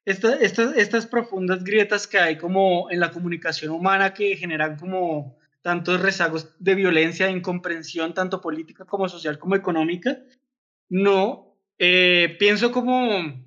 estas, 0.05 0.41
estas, 0.41 0.75
estas 0.77 1.07
profundas 1.07 1.63
grietas 1.63 2.07
que 2.07 2.19
hay 2.19 2.37
como 2.37 2.89
en 2.91 2.99
la 2.99 3.11
comunicación 3.11 3.71
humana 3.71 4.13
que 4.13 4.37
generan 4.37 4.77
como 4.77 5.37
tantos 5.61 6.01
rezagos 6.01 6.55
de 6.59 6.75
violencia, 6.75 7.25
de 7.25 7.33
incomprensión, 7.33 8.13
tanto 8.13 8.41
política 8.41 8.85
como 8.85 9.09
social 9.09 9.39
como 9.39 9.55
económica. 9.55 10.19
No, 10.89 11.57
eh, 11.77 12.35
pienso 12.39 12.71
como, 12.71 13.45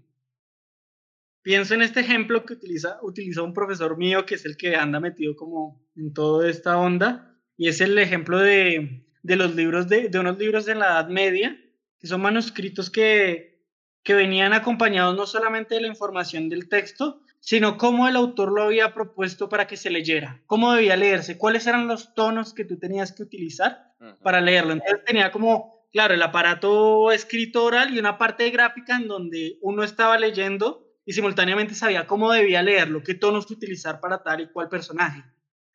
pienso 1.42 1.74
en 1.74 1.82
este 1.82 2.00
ejemplo 2.00 2.44
que 2.44 2.54
utiliza, 2.54 2.98
utiliza 3.02 3.42
un 3.42 3.54
profesor 3.54 3.96
mío 3.96 4.26
que 4.26 4.34
es 4.34 4.44
el 4.44 4.56
que 4.56 4.76
anda 4.76 5.00
metido 5.00 5.34
como 5.36 5.82
en 5.96 6.12
toda 6.12 6.48
esta 6.48 6.78
onda, 6.78 7.38
y 7.56 7.68
es 7.68 7.80
el 7.80 7.96
ejemplo 7.98 8.38
de 8.38 9.06
de 9.22 9.36
los 9.36 9.54
libros 9.54 9.88
de, 9.88 10.08
de 10.08 10.18
unos 10.18 10.38
libros 10.38 10.64
de 10.64 10.74
la 10.74 10.86
Edad 10.86 11.08
Media, 11.08 11.56
que 11.98 12.06
son 12.06 12.20
manuscritos 12.20 12.90
que, 12.90 13.64
que 14.02 14.14
venían 14.14 14.52
acompañados 14.52 15.16
no 15.16 15.26
solamente 15.26 15.76
de 15.76 15.82
la 15.82 15.88
información 15.88 16.48
del 16.48 16.68
texto, 16.68 17.20
sino 17.38 17.76
cómo 17.76 18.08
el 18.08 18.16
autor 18.16 18.52
lo 18.52 18.62
había 18.62 18.94
propuesto 18.94 19.48
para 19.48 19.66
que 19.66 19.76
se 19.76 19.90
leyera, 19.90 20.40
cómo 20.46 20.72
debía 20.72 20.96
leerse, 20.96 21.38
cuáles 21.38 21.66
eran 21.66 21.88
los 21.88 22.14
tonos 22.14 22.54
que 22.54 22.64
tú 22.64 22.78
tenías 22.78 23.12
que 23.12 23.22
utilizar 23.24 23.94
para 24.22 24.40
leerlo. 24.40 24.72
Entonces 24.72 25.04
tenía 25.04 25.32
como, 25.32 25.86
claro, 25.92 26.14
el 26.14 26.22
aparato 26.22 27.10
escritoral 27.10 27.94
y 27.94 27.98
una 27.98 28.16
parte 28.16 28.48
gráfica 28.50 28.96
en 28.96 29.08
donde 29.08 29.58
uno 29.60 29.82
estaba 29.82 30.18
leyendo 30.18 30.86
y 31.04 31.12
simultáneamente 31.14 31.74
sabía 31.74 32.06
cómo 32.06 32.30
debía 32.32 32.62
leerlo, 32.62 33.02
qué 33.02 33.14
tonos 33.14 33.50
utilizar 33.50 34.00
para 34.00 34.22
tal 34.22 34.42
y 34.42 34.48
cual 34.48 34.68
personaje. 34.68 35.24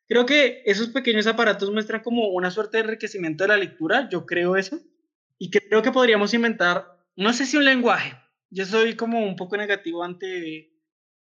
Creo 0.08 0.24
que 0.24 0.62
esos 0.64 0.88
pequeños 0.88 1.26
aparatos 1.26 1.70
muestran 1.70 2.02
como 2.02 2.28
una 2.28 2.50
suerte 2.50 2.78
de 2.78 2.84
enriquecimiento 2.84 3.44
de 3.44 3.48
la 3.48 3.58
lectura, 3.58 4.08
yo 4.10 4.24
creo 4.24 4.56
eso, 4.56 4.80
y 5.36 5.50
creo 5.50 5.82
que 5.82 5.92
podríamos 5.92 6.32
inventar, 6.32 6.98
no 7.14 7.32
sé 7.34 7.44
si 7.44 7.58
un 7.58 7.66
lenguaje, 7.66 8.16
yo 8.48 8.64
soy 8.64 8.96
como 8.96 9.22
un 9.22 9.36
poco 9.36 9.58
negativo 9.58 10.02
ante, 10.02 10.72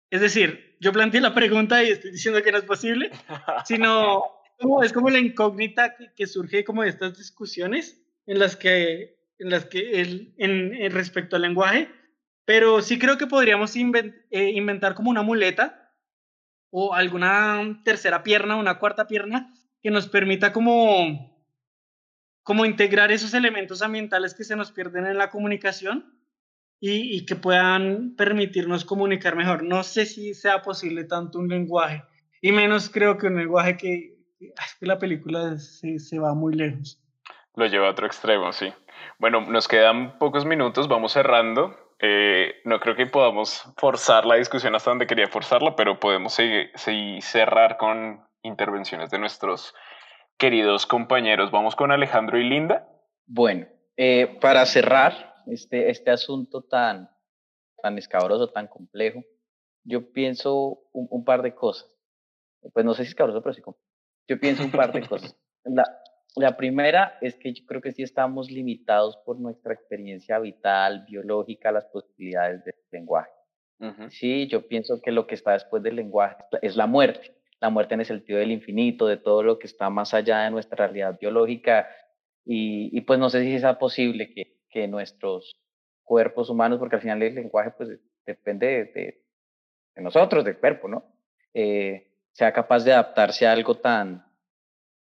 es 0.09 0.21
decir, 0.21 0.77
yo 0.79 0.93
planteé 0.93 1.19
la 1.19 1.33
pregunta 1.33 1.83
y 1.83 1.89
estoy 1.89 2.11
diciendo 2.11 2.41
que 2.41 2.53
no 2.53 2.59
es 2.59 2.63
posible, 2.63 3.11
sino 3.65 4.23
es 4.83 4.93
como 4.93 5.09
la 5.09 5.19
incógnita 5.19 5.95
que, 6.15 6.25
surge 6.25 6.63
como 6.63 6.83
de 6.83 6.89
estas 6.89 7.17
discusiones 7.17 8.01
en 8.25 8.39
las 8.39 8.55
que, 8.55 9.17
en 9.37 9.49
las 9.49 9.65
que 9.65 10.01
el, 10.01 10.33
en, 10.37 10.91
respecto 10.91 11.35
al 11.35 11.41
lenguaje, 11.41 11.89
pero 12.45 12.81
sí 12.81 12.97
creo 12.97 13.17
que 13.17 13.27
podríamos 13.27 13.75
eh, 13.75 14.51
inventar 14.53 14.95
como 14.95 15.09
una 15.09 15.23
muleta 15.23 15.80
o 16.71 16.93
alguna 16.93 17.81
tercera 17.83 18.23
pierna, 18.23 18.55
una 18.55 18.79
cuarta 18.79 19.05
pierna, 19.05 19.53
que 19.81 19.91
nos 19.91 20.07
permita 20.07 20.53
como, 20.53 21.37
como 22.43 22.65
integrar 22.65 23.11
esos 23.11 23.33
elementos 23.33 23.81
ambientales 23.81 24.33
que 24.33 24.43
se 24.43 24.55
nos 24.55 24.71
pierden 24.71 25.05
en 25.05 25.17
la 25.17 25.29
comunicación 25.29 26.17
y, 26.79 27.15
y, 27.15 27.25
que 27.25 27.35
puedan 27.35 28.15
permitirnos 28.15 28.85
comunicar 28.85 29.35
mejor. 29.35 29.63
No 29.63 29.83
sé 29.83 30.05
si 30.05 30.33
sea 30.33 30.61
posible 30.61 31.03
tanto 31.03 31.37
un 31.37 31.47
lenguaje, 31.47 32.03
y 32.41 32.51
menos 32.51 32.89
creo 32.89 33.17
que 33.17 33.27
un 33.27 33.37
lenguaje 33.37 33.77
que, 33.77 34.17
que 34.39 34.85
la 34.85 34.97
película 34.97 35.57
se, 35.59 35.99
se 35.99 36.19
va 36.19 36.33
muy 36.33 36.55
lejos. 36.55 36.99
Lo 37.55 37.67
lleva 37.67 37.87
a 37.87 37.91
otro 37.91 38.07
extremo, 38.07 38.51
sí. 38.51 38.73
Bueno, 39.19 39.41
nos 39.41 39.67
quedan 39.67 40.17
pocos 40.17 40.45
minutos, 40.45 40.87
vamos 40.87 41.11
cerrando. 41.11 41.75
Eh, 42.03 42.61
no 42.65 42.79
creo 42.79 42.95
que 42.95 43.05
podamos 43.05 43.63
forzar 43.77 44.25
la 44.25 44.35
discusión 44.35 44.73
hasta 44.73 44.89
donde 44.89 45.05
quería 45.05 45.27
forzarla, 45.27 45.75
pero 45.75 45.99
podemos 45.99 46.33
seguir, 46.33 46.71
cerrar 47.21 47.77
con 47.77 48.25
intervenciones 48.41 49.11
de 49.11 49.19
nuestros 49.19 49.75
queridos 50.37 50.87
compañeros. 50.87 51.51
Vamos 51.51 51.75
con 51.75 51.91
Alejandro 51.91 52.39
y 52.39 52.49
Linda. 52.49 52.89
Bueno, 53.27 53.67
eh, 53.97 54.39
para 54.41 54.65
cerrar 54.65 55.35
este, 55.45 55.91
este 55.91 56.09
asunto 56.09 56.63
tan, 56.63 57.07
tan 57.83 57.99
escabroso, 57.99 58.49
tan 58.49 58.67
complejo, 58.67 59.23
yo 59.83 60.11
pienso 60.11 60.79
un, 60.93 61.23
par 61.23 61.43
de 61.43 61.53
cosas. 61.53 61.87
Pues 62.73 62.83
no 62.83 62.93
sé 62.93 63.03
si 63.03 63.03
es 63.03 63.09
escabroso, 63.09 63.43
pero 63.43 63.53
sí. 63.53 63.61
Yo 64.27 64.39
pienso 64.39 64.63
un 64.63 64.71
par 64.71 64.91
de 64.91 65.01
cosas. 65.07 65.37
La, 65.63 65.83
la 66.35 66.55
primera 66.55 67.17
es 67.21 67.35
que 67.35 67.53
yo 67.53 67.65
creo 67.65 67.81
que 67.81 67.91
sí 67.91 68.03
estamos 68.03 68.49
limitados 68.49 69.17
por 69.25 69.39
nuestra 69.39 69.73
experiencia 69.73 70.39
vital, 70.39 71.05
biológica, 71.07 71.71
las 71.71 71.85
posibilidades 71.85 72.63
del 72.63 72.75
lenguaje. 72.91 73.31
Sí, 74.09 74.47
yo 74.47 74.67
pienso 74.67 75.01
que 75.01 75.11
lo 75.11 75.25
que 75.25 75.33
está 75.33 75.53
después 75.53 75.81
del 75.81 75.95
lenguaje 75.95 76.43
es 76.61 76.75
la 76.75 76.85
muerte, 76.85 77.35
la 77.59 77.71
muerte 77.71 77.95
en 77.95 78.01
el 78.01 78.05
sentido 78.05 78.37
del 78.37 78.51
infinito, 78.51 79.07
de 79.07 79.17
todo 79.17 79.41
lo 79.41 79.57
que 79.57 79.65
está 79.65 79.89
más 79.89 80.13
allá 80.13 80.43
de 80.43 80.51
nuestra 80.51 80.85
realidad 80.85 81.17
biológica. 81.19 81.89
Y, 82.45 82.95
y 82.95 83.01
pues 83.01 83.19
no 83.19 83.31
sé 83.31 83.41
si 83.41 83.59
sea 83.59 83.79
posible 83.79 84.33
que, 84.33 84.59
que, 84.69 84.87
nuestros 84.87 85.59
cuerpos 86.03 86.51
humanos, 86.51 86.77
porque 86.77 86.97
al 86.97 87.01
final 87.01 87.23
el 87.23 87.33
lenguaje 87.33 87.71
pues 87.71 87.99
depende 88.25 88.67
de, 88.67 89.23
de, 89.95 90.01
nosotros, 90.01 90.45
del 90.45 90.57
cuerpo, 90.57 90.87
¿no? 90.87 91.03
Eh, 91.53 92.11
sea 92.33 92.53
capaz 92.53 92.83
de 92.83 92.93
adaptarse 92.93 93.47
a 93.47 93.51
algo 93.51 93.75
tan, 93.77 94.30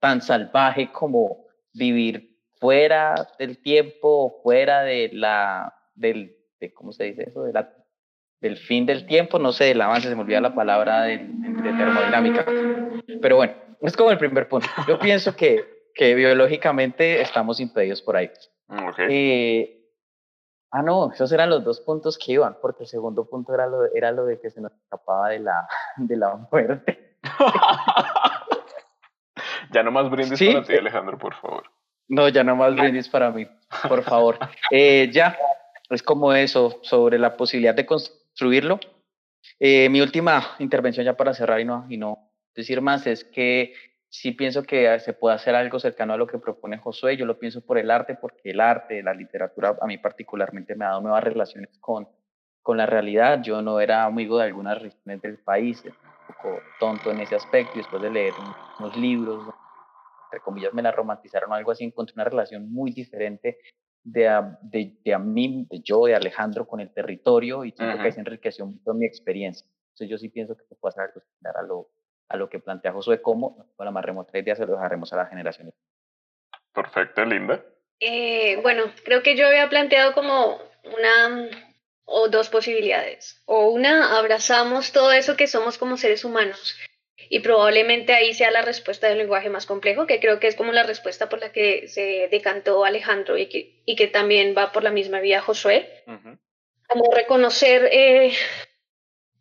tan 0.01 0.23
salvaje 0.23 0.91
como 0.93 1.47
vivir 1.73 2.37
fuera 2.59 3.15
del 3.39 3.59
tiempo, 3.63 4.41
fuera 4.43 4.83
de 4.83 5.11
la, 5.13 5.75
del, 5.95 6.37
de, 6.59 6.73
¿cómo 6.75 6.93
se 6.93 7.05
dice 7.05 7.25
eso? 7.29 7.45
De 7.45 7.53
la, 7.53 7.73
del 8.41 8.57
fin 8.57 8.87
del 8.87 9.07
tiempo, 9.07 9.39
no 9.39 9.53
sé, 9.53 9.65
del 9.65 9.81
avance, 9.81 10.09
se 10.09 10.15
me 10.15 10.23
olvida 10.23 10.41
la 10.41 10.55
palabra 10.55 11.03
de, 11.03 11.19
de 11.19 11.73
termodinámica. 11.73 12.45
Pero 13.21 13.37
bueno, 13.37 13.55
es 13.81 13.97
como 13.97 14.11
el 14.11 14.19
primer 14.19 14.49
punto. 14.49 14.67
Yo 14.89 14.99
pienso 14.99 15.37
que, 15.37 15.65
que 15.95 16.15
biológicamente 16.15 17.21
estamos 17.21 17.61
impedidos 17.61 18.03
por 18.03 18.17
ahí. 18.17 18.31
Okay. 18.69 19.07
Eh, 19.11 19.81
Ah, 20.73 20.83
no, 20.83 21.11
esos 21.11 21.33
eran 21.33 21.51
los 21.51 21.65
dos 21.65 21.81
puntos 21.81 22.17
que 22.17 22.33
iban, 22.33 22.57
porque 22.63 22.85
el 22.85 22.89
segundo 22.89 23.25
punto 23.29 23.53
era 23.53 23.67
lo, 23.67 23.93
era 23.93 24.13
lo 24.13 24.25
de 24.25 24.39
que 24.39 24.51
se 24.51 24.61
nos 24.61 24.73
escapaba 24.73 25.31
de 25.31 25.41
la, 25.41 25.69
de 25.97 26.17
la 26.17 26.37
muerte. 26.51 27.19
ya 29.73 29.83
no 29.83 29.91
más 29.91 30.11
brindis 30.11 30.39
¿Sí? 30.39 30.53
para 30.53 30.65
ti, 30.65 30.75
Alejandro, 30.75 31.19
por 31.19 31.35
favor. 31.35 31.65
No, 32.09 32.29
ya 32.29 32.43
no 32.43 32.57
más 32.57 32.75
brindis 32.75 33.09
para 33.09 33.31
mí, 33.31 33.47
por 33.89 34.03
favor. 34.03 34.39
Eh, 34.71 35.11
ya, 35.13 35.37
es 35.89 36.03
como 36.03 36.33
eso, 36.33 36.79
sobre 36.83 37.19
la 37.19 37.37
posibilidad 37.37 37.75
de 37.75 37.87
construirlo. 37.87 38.79
Eh, 39.59 39.89
mi 39.89 40.01
última 40.01 40.57
intervención 40.59 41.05
ya 41.05 41.17
para 41.17 41.35
cerrar 41.35 41.61
y 41.61 41.65
no, 41.65 41.87
y 41.89 41.97
no 41.97 42.31
decir 42.55 42.81
más 42.81 43.07
es 43.07 43.25
que 43.25 43.75
sí 44.09 44.33
pienso 44.33 44.65
que 44.65 44.99
se 44.99 45.13
puede 45.13 45.37
hacer 45.37 45.55
algo 45.55 45.79
cercano 45.79 46.13
a 46.13 46.17
lo 46.17 46.27
que 46.27 46.39
propone 46.39 46.79
Josué. 46.79 47.17
Yo 47.17 47.27
lo 47.27 47.39
pienso 47.39 47.65
por 47.65 47.79
el 47.79 47.91
arte, 47.91 48.17
porque 48.17 48.51
el 48.51 48.61
arte, 48.61 49.03
la 49.03 49.15
literatura, 49.15 49.77
a 49.81 49.87
mí 49.87 49.99
particularmente 49.99 50.75
me 50.75 50.85
ha 50.85 50.89
dado 50.89 51.01
nuevas 51.01 51.25
relaciones 51.25 51.71
con, 51.79 52.09
con 52.63 52.77
la 52.77 52.87
realidad. 52.87 53.41
Yo 53.43 53.63
no 53.63 53.81
era 53.81 54.05
amigo 54.05 54.39
de 54.39 54.45
algunas 54.45 54.83
regiones 54.83 55.23
del 55.23 55.39
país, 55.39 55.83
un 55.85 56.35
poco 56.35 56.61
tonto 56.79 57.11
en 57.13 57.21
ese 57.21 57.37
aspecto, 57.37 57.73
y 57.75 57.79
después 57.79 58.03
de 58.03 58.11
leer 58.11 58.35
unos 58.79 58.97
libros, 58.97 59.55
entre 60.31 60.41
comillas, 60.41 60.73
me 60.73 60.83
la 60.83 60.93
romantizaron 60.93 61.51
o 61.51 61.55
algo 61.55 61.73
así, 61.73 61.85
encontré 61.85 62.15
una 62.15 62.25
relación 62.25 62.71
muy 62.73 62.93
diferente 62.93 63.59
de 64.03 64.29
a, 64.29 64.59
de, 64.63 64.97
de 65.05 65.13
a 65.13 65.19
mí, 65.19 65.67
de 65.69 65.81
yo, 65.81 66.07
de 66.07 66.15
Alejandro 66.15 66.67
con 66.67 66.81
el 66.81 66.93
territorio, 66.93 67.65
y 67.65 67.73
siento 67.73 67.97
uh 67.97 67.99
-huh. 67.99 68.03
que 68.05 68.13
se 68.13 68.21
enriqueció 68.21 68.65
mucho 68.65 68.95
mi 68.95 69.07
experiencia. 69.07 69.67
Entonces 69.89 70.09
yo 70.09 70.19
sí 70.19 70.29
pienso 70.29 70.57
que 70.57 70.65
se 70.65 70.77
puede 70.77 70.91
hacer 70.91 71.05
algo 71.05 71.21
similar 71.21 71.57
a 71.57 71.63
lo, 71.63 71.91
a 72.29 72.37
lo 72.37 72.49
que 72.49 72.61
plantea 72.61 72.93
Josué 72.93 73.21
como 73.21 73.67
con 73.77 73.85
la 73.85 73.91
más 73.91 74.05
remota 74.05 74.39
idea 74.39 74.55
se 74.55 74.65
lo 74.65 74.73
dejaremos 74.73 75.13
a 75.13 75.17
las 75.17 75.29
generaciones. 75.29 75.75
Perfecto, 76.73 77.25
Linda. 77.25 77.63
Eh, 77.99 78.59
bueno, 78.63 78.85
creo 79.05 79.23
que 79.23 79.37
yo 79.37 79.47
había 79.47 79.69
planteado 79.69 80.15
como 80.15 80.59
una 80.85 81.51
o 82.05 82.29
dos 82.29 82.49
posibilidades. 82.49 83.43
O 83.47 83.69
una, 83.71 84.17
abrazamos 84.19 84.93
todo 84.93 85.13
eso 85.13 85.37
que 85.37 85.47
somos 85.47 85.77
como 85.77 85.97
seres 85.97 86.25
humanos 86.25 86.77
y 87.33 87.39
probablemente 87.41 88.13
ahí 88.13 88.35
sea 88.35 88.51
la 88.51 88.61
respuesta 88.61 89.09
del 89.09 89.19
lenguaje 89.19 89.49
más 89.49 89.65
complejo, 89.65 90.07
que 90.07 90.19
creo 90.19 90.41
que 90.41 90.49
es 90.49 90.57
como 90.57 90.73
la 90.73 90.83
respuesta 90.83 91.29
por 91.29 91.41
la 91.41 91.53
que 91.53 91.87
se 91.87 92.27
decantó 92.29 92.85
Alejandro 92.85 93.39
y 93.39 93.47
que, 93.47 93.81
y 93.87 93.95
que 93.95 94.09
también 94.09 94.53
va 94.59 94.73
por 94.73 94.83
la 94.83 94.91
misma 94.91 95.21
vía 95.21 95.41
Josué. 95.41 96.03
Uh 96.09 96.13
-huh. 96.13 96.39
Como 96.89 97.15
reconocer 97.15 97.89
eh, 97.93 98.33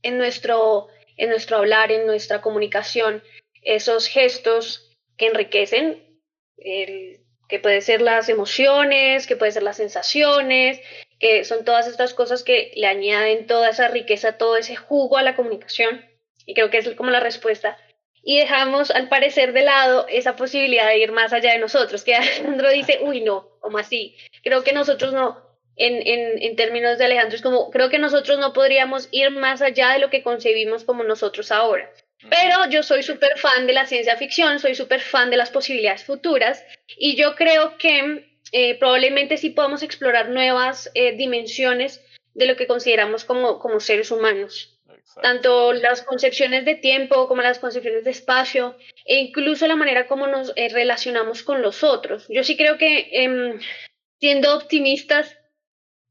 en 0.04 0.20
nuestro 0.20 0.88
en 1.18 1.30
nuestro 1.30 1.58
hablar, 1.58 1.92
en 1.92 2.06
nuestra 2.06 2.42
comunicación, 2.42 3.24
esos 3.62 4.08
gestos 4.08 4.98
que 5.18 5.28
enriquecen, 5.28 6.22
el, 6.58 7.20
que 7.50 7.60
puede 7.60 7.82
ser 7.82 8.02
las 8.02 8.30
emociones, 8.30 9.28
que 9.28 9.36
puede 9.36 9.52
ser 9.52 9.64
las 9.64 9.78
sensaciones, 9.78 10.80
que 11.20 11.44
son 11.44 11.66
todas 11.66 11.88
estas 11.88 12.14
cosas 12.14 12.44
que 12.44 12.72
le 12.76 12.88
añaden 12.88 13.48
toda 13.48 13.70
esa 13.70 13.90
riqueza, 13.90 14.38
todo 14.38 14.56
ese 14.56 14.76
jugo 14.76 15.18
a 15.18 15.24
la 15.24 15.36
comunicación. 15.36 16.09
Y 16.50 16.56
creo 16.56 16.72
que 16.72 16.80
es 16.80 16.90
como 16.96 17.12
la 17.12 17.20
respuesta. 17.20 17.78
Y 18.24 18.40
dejamos, 18.40 18.90
al 18.90 19.08
parecer, 19.08 19.54
de 19.54 19.62
lado 19.62 20.08
esa 20.10 20.36
posibilidad 20.36 20.88
de 20.88 20.98
ir 20.98 21.12
más 21.12 21.32
allá 21.32 21.52
de 21.52 21.60
nosotros, 21.60 22.04
que 22.04 22.16
Alejandro 22.16 22.72
dice, 22.72 22.98
uy, 23.04 23.22
no, 23.22 23.48
como 23.60 23.78
así. 23.78 24.16
Creo 24.42 24.64
que 24.64 24.74
nosotros 24.74 25.14
no, 25.14 25.38
en, 25.76 25.96
en, 26.08 26.42
en, 26.42 26.56
términos 26.56 26.98
de 26.98 27.06
Alejandro, 27.06 27.36
es 27.36 27.44
como, 27.44 27.70
creo 27.70 27.92
que 27.92 28.00
nosotros 28.00 28.40
no 28.40 28.52
podríamos 28.52 29.10
ir 29.12 29.30
más 29.30 29.62
allá 29.62 29.92
de 29.92 30.00
lo 30.00 30.10
que 30.10 30.24
concebimos 30.24 30.86
como 30.86 31.04
nosotros 31.04 31.52
ahora. 31.52 31.88
Pero 32.32 32.68
yo 32.72 32.82
soy 32.82 33.04
súper 33.04 33.38
fan 33.38 33.68
de 33.68 33.74
la 33.74 33.86
ciencia 33.86 34.18
ficción, 34.18 34.60
soy 34.60 34.74
súper 34.74 35.02
fan 35.02 35.30
de 35.30 35.38
las 35.38 35.52
posibilidades 35.52 36.04
futuras 36.04 36.66
y 36.98 37.16
yo 37.16 37.36
creo 37.36 37.78
que 37.78 38.26
eh, 38.52 38.80
probablemente 38.80 39.38
sí 39.38 39.52
podamos 39.52 39.84
explorar 39.84 40.30
nuevas 40.30 40.90
eh, 40.96 41.16
dimensiones 41.16 42.04
de 42.34 42.48
lo 42.48 42.56
que 42.56 42.66
consideramos 42.66 43.24
como, 43.24 43.60
como 43.60 43.80
seres 43.80 44.10
humanos. 44.10 44.79
Tanto 45.22 45.74
las 45.74 46.04
concepciones 46.04 46.66
de 46.66 46.76
tiempo 46.76 47.28
como 47.28 47.42
las 47.42 47.60
concepciones 47.60 48.04
de 48.04 48.12
espacio 48.12 48.78
e 49.06 49.16
incluso 49.16 49.68
la 49.68 49.76
manera 49.76 50.08
como 50.08 50.28
nos 50.28 50.54
eh, 50.56 50.70
relacionamos 50.70 51.44
con 51.44 51.62
los 51.62 51.84
otros. 51.84 52.26
Yo 52.30 52.44
sí 52.44 52.56
creo 52.56 52.78
que 52.78 53.10
em, 53.12 53.60
siendo 54.20 54.56
optimistas 54.56 55.36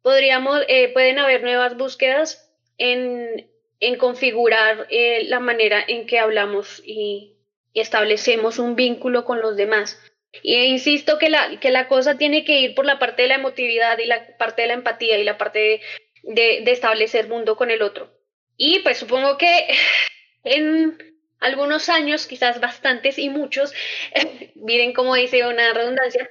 podríamos, 0.03 0.62
eh, 0.68 0.92
pueden 0.92 1.18
haber 1.18 1.42
nuevas 1.42 1.76
búsquedas 1.76 2.53
en, 2.76 3.51
en 3.80 3.96
configurar 3.96 4.86
eh, 4.90 5.24
la 5.24 5.40
manera 5.40 5.82
en 5.86 6.07
que 6.07 6.18
hablamos 6.18 6.82
y, 6.84 7.34
establecemos 7.74 8.59
un 8.59 8.74
vínculo 8.74 9.24
con 9.24 9.40
los 9.40 9.57
demás. 9.57 10.01
Y 10.42 10.57
insisto 10.64 11.16
que 11.16 11.30
la, 11.30 11.61
que 11.61 11.70
la 11.70 11.86
cosa 11.86 12.18
tiene 12.18 12.44
que 12.44 12.59
ir 12.59 12.74
por 12.74 12.84
la 12.84 12.99
parte 12.99 13.22
de 13.22 13.28
la 13.28 13.36
emotividad 13.36 13.99
y 13.99 14.07
la 14.07 14.36
parte 14.36 14.62
de 14.62 14.68
la 14.68 14.74
empatía 14.74 15.16
y 15.16 15.22
la 15.22 15.38
parte 15.38 15.59
de, 15.61 15.80
de, 16.24 16.62
de 16.64 16.72
establecer 16.72 17.28
mundo 17.28 17.57
con 17.57 17.70
el 17.70 17.82
otro. 17.82 18.18
Y 18.59 18.81
pues 18.81 18.99
supongo 18.99 19.39
que 19.39 19.69
en 20.45 20.99
algunos 21.41 21.89
años, 21.89 22.27
quizás 22.27 22.61
bastantes 22.61 23.19
y 23.19 23.31
muchos, 23.31 23.73
miren 24.57 24.93
cómo 24.93 25.15
dice 25.15 25.47
una 25.47 25.73
redundancia, 25.73 26.29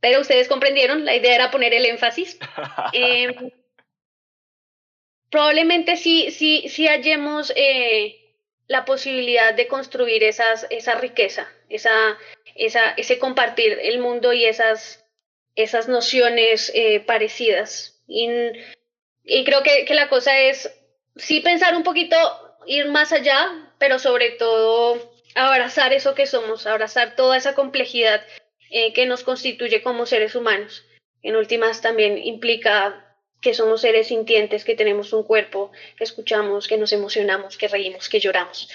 pero 0.00 0.20
ustedes 0.20 0.48
comprendieron, 0.48 1.04
la 1.04 1.14
idea 1.14 1.34
era 1.34 1.50
poner 1.50 1.74
el 1.74 1.84
énfasis. 1.84 2.38
Eh, 2.94 3.34
probablemente 5.30 5.96
sí, 5.96 6.30
sí, 6.30 6.68
sí 6.68 6.86
hallemos 6.86 7.52
eh, 7.56 8.36
la 8.66 8.84
posibilidad 8.84 9.54
de 9.54 9.66
construir 9.66 10.22
esas, 10.24 10.66
esa 10.68 10.96
riqueza, 10.96 11.48
esa, 11.70 12.18
esa, 12.54 12.90
ese 12.90 13.18
compartir 13.18 13.78
el 13.80 13.98
mundo 13.98 14.34
y 14.34 14.44
esas, 14.44 15.06
esas 15.54 15.88
nociones 15.88 16.70
eh, 16.74 17.00
parecidas. 17.00 18.02
Y, 18.06 18.28
y 19.24 19.44
creo 19.44 19.62
que, 19.62 19.86
que 19.86 19.94
la 19.94 20.10
cosa 20.10 20.38
es 20.38 20.70
sí 21.16 21.40
pensar 21.40 21.76
un 21.76 21.82
poquito, 21.82 22.16
ir 22.66 22.88
más 22.88 23.12
allá, 23.12 23.70
pero 23.78 23.98
sobre 23.98 24.30
todo 24.30 25.12
abrazar 25.34 25.92
eso 25.92 26.14
que 26.14 26.26
somos, 26.26 26.66
abrazar 26.66 27.16
toda 27.16 27.36
esa 27.36 27.54
complejidad 27.54 28.22
eh, 28.70 28.92
que 28.92 29.06
nos 29.06 29.24
constituye 29.24 29.82
como 29.82 30.06
seres 30.06 30.34
humanos. 30.34 30.84
En 31.22 31.36
últimas 31.36 31.80
también 31.80 32.18
implica 32.18 33.16
que 33.40 33.54
somos 33.54 33.80
seres 33.80 34.08
sintientes, 34.08 34.64
que 34.64 34.76
tenemos 34.76 35.12
un 35.12 35.24
cuerpo, 35.24 35.72
que 35.96 36.04
escuchamos, 36.04 36.68
que 36.68 36.78
nos 36.78 36.92
emocionamos, 36.92 37.58
que 37.58 37.68
reímos, 37.68 38.08
que 38.08 38.20
lloramos 38.20 38.68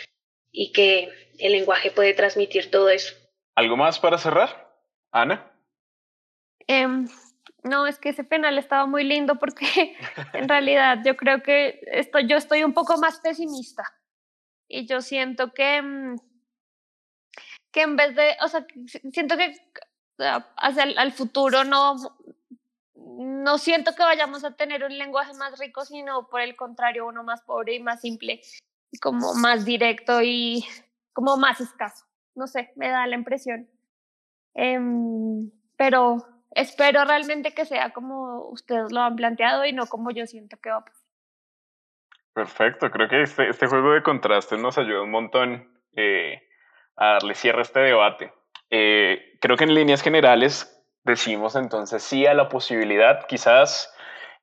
y 0.52 0.72
que 0.72 1.10
el 1.40 1.54
lenguaje 1.54 1.92
puede 1.92 2.14
transmitir 2.14 2.70
todo 2.70 2.90
eso. 2.90 3.16
¿Algo 3.56 3.78
más 3.78 4.00
para 4.00 4.18
cerrar? 4.18 4.72
Ana. 5.12 5.52
Eh, 6.68 6.86
no, 7.64 7.88
es 7.88 8.00
que 8.00 8.10
ese 8.10 8.24
penal 8.24 8.58
estaba 8.58 8.86
muy 8.86 9.04
lindo 9.04 9.36
porque 9.40 9.96
en 10.34 10.48
realidad 10.48 11.00
yo 11.06 11.18
creo 11.18 11.42
que 11.44 11.82
esto, 11.92 12.20
yo 12.20 12.38
estoy 12.38 12.64
un 12.64 12.74
poco 12.74 12.98
más 12.98 13.20
pesimista 13.20 13.84
y 14.68 14.86
yo 14.86 15.02
siento 15.02 15.54
que, 15.54 15.82
mm, 15.82 16.16
que 17.72 17.82
en 17.82 17.96
vez 17.96 18.16
de, 18.16 18.36
o 18.42 18.48
sea, 18.48 18.66
siento 19.12 19.38
que 19.38 19.56
hacia 20.58 20.84
el 20.84 20.98
al 20.98 21.12
futuro 21.12 21.64
no, 21.64 21.96
no 22.96 23.58
siento 23.58 23.94
que 23.96 24.04
vayamos 24.04 24.44
a 24.44 24.56
tener 24.56 24.84
un 24.84 24.98
lenguaje 24.98 25.34
más 25.34 25.58
rico, 25.60 25.86
sino 25.86 26.28
por 26.28 26.42
el 26.42 26.56
contrario, 26.56 27.08
uno 27.08 27.24
más 27.24 27.42
pobre 27.42 27.76
y 27.76 27.80
más 27.80 28.02
simple, 28.02 28.42
como 29.02 29.34
más 29.36 29.66
directo 29.66 30.22
y 30.22 30.66
como 31.14 31.38
más 31.38 31.62
escaso. 31.62 32.06
No 32.36 32.48
sé, 32.48 32.72
me 32.76 32.90
da 32.90 33.08
la 33.08 33.16
impresión. 33.16 33.70
Eh, 34.56 34.80
pero 35.76 36.37
espero 36.52 37.06
realmente 37.06 37.54
que 37.54 37.66
sea 37.66 37.92
como 37.92 38.48
ustedes 38.50 38.92
lo 38.92 39.02
han 39.02 39.16
planteado 39.16 39.66
y 39.66 39.74
no 39.74 39.88
como 39.88 40.12
yo 40.12 40.26
siento 40.26 40.58
que 40.58 40.70
va 40.70 40.78
a 40.78 40.86
pasar. 40.86 41.08
Perfecto, 42.34 42.92
creo 42.92 43.10
que 43.10 43.24
este, 43.24 43.50
este 43.50 43.68
juego 43.68 43.94
de 43.94 44.04
contrastes 44.04 44.60
nos 44.60 44.78
ayuda 44.78 45.02
un 45.02 45.12
montón 45.12 45.72
eh, 45.96 46.44
a 46.96 47.14
darle 47.14 47.34
cierre 47.34 47.60
a 47.60 47.62
este 47.64 47.80
debate. 47.80 48.32
Eh, 48.70 49.38
creo 49.42 49.58
que 49.58 49.64
en 49.64 49.74
líneas 49.74 50.02
generales 50.02 50.86
decimos 51.04 51.56
entonces 51.56 52.04
sí 52.04 52.28
a 52.28 52.34
la 52.34 52.50
posibilidad, 52.50 53.26
quizás 53.28 53.94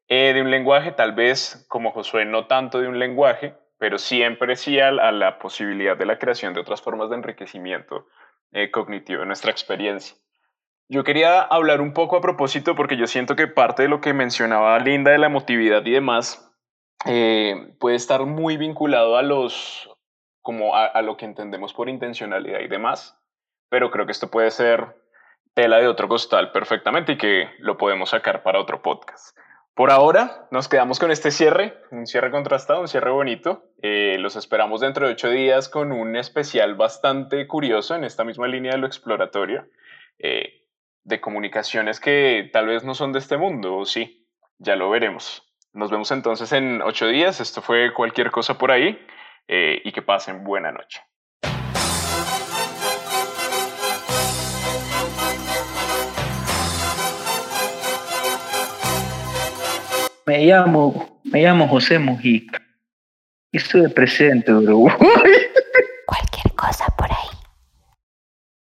eh, 0.09 0.33
de 0.35 0.43
un 0.43 0.51
lenguaje, 0.51 0.93
tal 0.93 1.13
vez 1.13 1.65
como 1.69 1.93
Josué, 1.93 2.25
no 2.25 2.47
tanto 2.47 2.81
de 2.81 2.89
un 2.89 2.99
lenguaje, 2.99 3.55
pero 3.79 3.99
siempre 3.99 4.57
sí 4.57 4.81
a, 4.81 4.89
a 4.89 5.13
la 5.13 5.39
posibilidad 5.39 5.97
de 5.97 6.07
la 6.07 6.19
creación 6.19 6.55
de 6.55 6.61
otras 6.61 6.83
formas 6.83 7.11
de 7.11 7.17
enriquecimiento 7.17 8.07
eh, 8.53 8.71
cognitivo 8.71 9.21
de 9.21 9.27
nuestra 9.27 9.51
experiencia. 9.51 10.17
Yo 10.89 11.03
quería 11.03 11.41
hablar 11.41 11.81
un 11.81 11.93
poco 11.93 12.17
a 12.17 12.21
propósito 12.21 12.75
porque 12.75 12.97
yo 12.97 13.07
siento 13.07 13.37
que 13.37 13.47
parte 13.47 13.83
de 13.83 13.89
lo 13.89 14.01
que 14.01 14.13
mencionaba 14.13 14.79
Linda 14.79 15.13
de 15.13 15.19
la 15.19 15.27
emotividad 15.27 15.85
y 15.85 15.93
demás 15.93 16.53
eh, 17.07 17.75
puede 17.81 17.97
estar 17.97 18.27
muy 18.27 18.57
vinculado 18.57 19.17
a 19.17 19.23
los 19.23 19.91
como 20.43 20.77
a, 20.77 20.85
a, 20.85 21.01
lo 21.01 21.17
que 21.17 21.25
entendemos 21.25 21.73
por 21.73 21.89
intencionalidad 21.89 22.61
y 22.61 22.69
demás, 22.69 23.19
pero 23.71 23.91
creo 23.91 24.05
que 24.05 24.13
esto 24.13 24.31
puede 24.31 24.51
ser 24.51 24.95
tela 25.55 25.79
de 25.79 25.89
otro 25.89 26.07
costal 26.07 26.53
perfectamente 26.53 27.13
y 27.13 27.17
que 27.17 27.49
lo 27.59 27.79
podemos 27.79 28.11
sacar 28.11 28.43
para 28.43 28.61
otro 28.61 28.83
podcast. 28.83 29.37
Por 29.75 29.91
ahora 29.91 30.47
nos 30.53 30.69
quedamos 30.69 31.01
con 31.01 31.11
este 31.11 31.33
cierre, 31.33 31.77
un 31.91 32.07
cierre 32.07 32.31
contrastado, 32.31 32.81
un 32.81 32.89
cierre 32.89 33.11
bonito. 33.11 33.65
Eh, 33.83 34.19
los 34.21 34.37
esperamos 34.37 34.81
dentro 34.81 35.07
de 35.07 35.15
ocho 35.15 35.31
días 35.31 35.69
con 35.69 35.91
un 35.91 36.15
especial 36.15 36.75
bastante 36.75 37.47
curioso 37.49 37.97
en 37.97 38.05
esta 38.05 38.23
misma 38.23 38.47
línea 38.47 38.73
de 38.73 38.79
lo 38.79 38.87
exploratorio, 38.87 39.67
eh, 40.21 40.64
de 41.05 41.21
comunicaciones 41.21 42.01
que 42.01 42.51
tal 42.53 42.67
vez 42.67 42.83
no 42.83 42.95
son 42.95 43.13
de 43.13 43.19
este 43.19 43.37
mundo, 43.37 43.77
o 43.77 43.85
sí, 43.85 44.27
ya 44.59 44.75
lo 44.77 44.91
veremos. 44.91 45.43
Nos 45.73 45.91
vemos 45.91 46.11
entonces 46.11 46.53
en 46.53 46.83
ocho 46.83 47.07
días. 47.09 47.41
Esto 47.41 47.61
fue 47.61 47.93
cualquier 47.93 48.31
cosa 48.31 48.57
por 48.57 48.71
ahí 48.71 48.99
eh, 49.49 49.83
y 49.85 49.93
que 49.93 50.03
pasen 50.03 50.45
buena 50.45 50.73
noche. 50.73 51.01
Me 60.27 60.47
llamo, 60.47 61.21
me 61.25 61.43
llamo 61.43 61.69
José 61.69 61.99
Mujica. 61.99 62.63
Y 63.53 63.59
estoy 63.59 63.89
presente, 63.89 64.53
bro. 64.53 64.87